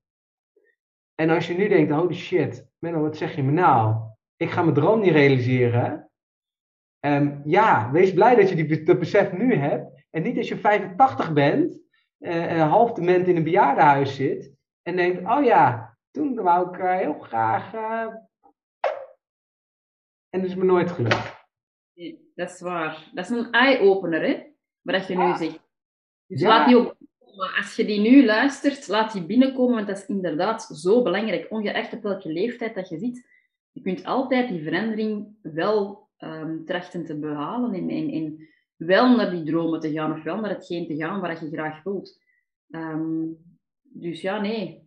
En 1.15 1.29
als 1.29 1.47
je 1.47 1.53
nu 1.53 1.67
denkt, 1.67 1.91
holy 1.91 2.13
shit, 2.13 2.67
Menno, 2.79 3.01
wat 3.01 3.17
zeg 3.17 3.35
je 3.35 3.43
me 3.43 3.51
nou? 3.51 3.95
Ik 4.35 4.49
ga 4.49 4.61
mijn 4.61 4.75
droom 4.75 4.99
niet 5.01 5.11
realiseren. 5.11 6.09
Um, 6.99 7.41
ja, 7.45 7.91
wees 7.91 8.13
blij 8.13 8.35
dat 8.35 8.49
je 8.49 8.55
die, 8.55 8.83
dat 8.83 8.99
besef 8.99 9.31
nu 9.31 9.55
hebt. 9.55 10.05
En 10.09 10.21
niet 10.21 10.37
als 10.37 10.47
je 10.47 10.57
85 10.57 11.33
bent, 11.33 11.79
uh, 12.19 12.69
half 12.69 12.91
de 12.91 13.01
ment 13.01 13.27
in 13.27 13.35
een 13.35 13.43
bejaardenhuis 13.43 14.15
zit. 14.15 14.53
En 14.81 14.95
denkt, 14.95 15.29
oh 15.29 15.43
ja, 15.43 15.97
toen 16.11 16.35
wou 16.35 16.69
ik 16.69 16.77
uh, 16.77 16.97
heel 16.97 17.19
graag... 17.19 17.73
Uh... 17.73 18.13
En 20.29 20.41
dat 20.41 20.49
is 20.49 20.55
me 20.55 20.63
nooit 20.63 20.91
gelukt. 20.91 21.47
dat 22.35 22.49
is 22.49 22.61
waar. 22.61 23.09
Dat 23.13 23.29
is 23.29 23.37
een 23.37 23.51
eye-opener, 23.51 24.21
hè? 24.21 24.43
Wat 24.81 25.07
je 25.07 25.17
nu 25.17 25.35
zegt. 25.35 25.59
Dus 26.27 26.41
laat 26.41 26.67
die 26.67 26.77
ook 26.77 26.95
binnenkomen. 26.97 27.57
Als 27.57 27.75
je 27.75 27.85
die 27.85 27.99
nu 27.99 28.25
luistert, 28.25 28.87
laat 28.87 29.13
die 29.13 29.25
binnenkomen, 29.25 29.75
want 29.75 29.87
dat 29.87 29.97
is 29.97 30.05
inderdaad 30.05 30.63
zo 30.63 31.01
belangrijk, 31.01 31.51
ongeacht 31.51 31.93
op 31.93 32.03
welke 32.03 32.31
leeftijd 32.31 32.75
dat 32.75 32.89
je 32.89 32.97
zit. 32.97 33.27
Je 33.71 33.81
kunt 33.81 34.05
altijd 34.05 34.49
die 34.49 34.63
verandering 34.63 35.35
wel 35.41 36.09
um, 36.17 36.65
trachten 36.65 37.05
te 37.05 37.19
behalen 37.19 37.73
en, 37.73 37.89
en, 37.89 38.09
en, 38.09 38.47
wel 38.75 39.15
naar 39.15 39.31
die 39.31 39.43
dromen 39.43 39.79
te 39.79 39.91
gaan, 39.91 40.11
of 40.11 40.23
wel 40.23 40.39
naar 40.39 40.49
hetgeen 40.49 40.87
te 40.87 40.95
gaan 40.95 41.19
waar 41.21 41.43
je 41.43 41.49
graag 41.49 41.83
wilt. 41.83 42.19
Ehm, 42.69 43.25
dus 43.81 44.21
ja, 44.21 44.41
nee. 44.41 44.83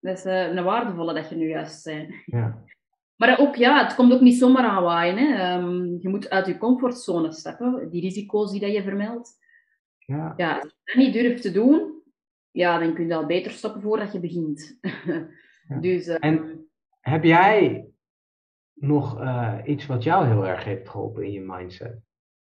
Dat 0.00 0.18
is 0.18 0.26
uh, 0.26 0.46
een 0.46 0.64
waardevolle 0.64 1.14
dat 1.14 1.28
je 1.28 1.36
nu 1.36 1.48
juist 1.48 1.82
zijn. 1.82 2.14
Ja. 2.26 2.54
Maar 3.16 3.38
ook, 3.38 3.56
ja, 3.56 3.84
het 3.84 3.94
komt 3.94 4.12
ook 4.12 4.20
niet 4.20 4.38
zomaar 4.38 4.64
aanwaaien. 4.64 5.16
Hè. 5.16 5.58
Um, 5.58 5.98
je 6.00 6.08
moet 6.08 6.30
uit 6.30 6.46
je 6.46 6.58
comfortzone 6.58 7.32
stappen, 7.32 7.90
die 7.90 8.00
risico's 8.00 8.50
die 8.50 8.60
dat 8.60 8.72
je 8.72 8.82
vermeldt. 8.82 9.38
Ja. 9.98 10.34
ja, 10.36 10.54
als 10.54 10.62
je 10.62 10.80
dat 10.84 10.96
niet 10.96 11.12
durft 11.12 11.42
te 11.42 11.52
doen, 11.52 12.02
ja, 12.50 12.78
dan 12.78 12.94
kun 12.94 13.06
je 13.06 13.14
al 13.14 13.26
beter 13.26 13.50
stoppen 13.50 13.82
voordat 13.82 14.12
je 14.12 14.20
begint. 14.20 14.78
Ja. 15.68 15.78
dus, 15.80 16.06
uh, 16.06 16.16
en 16.20 16.66
heb 17.00 17.24
jij 17.24 17.86
nog 18.74 19.20
uh, 19.20 19.58
iets 19.64 19.86
wat 19.86 20.02
jou 20.02 20.26
heel 20.26 20.46
erg 20.46 20.64
heeft 20.64 20.88
geholpen 20.88 21.24
in 21.24 21.32
je 21.32 21.40
mindset? 21.40 22.00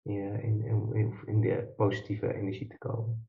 In, 0.05 0.41
in, 0.41 0.93
in, 0.93 1.13
in 1.25 1.41
de 1.41 1.73
positieve 1.75 2.33
energie 2.33 2.67
te 2.67 2.77
komen? 2.77 3.27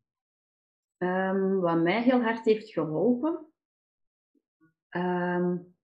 Um, 0.98 1.60
wat 1.60 1.82
mij 1.82 2.02
heel 2.02 2.22
hard 2.22 2.44
heeft 2.44 2.72
geholpen? 2.72 3.46
Um, 4.90 5.74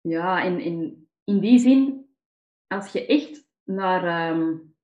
ja, 0.00 0.42
in, 0.42 0.60
in, 0.60 1.08
in 1.24 1.40
die 1.40 1.58
zin, 1.58 2.08
als 2.66 2.92
je 2.92 3.06
echt 3.06 3.48
naar, 3.62 4.30
um, 4.30 4.74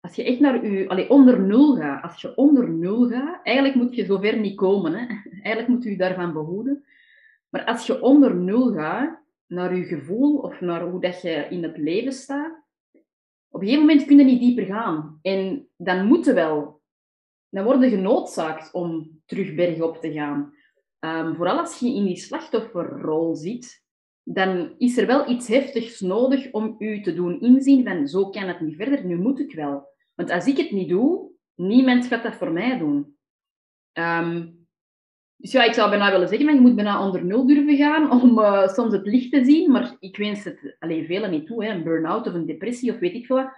als 0.00 0.14
je 0.14 0.24
echt 0.24 0.40
naar 0.40 0.66
je, 0.66 0.88
allee, 0.88 1.10
onder 1.10 1.40
nul 1.40 1.76
gaat, 1.76 2.02
als 2.02 2.20
je 2.20 2.36
onder 2.36 2.70
nul 2.70 3.08
gaat, 3.08 3.40
eigenlijk 3.42 3.76
moet 3.76 3.94
je 3.94 4.04
zover 4.04 4.38
niet 4.38 4.56
komen. 4.56 4.92
Hè? 4.92 5.06
Eigenlijk 5.42 5.68
moet 5.68 5.82
je 5.82 5.90
je 5.90 5.96
daarvan 5.96 6.32
behoeden. 6.32 6.84
Maar 7.48 7.64
als 7.64 7.86
je 7.86 8.02
onder 8.02 8.36
nul 8.36 8.72
gaat, 8.72 9.24
naar 9.46 9.76
je 9.76 9.84
gevoel 9.84 10.38
of 10.38 10.60
naar 10.60 10.82
hoe 10.82 11.00
dat 11.00 11.22
je 11.22 11.30
in 11.30 11.62
het 11.62 11.76
leven 11.76 12.12
staat, 12.12 12.64
op 13.48 13.60
een 13.60 13.66
gegeven 13.66 13.86
moment 13.86 14.06
kun 14.06 14.18
je 14.18 14.24
niet 14.24 14.40
dieper 14.40 14.64
gaan. 14.64 15.18
En 15.22 15.68
dan 15.76 16.06
moet 16.06 16.24
je 16.24 16.32
wel. 16.32 16.82
Dan 17.48 17.64
word 17.64 17.82
je 17.82 17.88
genoodzaakt 17.88 18.72
om 18.72 19.20
terug 19.26 19.54
bergop 19.54 19.96
te 19.96 20.12
gaan. 20.12 20.54
Um, 21.00 21.36
vooral 21.36 21.58
als 21.58 21.78
je 21.78 21.94
in 21.94 22.04
die 22.04 22.16
slachtofferrol 22.16 23.34
zit, 23.34 23.84
dan 24.22 24.74
is 24.78 24.98
er 24.98 25.06
wel 25.06 25.30
iets 25.30 25.48
heftigs 25.48 26.00
nodig 26.00 26.52
om 26.52 26.74
u 26.78 27.02
te 27.02 27.14
doen 27.14 27.40
inzien 27.40 27.84
van 27.84 28.08
zo 28.08 28.30
kan 28.30 28.42
het 28.42 28.60
niet 28.60 28.76
verder, 28.76 29.04
nu 29.04 29.18
moet 29.18 29.40
ik 29.40 29.54
wel. 29.54 29.88
Want 30.14 30.30
als 30.30 30.46
ik 30.46 30.56
het 30.56 30.70
niet 30.70 30.88
doe, 30.88 31.30
niemand 31.54 32.06
gaat 32.06 32.22
dat 32.22 32.34
voor 32.34 32.52
mij 32.52 32.78
doen. 32.78 33.16
Um, 33.92 34.55
dus 35.36 35.52
ja, 35.52 35.62
ik 35.62 35.74
zou 35.74 35.90
bijna 35.90 36.10
willen 36.10 36.28
zeggen, 36.28 36.54
je 36.54 36.60
moet 36.60 36.74
bijna 36.74 37.04
onder 37.04 37.24
nul 37.24 37.46
durven 37.46 37.76
gaan 37.76 38.10
om 38.20 38.38
uh, 38.38 38.68
soms 38.68 38.92
het 38.92 39.06
licht 39.06 39.30
te 39.32 39.44
zien, 39.44 39.70
maar 39.70 39.96
ik 40.00 40.16
wens 40.16 40.44
het 40.44 40.76
alleen 40.78 41.06
velen 41.06 41.30
niet 41.30 41.46
toe, 41.46 41.64
hè, 41.64 41.70
een 41.70 41.84
burn-out 41.84 42.26
of 42.26 42.34
een 42.34 42.46
depressie 42.46 42.92
of 42.92 42.98
weet 42.98 43.14
ik 43.14 43.26
veel 43.26 43.36
wat. 43.36 43.52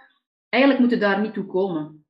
Eigenlijk 0.49 0.83
moet 0.83 0.91
je 0.91 0.97
daar 0.97 1.21
niet 1.21 1.33
toe 1.33 1.45
komen. 1.45 2.05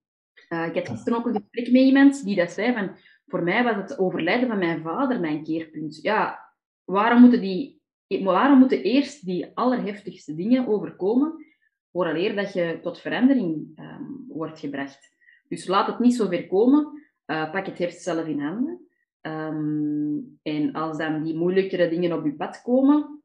Uh, 0.50 0.66
ik 0.66 0.76
had 0.76 0.90
gisteren 0.90 1.20
ook 1.20 1.26
een 1.26 1.36
gesprek 1.36 1.72
met 1.72 1.82
iemand 1.82 2.24
die 2.24 2.36
dat 2.36 2.52
zei 2.52 2.74
van, 2.74 2.98
voor 3.28 3.44
mij 3.44 3.64
was 3.64 3.76
het 3.76 4.00
overlijden 4.00 4.48
van 4.48 4.58
mijn 4.58 4.82
vader 4.82 5.20
mijn 5.20 5.44
keerpunt. 5.44 6.00
Ja, 6.02 6.54
waarom 6.84 7.22
moeten 7.22 7.42
die 7.42 7.80
waarom 8.18 8.60
moeten 8.60 8.84
eerst 8.84 9.26
die 9.26 9.52
allerheftigste 9.54 10.36
dingen 10.36 10.68
overkomen, 10.68 11.46
vooraleer 11.92 12.36
dat 12.36 12.54
je 12.54 12.80
tot 12.82 13.00
verandering 13.00 13.80
um, 13.80 14.26
wordt 14.28 14.60
gebracht. 14.60 15.18
Dus 15.48 15.68
laat 15.68 15.88
het 15.88 16.00
niet 16.00 16.16
zo 16.16 16.28
ver 16.28 16.48
komen. 16.48 17.04
Uh, 17.26 17.52
pak 17.52 17.66
het 17.66 17.78
heft 17.78 18.02
zelf 18.02 18.26
in 18.26 18.40
handen. 18.40 18.89
Um, 19.22 20.40
en 20.42 20.74
als 20.74 20.98
dan 20.98 21.24
die 21.24 21.36
moeilijkere 21.36 21.90
dingen 21.90 22.18
op 22.18 22.26
je 22.26 22.36
pad 22.36 22.62
komen, 22.62 23.24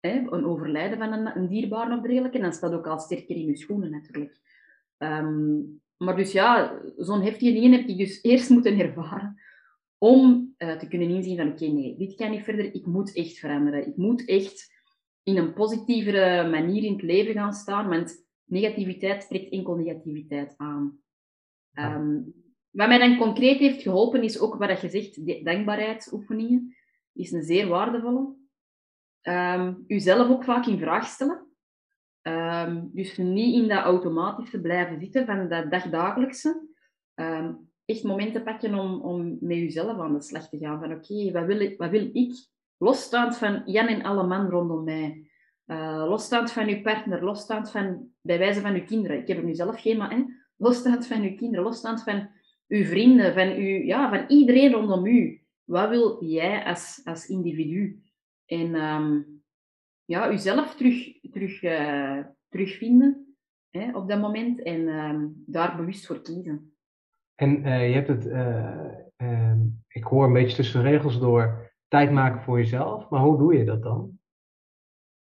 hè, 0.00 0.10
een 0.10 0.44
overlijden 0.44 0.98
van 0.98 1.12
een, 1.12 1.36
een 1.36 1.48
dierbaar 1.48 1.96
of 1.96 2.02
dergelijke, 2.02 2.38
dan 2.38 2.52
staat 2.52 2.72
ook 2.72 2.86
al 2.86 2.98
sterker 2.98 3.36
in 3.36 3.46
je 3.46 3.56
schoenen 3.56 3.90
natuurlijk. 3.90 4.40
Um, 4.98 5.80
maar 5.96 6.16
dus 6.16 6.32
ja, 6.32 6.80
zo'n 6.96 7.22
heftige 7.22 7.52
dingen 7.52 7.72
heb 7.72 7.88
ik 7.88 7.98
dus 7.98 8.22
eerst 8.30 8.50
moeten 8.50 8.80
ervaren 8.80 9.40
om 9.98 10.54
uh, 10.58 10.78
te 10.78 10.88
kunnen 10.88 11.08
inzien 11.10 11.36
van 11.36 11.46
oké, 11.46 11.64
okay, 11.64 11.74
nee, 11.74 11.96
dit 11.96 12.14
kan 12.14 12.30
niet 12.30 12.44
verder, 12.44 12.74
ik 12.74 12.86
moet 12.86 13.14
echt 13.14 13.38
veranderen. 13.38 13.86
Ik 13.86 13.96
moet 13.96 14.24
echt 14.24 14.78
in 15.22 15.36
een 15.36 15.52
positievere 15.52 16.48
manier 16.48 16.84
in 16.84 16.92
het 16.92 17.02
leven 17.02 17.34
gaan 17.34 17.52
staan, 17.52 17.88
want 17.88 18.26
negativiteit 18.44 19.28
trekt 19.28 19.52
enkel 19.52 19.74
negativiteit 19.74 20.54
aan. 20.56 21.00
Um, 21.72 22.34
wat 22.70 22.88
mij 22.88 22.98
dan 22.98 23.16
concreet 23.16 23.58
heeft 23.58 23.82
geholpen, 23.82 24.22
is 24.22 24.40
ook 24.40 24.54
wat 24.54 24.80
je 24.80 24.88
zegt, 24.88 25.44
dankbaarheidsoefeningen, 25.44 26.76
is 27.12 27.32
een 27.32 27.42
zeer 27.42 27.68
waardevolle. 27.68 28.38
Um, 29.22 29.84
uzelf 29.86 30.28
ook 30.28 30.44
vaak 30.44 30.66
in 30.66 30.78
vraag 30.78 31.06
stellen. 31.06 31.46
Um, 32.22 32.90
dus 32.92 33.16
niet 33.16 33.54
in 33.62 33.68
dat 33.68 33.84
automatische 33.84 34.60
blijven 34.60 35.00
zitten 35.00 35.26
van 35.26 35.48
dat 35.48 35.70
dagdagelijkse. 35.70 36.68
Um, 37.14 37.70
echt 37.84 38.02
momenten 38.02 38.42
pakken 38.42 38.74
om, 38.74 39.00
om 39.00 39.36
met 39.40 39.56
jezelf 39.56 39.98
aan 39.98 40.12
de 40.12 40.22
slag 40.22 40.48
te 40.48 40.58
gaan. 40.58 40.80
Van 40.80 40.92
oké, 40.92 41.32
wat, 41.32 41.44
wil, 41.44 41.74
wat 41.76 41.90
wil 41.90 42.08
ik? 42.12 42.48
Losstaand 42.76 43.36
van 43.36 43.62
Jan 43.64 43.86
en 43.86 44.02
alle 44.02 44.26
man 44.26 44.48
rondom 44.48 44.84
mij. 44.84 45.30
Uh, 45.66 46.04
losstaand 46.08 46.52
van 46.52 46.68
uw 46.68 46.82
partner, 46.82 47.24
losstaand 47.24 47.70
van, 47.70 48.08
bij 48.20 48.38
wijze 48.38 48.60
van 48.60 48.74
uw 48.74 48.84
kinderen. 48.84 49.18
Ik 49.18 49.28
heb 49.28 49.36
er 49.36 49.44
nu 49.44 49.54
zelf 49.54 49.80
geen, 49.80 49.96
maar 49.96 50.10
hè, 50.10 50.24
losstaand 50.56 51.06
van 51.06 51.22
uw 51.22 51.34
kinderen, 51.34 51.64
losstaand 51.64 52.02
van 52.02 52.28
uw 52.70 52.84
vrienden, 52.84 53.34
van, 53.34 53.48
uw, 53.48 53.84
ja, 53.84 54.08
van 54.08 54.24
iedereen 54.28 54.72
rondom 54.72 55.06
u. 55.06 55.42
Wat 55.64 55.88
wil 55.88 56.24
jij 56.24 56.64
als, 56.64 57.00
als 57.04 57.28
individu? 57.28 58.02
En 58.46 58.74
um, 58.74 59.42
ja, 60.04 60.32
uzelf 60.32 60.76
terug, 60.76 61.20
terug, 61.30 61.62
uh, 61.62 62.24
terugvinden 62.48 63.36
hè, 63.70 63.96
op 63.96 64.08
dat 64.08 64.20
moment 64.20 64.62
en 64.62 64.88
um, 64.88 65.44
daar 65.46 65.76
bewust 65.76 66.06
voor 66.06 66.22
kiezen. 66.22 66.74
En 67.34 67.66
uh, 67.66 67.88
je 67.88 67.94
hebt 67.94 68.08
het, 68.08 68.26
uh, 68.26 68.90
uh, 69.16 69.56
ik 69.88 70.04
hoor 70.04 70.26
een 70.26 70.32
beetje 70.32 70.56
tussen 70.56 70.82
de 70.82 70.90
regels 70.90 71.18
door, 71.18 71.72
tijd 71.88 72.10
maken 72.10 72.42
voor 72.42 72.58
jezelf. 72.58 73.08
Maar 73.08 73.20
hoe 73.20 73.38
doe 73.38 73.54
je 73.54 73.64
dat 73.64 73.82
dan? 73.82 74.18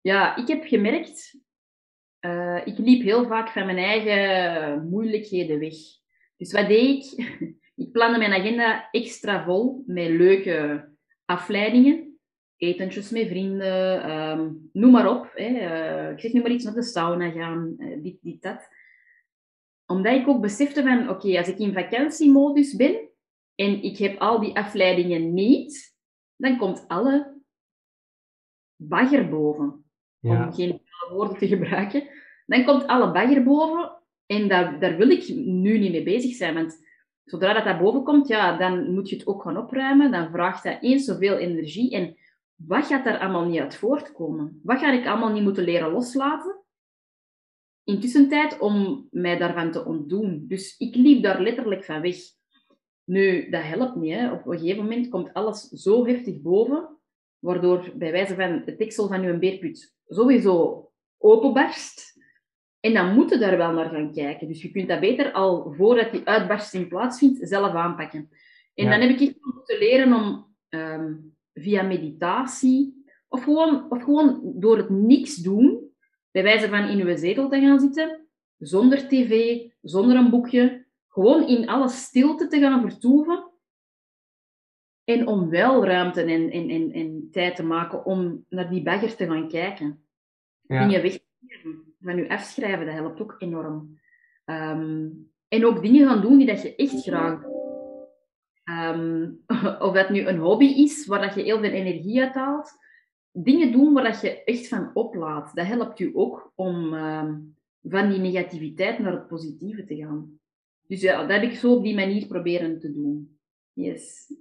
Ja, 0.01 0.37
ik 0.37 0.49
heb 0.49 0.65
gemerkt, 0.65 1.41
eh, 2.19 2.67
ik 2.67 2.79
liep 2.79 3.03
heel 3.03 3.27
vaak 3.27 3.49
van 3.49 3.67
mijn 3.67 3.79
eigen 3.79 4.89
moeilijkheden 4.89 5.59
weg. 5.59 5.75
Dus 6.41 6.53
wat 6.53 6.69
deed 6.69 7.05
ik? 7.05 7.37
ik 7.85 7.93
plande 7.93 8.19
mijn 8.19 8.33
agenda 8.33 8.89
extra 8.91 9.45
vol 9.45 9.83
met 9.87 10.09
leuke 10.09 10.89
afleidingen. 11.25 12.19
Etentjes 12.57 13.11
met 13.11 13.29
vrienden, 13.29 14.11
um, 14.11 14.71
noem 14.73 14.91
maar 14.91 15.19
op. 15.19 15.31
Hè. 15.35 16.11
ik 16.13 16.21
zeg 16.21 16.33
nu 16.33 16.41
maar 16.41 16.51
iets, 16.51 16.65
naar 16.65 16.75
de 16.75 16.83
sauna 16.83 17.31
gaan, 17.31 17.77
dit, 18.03 18.17
dit, 18.21 18.43
dat 18.43 18.69
omdat 19.91 20.15
ik 20.15 20.29
ook 20.29 20.41
besefte 20.41 20.83
van, 20.83 21.09
oké, 21.09 21.39
als 21.39 21.49
ik 21.49 21.59
in 21.59 21.73
vakantiemodus 21.73 22.77
ben 22.77 23.09
en 23.55 23.83
ik 23.83 23.99
heb 23.99 24.19
al 24.19 24.41
die 24.41 24.57
afleidingen 24.57 25.35
niet, 25.35 25.97
dan 26.37 26.59
komt 26.59 26.85
alle 26.89 27.43
bagger 28.77 29.29
boven. 29.29 29.85
Ja. 30.19 30.47
Om 30.47 30.53
geen 30.53 30.81
woorden 31.11 31.39
te 31.39 31.49
gebruiken. 31.49 32.09
Dan 32.47 32.65
komt 32.65 32.87
alle 32.87 33.13
bagger 33.13 33.43
boven 33.43 34.00
en 34.31 34.49
daar, 34.49 34.81
daar 34.81 34.97
wil 34.97 35.11
ik 35.11 35.29
nu 35.35 35.79
niet 35.79 35.91
mee 35.91 36.03
bezig 36.03 36.35
zijn. 36.35 36.55
Want 36.55 36.87
zodra 37.25 37.53
dat, 37.53 37.65
dat 37.65 37.79
boven 37.79 38.03
komt, 38.03 38.29
ja, 38.29 38.57
dan 38.57 38.95
moet 38.95 39.09
je 39.09 39.17
het 39.17 39.27
ook 39.27 39.43
gaan 39.43 39.57
opruimen. 39.57 40.11
Dan 40.11 40.31
vraagt 40.31 40.65
dat 40.65 40.79
eens 40.81 41.05
zoveel 41.05 41.37
energie. 41.37 41.95
En 41.95 42.17
wat 42.55 42.87
gaat 42.87 43.05
daar 43.05 43.19
allemaal 43.19 43.45
niet 43.45 43.61
uit 43.61 43.77
voortkomen? 43.77 44.61
Wat 44.63 44.79
ga 44.79 44.93
ik 44.93 45.07
allemaal 45.07 45.33
niet 45.33 45.43
moeten 45.43 45.65
leren 45.65 45.93
loslaten? 45.93 46.61
intussen 47.91 48.29
tijd 48.29 48.59
om 48.59 49.07
mij 49.11 49.39
daarvan 49.39 49.73
te 49.73 49.85
ontdoen. 49.85 50.45
Dus 50.49 50.75
ik 50.79 50.95
liep 50.95 51.23
daar 51.23 51.43
letterlijk 51.43 51.85
van 51.85 52.01
weg. 52.01 52.17
Nu, 53.05 53.51
dat 53.51 53.63
helpt 53.63 53.97
niet. 53.97 54.15
Hè. 54.15 54.33
Op 54.33 54.47
een 54.47 54.59
gegeven 54.59 54.83
moment 54.83 55.09
komt 55.09 55.33
alles 55.33 55.69
zo 55.69 56.07
heftig 56.07 56.41
boven, 56.41 56.99
waardoor 57.39 57.93
bij 57.95 58.13
wijze 58.13 58.35
van 58.35 58.63
het 58.65 58.79
deksel 58.79 59.09
van 59.09 59.25
uw 59.25 59.39
beerput 59.39 59.95
sowieso 60.07 60.89
openbarst. 61.19 62.10
En 62.81 62.95
dan 62.95 63.15
moet 63.15 63.31
je 63.31 63.39
daar 63.39 63.57
wel 63.57 63.73
naar 63.73 63.91
gaan 63.91 64.13
kijken. 64.13 64.49
Dus 64.49 64.63
je 64.63 64.71
kunt 64.71 64.89
dat 64.89 65.01
beter 65.01 65.33
al 65.33 65.73
voordat 65.73 66.13
die 66.13 66.25
uitbarsting 66.25 66.89
plaatsvindt, 66.89 67.49
zelf 67.49 67.75
aanpakken. 67.75 68.31
En 68.75 68.85
ja. 68.85 68.91
dan 68.91 69.01
heb 69.01 69.11
ik 69.11 69.29
echt 69.29 69.55
moeten 69.55 69.79
leren 69.79 70.13
om 70.13 70.47
um, 70.69 71.37
via 71.55 71.83
meditatie, 71.83 73.05
of 73.29 73.43
gewoon, 73.45 73.91
of 73.91 74.03
gewoon 74.03 74.53
door 74.55 74.77
het 74.77 74.91
niks 74.91 75.35
doen, 75.35 75.91
bij 76.31 76.43
wijze 76.43 76.69
van 76.69 76.89
in 76.89 77.07
uw 77.07 77.17
zetel 77.17 77.49
te 77.49 77.61
gaan 77.61 77.81
zitten, 77.81 78.27
zonder 78.59 79.09
tv, 79.09 79.61
zonder 79.83 80.17
een 80.17 80.31
boekje, 80.31 80.87
gewoon 81.09 81.49
in 81.49 81.69
alle 81.69 81.89
stilte 81.89 82.47
te 82.47 82.59
gaan 82.59 82.91
vertoeven. 82.91 83.49
En 85.05 85.27
om 85.27 85.49
wel 85.49 85.85
ruimte 85.85 86.23
en, 86.23 86.51
en, 86.51 86.69
en, 86.69 86.93
en 86.93 87.29
tijd 87.31 87.57
te 87.57 87.63
maken 87.63 88.05
om 88.05 88.45
naar 88.49 88.71
die 88.71 88.83
bagger 88.83 89.17
te 89.17 89.27
gaan 89.27 89.49
kijken. 89.49 90.05
Ja. 90.61 90.87
Dingen 90.87 91.03
weg 91.03 91.19
van 92.01 92.17
je 92.17 92.29
afschrijven, 92.29 92.87
dat 92.87 92.95
helpt 92.95 93.21
ook 93.21 93.35
enorm. 93.39 93.99
Um, 94.45 95.31
en 95.49 95.67
ook 95.67 95.83
dingen 95.83 96.09
gaan 96.09 96.21
doen 96.21 96.39
die 96.39 96.47
dat 96.47 96.63
je 96.63 96.75
echt 96.77 97.03
graag, 97.03 97.43
Ehm, 98.71 99.31
of 99.87 99.95
dat 99.95 100.11
nu 100.11 100.27
een 100.27 100.39
hobby 100.39 100.65
is 100.65 101.07
waar 101.07 101.21
dat 101.21 101.35
je 101.35 101.43
heel 101.43 101.61
veel 101.61 101.71
energie 101.71 102.21
uit 102.21 102.35
haalt. 102.35 102.73
Dingen 103.33 103.73
doen 103.73 103.93
waar 103.93 104.05
dat 104.05 104.21
je 104.21 104.45
echt 104.45 104.69
van 104.69 104.91
oplaat. 104.95 105.55
Dat 105.55 105.67
helpt 105.67 105.99
je 105.99 106.15
ook 106.15 106.53
om 106.55 106.95
ehm, 106.95 107.39
van 107.83 108.09
die 108.11 108.19
negativiteit 108.19 108.99
naar 108.99 109.13
het 109.13 109.29
positieve 109.29 109.85
te 109.85 109.97
gaan. 109.97 110.39
Dus 110.87 111.01
ja, 111.01 111.21
dat 111.21 111.41
heb 111.41 111.51
ik 111.51 111.59
zo 111.59 111.75
op 111.75 111.83
die 111.83 111.95
manier 111.95 112.27
proberen 112.27 112.81
te 112.81 112.93
doen. 112.93 113.39
Yes. 113.73 114.35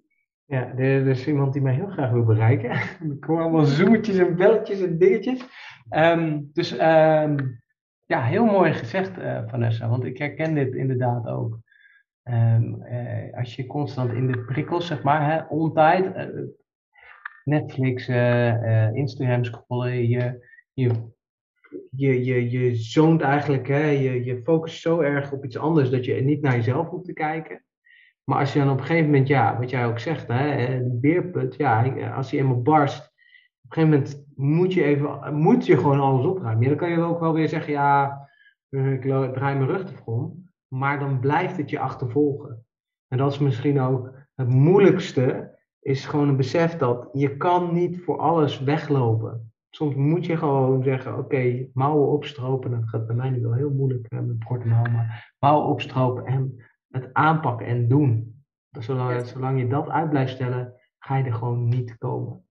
Ja, 0.49 0.77
er 0.77 1.07
is 1.07 1.27
iemand 1.27 1.53
die 1.53 1.61
mij 1.61 1.73
heel 1.73 1.87
graag 1.87 2.11
wil 2.11 2.23
bereiken. 2.23 2.69
Er 3.09 3.17
komen 3.19 3.43
allemaal 3.43 3.65
zoometjes 3.65 4.17
en 4.17 4.35
belletjes 4.35 4.81
en 4.81 4.97
dingetjes. 4.97 5.45
Ehm, 5.89 6.41
dus 6.53 6.77
ehm, 6.77 7.37
ja, 8.05 8.23
heel 8.23 8.45
mooi 8.45 8.73
gezegd, 8.73 9.17
uh, 9.17 9.41
Vanessa, 9.47 9.89
want 9.89 10.03
ik 10.03 10.17
herken 10.17 10.53
dit 10.53 10.73
inderdaad 10.73 11.27
ook. 11.27 11.59
Um, 12.23 12.83
uh, 12.83 13.37
als 13.37 13.55
je 13.55 13.65
constant 13.65 14.13
in 14.13 14.27
de 14.27 14.39
prikkels, 14.45 14.87
zeg 14.87 15.03
maar, 15.03 15.31
hè, 15.31 15.43
ontijd, 15.43 16.05
uh, 16.15 16.45
Netflix, 17.43 18.07
Instagram 18.93 19.43
scrollen, 19.43 20.07
je, 20.07 20.47
je, 20.73 20.91
je, 21.89 22.23
je, 22.23 22.49
je 22.49 22.75
zoont 22.75 23.21
eigenlijk, 23.21 23.67
hè, 23.67 23.85
je, 23.85 24.23
je 24.23 24.41
focust 24.43 24.81
zo 24.81 24.99
erg 24.99 25.31
op 25.31 25.45
iets 25.45 25.57
anders 25.57 25.89
dat 25.89 26.05
je 26.05 26.13
niet 26.13 26.41
naar 26.41 26.55
jezelf 26.55 26.87
hoeft 26.87 27.05
te 27.05 27.13
kijken. 27.13 27.63
Maar 28.29 28.39
als 28.39 28.53
je 28.53 28.59
dan 28.59 28.69
op 28.69 28.79
een 28.79 28.85
gegeven 28.85 29.09
moment, 29.09 29.27
ja, 29.27 29.57
wat 29.59 29.69
jij 29.69 29.85
ook 29.85 29.99
zegt, 29.99 30.27
hè, 30.27 30.79
die 30.83 30.99
beerput, 30.99 31.55
ja, 31.55 32.09
als 32.15 32.29
die 32.29 32.39
eenmaal 32.39 32.61
barst, 32.61 32.99
op 32.99 33.71
een 33.71 33.73
gegeven 33.73 33.89
moment 33.89 34.25
moet 34.35 34.73
je, 34.73 34.83
even, 34.83 35.35
moet 35.35 35.65
je 35.65 35.77
gewoon 35.77 35.99
alles 35.99 36.25
opruimen. 36.25 36.67
Dan 36.67 36.77
kan 36.77 36.89
je 36.89 37.01
ook 37.01 37.19
wel 37.19 37.33
weer 37.33 37.49
zeggen, 37.49 37.73
ja, 37.73 38.27
ik 38.69 39.01
draai 39.01 39.57
mijn 39.57 39.65
rug 39.65 39.91
ervoor 39.91 40.13
om. 40.13 40.49
Maar 40.67 40.99
dan 40.99 41.19
blijft 41.19 41.57
het 41.57 41.69
je 41.69 41.79
achtervolgen. 41.79 42.65
En 43.07 43.17
dat 43.17 43.31
is 43.31 43.39
misschien 43.39 43.79
ook 43.79 44.13
het 44.35 44.47
moeilijkste, 44.47 45.57
is 45.79 46.05
gewoon 46.05 46.27
een 46.27 46.37
besef 46.37 46.77
dat 46.77 47.09
je 47.13 47.37
kan 47.37 47.73
niet 47.73 48.03
voor 48.03 48.17
alles 48.19 48.59
weglopen. 48.59 49.51
Soms 49.69 49.95
moet 49.95 50.25
je 50.25 50.37
gewoon 50.37 50.83
zeggen, 50.83 51.17
oké, 51.17 51.67
mouwen 51.73 52.07
opstropen. 52.07 52.71
Dat 52.71 52.89
gaat 52.89 53.07
bij 53.07 53.15
mij 53.15 53.29
nu 53.29 53.41
wel 53.41 53.53
heel 53.53 53.71
moeilijk 53.71 54.11
met 54.11 54.43
korte 54.43 54.67
mouwen, 54.67 54.91
maar 54.91 55.35
mouwen 55.39 55.67
opstropen 55.67 56.25
en 56.25 56.68
het 56.89 57.13
aanpakken 57.13 57.65
en 57.65 57.87
doen. 57.87 58.43
Zolang, 58.79 59.25
zolang 59.25 59.59
je 59.59 59.67
dat 59.67 59.87
uit 59.87 60.09
blijft 60.09 60.31
stellen, 60.31 60.73
ga 60.99 61.17
je 61.17 61.23
er 61.23 61.33
gewoon 61.33 61.67
niet 61.67 61.97
komen. 61.97 62.47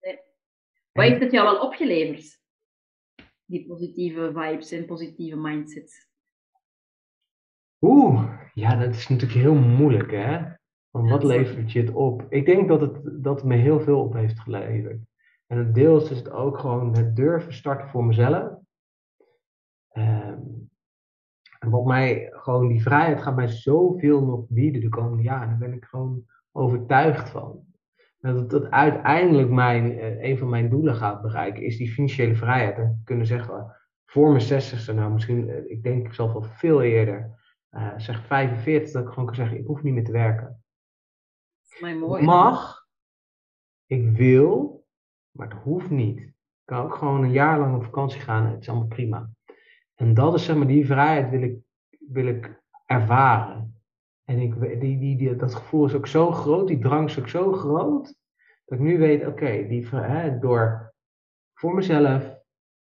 Nee. 0.00 0.20
Wat 0.92 1.04
heeft 1.04 1.20
het 1.20 1.32
jou 1.32 1.44
wel 1.44 1.62
opgeleverd? 1.62 2.42
Die 3.44 3.66
positieve 3.66 4.32
vibes 4.34 4.70
en 4.70 4.86
positieve 4.86 5.36
mindset. 5.36 6.08
Oeh, 7.80 8.40
ja, 8.54 8.76
dat 8.76 8.94
is 8.94 9.08
natuurlijk 9.08 9.40
heel 9.40 9.54
moeilijk, 9.54 10.10
hè? 10.10 10.52
Want 10.90 11.10
wat 11.10 11.24
levert 11.24 11.72
je 11.72 11.80
het 11.80 11.90
op? 11.90 12.26
Ik 12.28 12.46
denk 12.46 12.68
dat 12.68 12.80
het, 12.80 13.24
dat 13.24 13.36
het 13.36 13.44
me 13.44 13.56
heel 13.56 13.80
veel 13.80 14.00
op 14.00 14.12
heeft 14.12 14.40
geleverd. 14.40 15.00
En 15.46 15.58
het 15.58 15.74
deels 15.74 16.10
is 16.10 16.18
het 16.18 16.30
ook 16.30 16.58
gewoon 16.58 16.96
het 16.96 17.16
durven 17.16 17.52
starten 17.52 17.88
voor 17.88 18.04
mezelf. 18.04 18.58
Um, 19.92 20.70
en 21.64 21.70
wat 21.70 21.84
mij 21.84 22.28
gewoon, 22.32 22.68
die 22.68 22.82
vrijheid 22.82 23.22
gaat 23.22 23.36
mij 23.36 23.48
zoveel 23.48 24.24
nog 24.24 24.44
bieden 24.48 24.80
de 24.80 24.88
komende 24.88 25.22
jaren. 25.22 25.48
Daar 25.48 25.68
ben 25.68 25.72
ik 25.72 25.84
gewoon 25.84 26.24
overtuigd 26.52 27.30
van. 27.30 27.64
Dat 28.18 28.52
het 28.52 28.70
uiteindelijk 28.70 29.50
mijn, 29.50 29.98
eh, 29.98 30.22
een 30.22 30.38
van 30.38 30.48
mijn 30.48 30.70
doelen 30.70 30.94
gaat 30.94 31.22
bereiken, 31.22 31.62
is 31.62 31.76
die 31.76 31.92
financiële 31.92 32.34
vrijheid. 32.34 32.76
En 32.76 33.00
kunnen 33.04 33.26
zeggen, 33.26 33.76
voor 34.04 34.28
mijn 34.30 34.42
60ste, 34.42 34.92
nou 34.92 35.12
misschien, 35.12 35.50
eh, 35.50 35.70
ik 35.70 35.82
denk 35.82 36.14
zelf 36.14 36.32
wel 36.32 36.42
veel 36.42 36.82
eerder, 36.82 37.42
uh, 37.70 37.92
zeg 37.96 38.26
45, 38.26 38.92
dat 38.92 39.02
ik 39.02 39.08
gewoon 39.08 39.26
kan 39.26 39.34
zeggen, 39.34 39.58
ik 39.58 39.66
hoef 39.66 39.82
niet 39.82 39.94
meer 39.94 40.04
te 40.04 40.12
werken. 40.12 40.62
Mijn 41.80 41.98
mooi. 41.98 42.20
Ik 42.20 42.26
mag, 42.26 42.86
ik 43.86 44.16
wil, 44.16 44.84
maar 45.30 45.48
het 45.48 45.58
hoeft 45.62 45.90
niet. 45.90 46.18
Ik 46.18 46.34
kan 46.64 46.84
ook 46.84 46.94
gewoon 46.94 47.22
een 47.22 47.32
jaar 47.32 47.58
lang 47.58 47.76
op 47.76 47.84
vakantie 47.84 48.20
gaan, 48.20 48.46
het 48.46 48.60
is 48.60 48.68
allemaal 48.68 48.88
prima. 48.88 49.30
En 49.94 50.14
dat 50.14 50.34
is 50.34 50.44
zeg 50.44 50.56
maar, 50.56 50.66
die 50.66 50.86
vrijheid 50.86 51.30
wil 51.30 51.42
ik, 51.42 51.58
wil 51.98 52.26
ik 52.26 52.62
ervaren. 52.86 53.82
En 54.24 54.38
ik, 54.38 54.80
die, 54.80 54.98
die, 54.98 55.16
die, 55.16 55.36
dat 55.36 55.54
gevoel 55.54 55.84
is 55.84 55.94
ook 55.94 56.06
zo 56.06 56.30
groot, 56.30 56.68
die 56.68 56.78
drang 56.78 57.08
is 57.08 57.18
ook 57.18 57.28
zo 57.28 57.52
groot, 57.52 58.14
dat 58.64 58.78
ik 58.78 58.84
nu 58.84 58.98
weet, 58.98 59.26
oké, 59.26 59.66
okay, 59.90 60.38
door 60.40 60.94
voor 61.54 61.74
mezelf, 61.74 62.42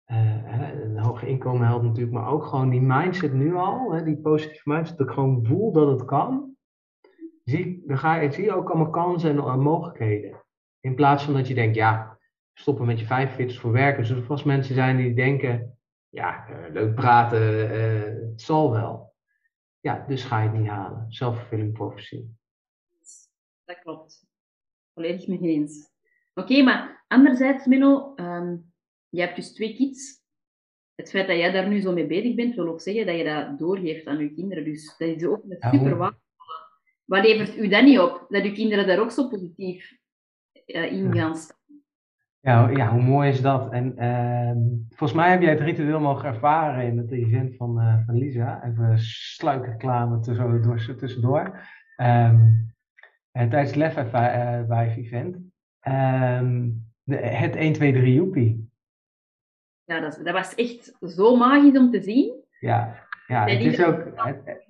uh, 0.07 0.83
een 0.83 0.99
hoger 0.99 1.29
inkomen 1.29 1.67
helpt 1.67 1.85
natuurlijk, 1.85 2.13
maar 2.13 2.29
ook 2.29 2.45
gewoon 2.45 2.71
die 2.71 2.81
mindset 2.81 3.33
nu 3.33 3.55
al, 3.55 3.93
hè, 3.93 4.05
die 4.05 4.17
positieve 4.17 4.69
mindset, 4.71 4.99
dat 4.99 5.07
ik 5.07 5.13
gewoon 5.13 5.47
voel 5.47 5.73
dat 5.73 5.89
het 5.89 6.05
kan, 6.05 6.57
zie, 7.45 7.83
dan 7.87 7.99
ga 7.99 8.15
je, 8.15 8.31
zie 8.31 8.55
ook 8.55 8.71
allemaal 8.71 8.91
kansen 8.91 9.31
en 9.31 9.37
uh, 9.37 9.57
mogelijkheden. 9.57 10.43
In 10.81 10.95
plaats 10.95 11.25
van 11.25 11.35
dat 11.35 11.49
je 11.49 11.55
denkt, 11.55 11.75
ja, 11.75 12.19
stoppen 12.55 12.87
met 12.87 12.99
je 13.01 13.07
45 13.07 13.61
voor 13.61 13.73
werken. 13.73 14.07
Zullen 14.07 14.23
er 14.23 14.29
vast 14.29 14.45
mensen 14.45 14.75
zijn 14.75 14.97
die 14.97 15.15
denken, 15.15 15.79
ja, 16.15 16.49
uh, 16.51 16.73
leuk 16.73 16.95
praten, 16.95 17.71
uh, 17.71 18.31
het 18.31 18.43
zal 18.43 18.71
wel. 18.71 19.15
Ja, 19.81 20.05
dus 20.09 20.25
ga 20.25 20.43
je 20.43 20.49
het 20.49 20.59
niet 20.59 20.69
halen. 20.69 21.07
Self-fulfilling 21.09 21.73
prophecy. 21.73 22.25
Dat 23.65 23.81
klopt. 23.81 24.27
Volledig 24.95 25.27
mee 25.27 25.39
eens. 25.41 25.91
Oké, 26.35 26.51
okay, 26.51 26.65
maar 26.65 27.05
anderzijds, 27.09 27.67
Menno, 27.67 28.13
um, 28.17 28.73
je 29.09 29.21
hebt 29.21 29.37
dus 29.37 29.53
twee 29.53 29.77
kids. 29.77 30.23
Het 30.95 31.11
feit 31.11 31.27
dat 31.27 31.37
jij 31.37 31.51
daar 31.51 31.69
nu 31.69 31.81
zo 31.81 31.93
mee 31.93 32.07
bezig 32.07 32.35
bent, 32.35 32.55
wil 32.55 32.69
ook 32.69 32.81
zeggen 32.81 33.07
dat 33.07 33.17
je 33.17 33.25
dat 33.25 33.59
doorgeeft 33.59 34.07
aan 34.07 34.19
je 34.19 34.35
kinderen. 34.35 34.65
Dus 34.65 34.97
dat 34.99 35.09
is 35.09 35.25
ook 35.25 35.45
een 35.49 35.57
super 35.61 35.99
ja, 35.99 36.19
Wat 37.05 37.25
levert 37.25 37.57
u 37.57 37.69
dan 37.69 37.85
niet 37.85 37.99
op? 37.99 38.27
Dat 38.29 38.45
uw 38.45 38.53
kinderen 38.53 38.87
daar 38.87 38.99
ook 38.99 39.11
zo 39.11 39.29
positief 39.29 39.99
uh, 40.67 40.93
in 40.93 41.13
gaan 41.13 41.37
staan? 41.37 41.64
Ja, 42.45 42.69
ja, 42.69 42.91
hoe 42.91 43.03
mooi 43.03 43.29
is 43.29 43.41
dat? 43.41 43.73
En 43.73 43.95
uh, 43.97 44.87
volgens 44.89 45.13
mij 45.13 45.31
heb 45.31 45.41
jij 45.41 45.51
het 45.51 45.61
ritueel 45.61 46.01
mogen 46.01 46.29
ervaren 46.29 46.87
in 46.87 46.99
het 46.99 47.11
event 47.11 47.57
van, 47.57 47.81
uh, 47.81 48.07
van 48.07 48.15
Lisa. 48.15 48.65
Even 48.65 48.99
sluikreclame 48.99 50.21
tussendoor. 50.21 50.97
tussendoor. 50.97 51.43
Um, 51.97 52.75
en 53.33 53.49
tijdens 53.49 53.71
het 53.71 53.77
Lef 53.77 53.93
Vive 53.95 55.01
event. 55.01 55.37
Um, 55.89 56.87
de, 57.03 57.17
het 57.17 57.57
1, 57.57 57.73
2, 57.73 57.93
3 57.93 58.15
joepie. 58.15 58.71
Ja, 59.85 60.01
dat, 60.01 60.21
dat, 60.25 60.33
was 60.33 60.55
echt 60.55 60.97
zo 61.01 61.37
magisch 61.37 61.79
om 61.79 61.91
te 61.91 62.01
zien. 62.01 62.35
Ja, 62.61 63.07
ja 63.27 63.47
het, 63.47 63.61
is 63.61 63.85
ook, 63.85 64.05
het, 64.15 64.65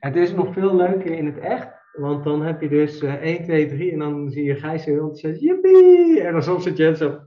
het 0.00 0.16
is 0.16 0.32
nog 0.32 0.52
veel 0.52 0.76
leuker 0.76 1.10
in 1.10 1.26
het 1.26 1.38
echt. 1.38 1.75
Want 1.96 2.24
dan 2.24 2.42
heb 2.42 2.60
je 2.60 2.68
dus 2.68 3.02
uh, 3.02 3.14
1, 3.14 3.42
2, 3.42 3.68
3 3.68 3.92
en 3.92 3.98
dan 3.98 4.30
zie 4.30 4.44
je 4.44 4.54
Gijs 4.54 4.84
heel 4.84 4.94
enthousiast, 4.94 5.40
jippie! 5.40 6.20
En 6.20 6.32
dan 6.32 6.42
soms 6.42 6.64
zit 6.64 6.76
Jens 6.76 6.98
zo, 6.98 7.20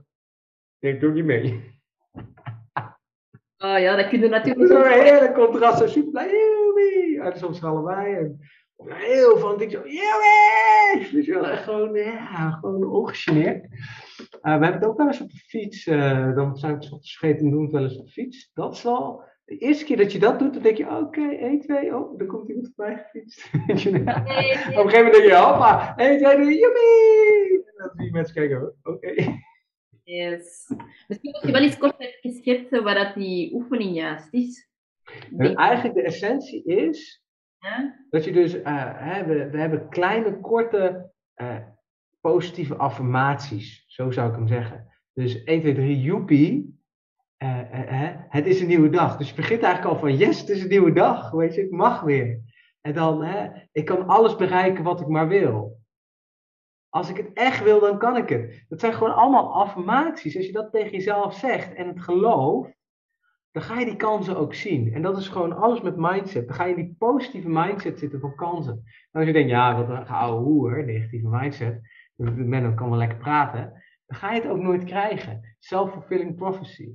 ik 0.78 1.00
doe 1.00 1.12
niet 1.12 1.24
mee. 1.24 1.78
Oh 3.58 3.78
ja, 3.78 3.96
dat 3.96 4.08
kun 4.08 4.20
je 4.20 4.28
natuurlijk 4.28 4.72
Zo'n 4.72 4.86
hele 4.86 5.32
contrast, 5.32 5.78
zo 5.78 5.86
super 5.86 6.10
blij, 6.10 6.30
jippie! 6.30 7.20
En 7.20 7.38
soms 7.38 7.62
allebei. 7.62 8.14
En, 8.14 8.38
heel 8.86 9.38
van 9.38 9.58
dik 9.58 9.70
zo, 9.70 9.82
jippie! 9.88 11.12
Dus 11.12 11.26
wel 11.26 11.46
echt 11.46 11.62
gewoon, 11.62 11.94
ja, 11.94 12.50
gewoon 12.50 12.90
ongegeneerd. 12.90 13.64
Uh, 13.64 14.28
we 14.40 14.48
hebben 14.48 14.72
het 14.72 14.84
ook 14.84 14.96
wel 14.96 15.06
eens 15.06 15.20
op 15.20 15.30
de 15.30 15.38
fiets, 15.38 15.86
uh, 15.86 16.34
dan 16.34 16.56
zijn 16.56 16.78
we 16.78 16.84
het 16.84 17.08
vergeten 17.08 17.44
te 17.44 17.50
doen, 17.50 17.70
wel 17.70 17.82
eens 17.82 17.98
op 17.98 18.06
de 18.06 18.12
fiets. 18.12 18.50
Dat 18.54 18.72
is 18.72 18.82
wel 18.82 19.22
de 19.50 19.58
eerste 19.58 19.84
keer 19.84 19.96
dat 19.96 20.12
je 20.12 20.18
dat 20.18 20.38
doet, 20.38 20.52
dan 20.54 20.62
denk 20.62 20.76
je, 20.76 20.86
oké, 20.86 20.96
okay, 20.96 21.38
1, 21.38 21.60
2, 21.60 21.96
oh, 21.96 22.18
dan 22.18 22.26
komt 22.26 22.48
iemand 22.48 22.72
voorbij 22.74 22.96
gefietst. 22.96 23.50
op 23.52 23.68
een 23.68 23.78
gegeven 23.78 24.94
moment 24.94 25.12
denk 25.12 25.24
je, 25.24 25.36
hoppa, 25.36 25.96
1, 25.96 26.18
2, 26.18 26.34
3, 26.34 26.58
joepie! 26.58 27.64
En 27.64 27.72
dan 27.76 27.90
zie 27.96 28.04
je 28.04 28.12
mensen 28.12 28.34
kijken, 28.34 28.74
oké. 28.82 28.90
Okay. 28.90 29.42
Yes. 30.02 30.72
Misschien 31.08 31.30
moet 31.30 31.42
je 31.42 31.52
wel 31.52 31.62
eens 31.62 31.78
kort 31.78 32.00
even 32.00 32.38
schetsen 32.38 32.82
waar 32.82 32.94
dat 32.94 33.14
die 33.14 33.54
oefening 33.54 33.94
juist 33.94 34.28
is. 34.30 34.68
En 35.36 35.54
eigenlijk 35.54 35.94
de 35.94 36.02
essentie 36.02 36.64
is 36.64 37.24
ja? 37.58 38.04
dat 38.10 38.24
je 38.24 38.32
dus, 38.32 38.54
uh, 38.54 39.18
we, 39.26 39.50
we 39.50 39.58
hebben 39.58 39.88
kleine, 39.88 40.40
korte, 40.40 41.12
uh, 41.36 41.56
positieve 42.20 42.76
affirmaties. 42.76 43.84
Zo 43.86 44.10
zou 44.10 44.28
ik 44.28 44.34
hem 44.34 44.48
zeggen. 44.48 44.88
Dus 45.12 45.44
1, 45.44 45.60
2, 45.60 45.74
3, 45.74 46.00
joepie 46.00 46.79
uh, 47.42 48.10
het 48.28 48.46
is 48.46 48.60
een 48.60 48.66
nieuwe 48.66 48.90
dag. 48.90 49.16
Dus 49.16 49.28
je 49.28 49.34
begint 49.34 49.62
eigenlijk 49.62 49.94
al 49.94 50.00
van, 50.00 50.16
yes, 50.16 50.40
het 50.40 50.48
is 50.48 50.62
een 50.62 50.68
nieuwe 50.68 50.92
dag. 50.92 51.30
Weet 51.30 51.54
je, 51.54 51.62
ik 51.62 51.70
mag 51.70 52.00
weer. 52.00 52.40
En 52.80 52.94
dan, 52.94 53.24
ik 53.72 53.84
kan 53.84 54.06
alles 54.06 54.36
bereiken 54.36 54.84
wat 54.84 55.00
ik 55.00 55.06
maar 55.06 55.28
wil. 55.28 55.78
Als 56.88 57.10
ik 57.10 57.16
het 57.16 57.32
echt 57.32 57.62
wil, 57.62 57.80
dan 57.80 57.98
kan 57.98 58.16
ik 58.16 58.28
het. 58.28 58.64
Dat 58.68 58.80
zijn 58.80 58.92
gewoon 58.92 59.14
allemaal 59.14 59.54
affirmaties. 59.54 60.36
Als 60.36 60.46
je 60.46 60.52
dat 60.52 60.72
tegen 60.72 60.90
jezelf 60.90 61.34
zegt 61.34 61.74
en 61.74 61.88
het 61.88 62.00
gelooft, 62.00 62.78
dan 63.50 63.62
ga 63.62 63.78
je 63.78 63.84
die 63.84 63.96
kansen 63.96 64.36
ook 64.36 64.54
zien. 64.54 64.92
En 64.94 65.02
dat 65.02 65.18
is 65.18 65.28
gewoon 65.28 65.56
alles 65.56 65.80
met 65.80 65.96
mindset. 65.96 66.46
Dan 66.46 66.56
ga 66.56 66.64
je 66.64 66.74
in 66.74 66.84
die 66.84 66.96
positieve 66.98 67.48
mindset 67.48 67.98
zitten 67.98 68.20
voor 68.20 68.34
kansen. 68.34 68.72
En 69.10 69.20
als 69.20 69.26
je 69.26 69.32
denkt, 69.32 69.50
ja, 69.50 69.76
wat 69.76 69.88
een 69.88 70.06
oude 70.06 70.44
hoer, 70.44 70.84
negatieve 70.84 71.28
mindset. 71.28 71.80
Men 72.16 72.74
kan 72.74 72.88
wel 72.88 72.98
lekker 72.98 73.18
praten. 73.18 73.82
Dan 74.06 74.18
ga 74.18 74.32
je 74.32 74.40
het 74.40 74.50
ook 74.50 74.60
nooit 74.60 74.84
krijgen. 74.84 75.56
Self-fulfilling 75.58 76.36
prophecy. 76.36 76.92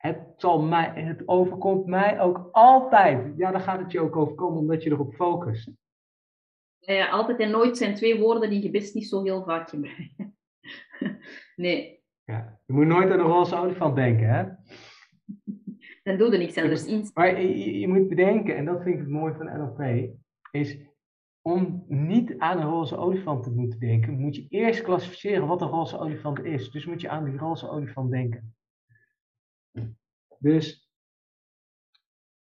Het, 0.00 0.18
zal 0.36 0.62
mij, 0.62 0.92
het 0.94 1.28
overkomt 1.28 1.86
mij 1.86 2.20
ook 2.20 2.48
altijd. 2.52 3.32
Ja, 3.36 3.50
dan 3.50 3.60
gaat 3.60 3.78
het 3.78 3.92
je 3.92 4.00
ook 4.00 4.16
overkomen 4.16 4.58
omdat 4.58 4.82
je 4.82 4.90
erop 4.90 5.14
focust. 5.14 5.70
Ja, 6.78 7.08
altijd 7.08 7.38
en 7.38 7.50
nooit 7.50 7.76
zijn 7.76 7.94
twee 7.94 8.18
woorden 8.18 8.50
die 8.50 8.62
je 8.62 8.70
best 8.70 8.94
niet 8.94 9.08
zo 9.08 9.22
heel 9.22 9.44
vaak 9.44 9.68
gebruikt. 9.68 10.14
nee. 11.56 12.02
Ja, 12.24 12.60
je 12.66 12.72
moet 12.72 12.86
nooit 12.86 13.10
aan 13.10 13.18
de 13.18 13.24
roze 13.24 13.56
olifant 13.56 13.96
denken, 13.96 14.28
hè? 14.28 14.44
Dan 16.02 16.16
doe 16.16 16.32
je 16.32 16.38
niks 16.38 16.56
anders 16.56 16.86
in. 16.86 17.10
Maar 17.14 17.40
je, 17.40 17.78
je, 17.78 17.88
moet 17.88 18.08
bedenken, 18.08 18.56
en 18.56 18.64
dat 18.64 18.82
vind 18.82 18.94
ik 18.94 19.00
het 19.00 19.10
mooie 19.10 19.34
van 19.34 19.46
NLP, 19.46 20.10
is 20.50 20.78
om 21.42 21.84
niet 21.88 22.38
aan 22.38 22.58
een 22.58 22.68
roze 22.68 22.96
olifant 22.96 23.42
te 23.42 23.50
moeten 23.50 23.80
denken, 23.80 24.20
moet 24.20 24.36
je 24.36 24.46
eerst 24.48 24.82
klassificeren 24.82 25.46
wat 25.46 25.60
een 25.60 25.68
roze 25.68 25.98
olifant 25.98 26.44
is. 26.44 26.70
Dus 26.70 26.86
moet 26.86 27.00
je 27.00 27.08
aan 27.08 27.24
die 27.24 27.36
roze 27.36 27.68
olifant 27.70 28.10
denken. 28.10 28.54
Dus 30.42 30.90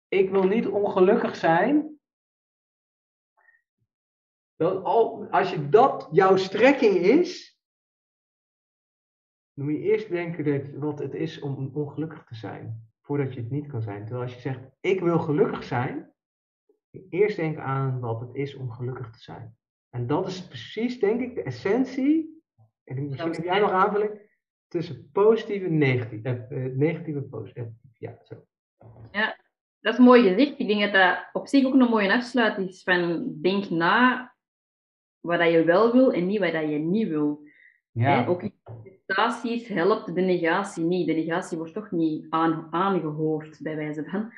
ik 0.08 0.30
wil 0.30 0.44
niet 0.44 0.68
ongelukkig 0.68 1.36
zijn. 1.36 2.00
Als 5.30 5.50
je 5.50 5.70
dat 5.70 6.08
jouw 6.12 6.38
strekking 6.38 6.96
is, 6.96 7.60
moet 9.54 9.72
je 9.72 9.80
eerst 9.80 10.10
denken 10.10 10.44
dat, 10.44 10.80
wat 10.82 11.00
het 11.00 11.14
is 11.14 11.40
om 11.40 11.72
ongelukkig 11.74 12.24
te 12.24 12.36
zijn, 12.36 12.90
voordat 13.02 13.34
je 13.34 13.40
het 13.40 13.52
niet 13.52 13.68
kan 13.68 13.82
zijn. 13.82 14.06
Terwijl 14.06 14.24
als 14.24 14.34
je 14.34 14.40
zegt, 14.40 14.70
ik 14.80 15.00
wil 15.00 15.20
gelukkig 15.20 15.64
zijn, 15.64 16.14
eerst 17.10 17.36
denken 17.36 17.64
aan 17.64 18.00
wat 18.00 18.20
het 18.20 18.36
is 18.36 18.56
om 18.56 18.72
gelukkig 18.72 19.10
te 19.10 19.20
zijn. 19.20 19.58
En 19.90 20.08
dat 20.08 20.28
is 20.28 20.48
precies, 20.48 21.00
denk 21.00 21.22
ik, 21.22 21.36
de 21.36 21.44
essentie, 21.44 22.44
en 22.84 23.08
misschien 23.08 23.32
heb 23.32 23.44
jij 23.44 23.60
nog 23.60 23.72
aanvulling, 23.72 24.23
tussen 24.74 25.10
positief 25.12 25.64
en 25.64 25.78
negatief. 25.78 26.24
Eh, 26.24 26.34
eh, 26.34 26.76
negatief 26.76 27.16
en 27.16 27.30
positief. 27.30 27.64
Ja, 27.98 28.18
zo. 28.24 28.36
Ja, 29.12 29.38
dat 29.80 29.94
is 29.94 30.00
mooi 30.00 30.22
gezegd. 30.22 30.60
Ik 30.60 30.68
denk 30.68 30.82
dat 30.82 30.94
dat 30.94 31.30
op 31.34 31.48
zich 31.48 31.66
ook 31.66 31.74
een 31.74 31.90
mooie 31.90 32.14
afsluiting 32.14 32.70
is 32.70 32.84
van 32.84 33.34
denk 33.42 33.70
na 33.70 34.34
wat 35.20 35.52
je 35.52 35.64
wel 35.64 35.92
wil 35.92 36.14
en 36.14 36.26
niet 36.26 36.40
wat 36.40 36.52
je 36.52 36.80
niet 36.80 37.08
wil. 37.08 37.42
Ja. 37.92 38.26
Ook 38.26 38.44
in 38.44 38.54
prestaties 38.84 39.68
helpt 39.68 40.16
de 40.16 40.22
negatie 40.22 40.84
niet. 40.84 41.08
De 41.08 41.14
negatie 41.14 41.58
wordt 41.58 41.74
toch 41.74 41.92
niet 41.92 42.26
aan, 42.30 42.68
aangehoord, 42.72 43.60
bij 43.62 43.76
wijze 43.76 44.04
van. 44.04 44.34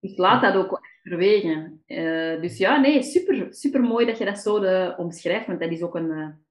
Dus 0.00 0.16
laat 0.16 0.42
dat 0.42 0.54
ook 0.54 0.80
verwegen. 1.02 1.82
Uh, 1.86 2.40
dus 2.40 2.58
ja, 2.58 2.80
nee, 2.80 3.02
super, 3.02 3.46
super 3.50 3.80
mooi 3.80 4.06
dat 4.06 4.18
je 4.18 4.24
dat 4.24 4.38
zo 4.38 4.60
de, 4.60 4.94
omschrijft, 4.96 5.46
want 5.46 5.60
dat 5.60 5.70
is 5.70 5.82
ook 5.82 5.94
een... 5.94 6.44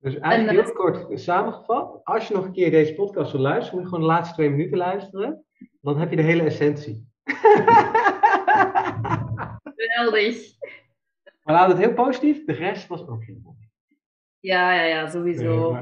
Dus 0.00 0.18
eigenlijk 0.18 0.64
heel 0.64 0.74
kort 0.74 1.20
samengevat, 1.20 2.00
als 2.04 2.28
je 2.28 2.34
nog 2.34 2.44
een 2.44 2.52
keer 2.52 2.70
deze 2.70 2.94
podcast 2.94 3.32
wil 3.32 3.40
luisteren, 3.40 3.74
moet 3.74 3.82
je 3.82 3.94
gewoon 3.94 4.08
de 4.08 4.14
laatste 4.14 4.34
twee 4.34 4.50
minuten 4.50 4.78
luisteren. 4.78 5.44
Dan 5.80 5.98
heb 5.98 6.10
je 6.10 6.16
de 6.16 6.22
hele 6.22 6.42
essentie. 6.42 7.08
Geweldig. 9.76 10.58
Maar 11.42 11.54
laat 11.54 11.68
het 11.68 11.78
heel 11.78 11.94
positief, 11.94 12.44
de 12.44 12.52
rest 12.52 12.86
was 12.86 13.08
ook 13.08 13.24
heel 13.24 13.38
mooi. 13.42 13.56
Ja, 14.38 14.74
ja, 14.74 14.82
ja, 14.82 15.08
sowieso. 15.08 15.76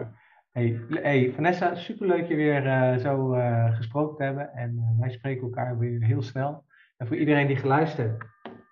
hey, 0.53 0.81
hey, 0.89 1.33
Vanessa, 1.35 1.75
superleuk 1.75 2.29
je 2.29 2.35
weer 2.35 2.67
uh, 2.67 2.97
zo 2.97 3.35
uh, 3.35 3.77
gesproken 3.77 4.17
te 4.17 4.23
hebben. 4.23 4.53
En 4.53 4.75
uh, 4.77 5.01
wij 5.01 5.11
spreken 5.11 5.43
elkaar 5.43 5.79
weer 5.79 6.03
heel 6.03 6.23
snel. 6.23 6.65
En 6.97 7.07
voor 7.07 7.17
iedereen 7.17 7.47
die 7.47 7.57
geluisterd 7.57 8.25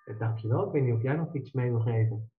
heeft, 0.04 0.18
dankjewel. 0.18 0.66
Ik 0.66 0.72
weet 0.72 0.82
niet 0.82 0.94
of 0.94 1.02
jij 1.02 1.14
nog 1.14 1.34
iets 1.34 1.52
mee 1.52 1.70
wil 1.70 1.80
geven. 1.80 2.30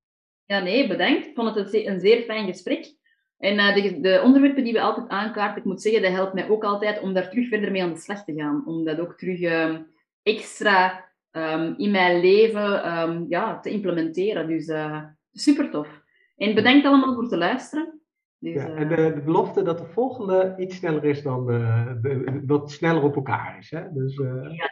Ja, 0.47 0.59
nee, 0.59 0.87
bedankt. 0.87 1.25
Ik 1.25 1.35
vond 1.35 1.55
het 1.55 1.73
een 1.73 1.99
zeer 1.99 2.21
fijn 2.21 2.45
gesprek. 2.45 2.95
En 3.37 3.73
de, 3.73 3.99
de, 4.01 4.21
onderwerpen 4.23 4.63
die 4.63 4.73
we 4.73 4.81
altijd 4.81 5.07
aankaarten, 5.07 5.57
ik 5.57 5.67
moet 5.67 5.81
zeggen, 5.81 6.01
dat 6.01 6.11
helpt 6.11 6.33
mij 6.33 6.49
ook 6.49 6.63
altijd 6.63 7.01
om 7.01 7.13
daar 7.13 7.29
terug 7.29 7.47
verder 7.47 7.71
mee 7.71 7.83
aan 7.83 7.93
de 7.93 7.99
slag 7.99 8.23
te 8.23 8.33
gaan. 8.33 8.63
Om 8.65 8.83
dat 8.83 8.99
ook 8.99 9.17
terug 9.17 9.41
ehm, 9.41 9.81
extra 10.23 11.05
um, 11.31 11.73
in 11.77 11.91
mijn 11.91 12.19
leven 12.19 12.97
um, 12.99 13.25
ja, 13.29 13.59
te 13.59 13.69
implementeren. 13.69 14.47
Dus 14.47 14.67
uh, 14.67 15.03
super 15.31 15.69
tof. 15.69 16.01
En 16.35 16.55
bedankt 16.55 16.85
allemaal 16.85 17.13
voor 17.13 17.27
te 17.27 17.37
luisteren. 17.37 18.01
Dus, 18.39 18.53
ja, 18.53 18.67
en 18.67 18.87
de, 18.87 18.95
de, 18.95 19.21
belofte 19.21 19.61
dat 19.61 19.77
de 19.77 19.85
volgende 19.85 20.55
iets 20.57 20.75
sneller 20.75 21.05
is 21.05 21.23
dan 21.23 21.45
de, 21.45 21.99
de 22.01 22.43
wat 22.45 22.71
sneller 22.71 23.03
op 23.03 23.15
elkaar 23.15 23.57
is. 23.57 23.71
Hè? 23.71 23.91
Dus, 23.93 24.17
uh... 24.17 24.55
Ja, 24.55 24.69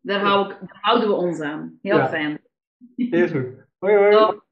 daar, 0.00 0.20
hou 0.20 0.50
ik, 0.50 0.58
daar 0.60 0.78
houden 0.80 1.08
we 1.08 1.14
ons 1.14 1.40
aan. 1.40 1.78
Heel 1.82 1.96
ja. 1.96 2.08
fijn. 2.08 2.40
Heel 2.96 3.28
goed. 3.28 3.46
Hoi 3.78 3.96
hoi. 3.96 4.42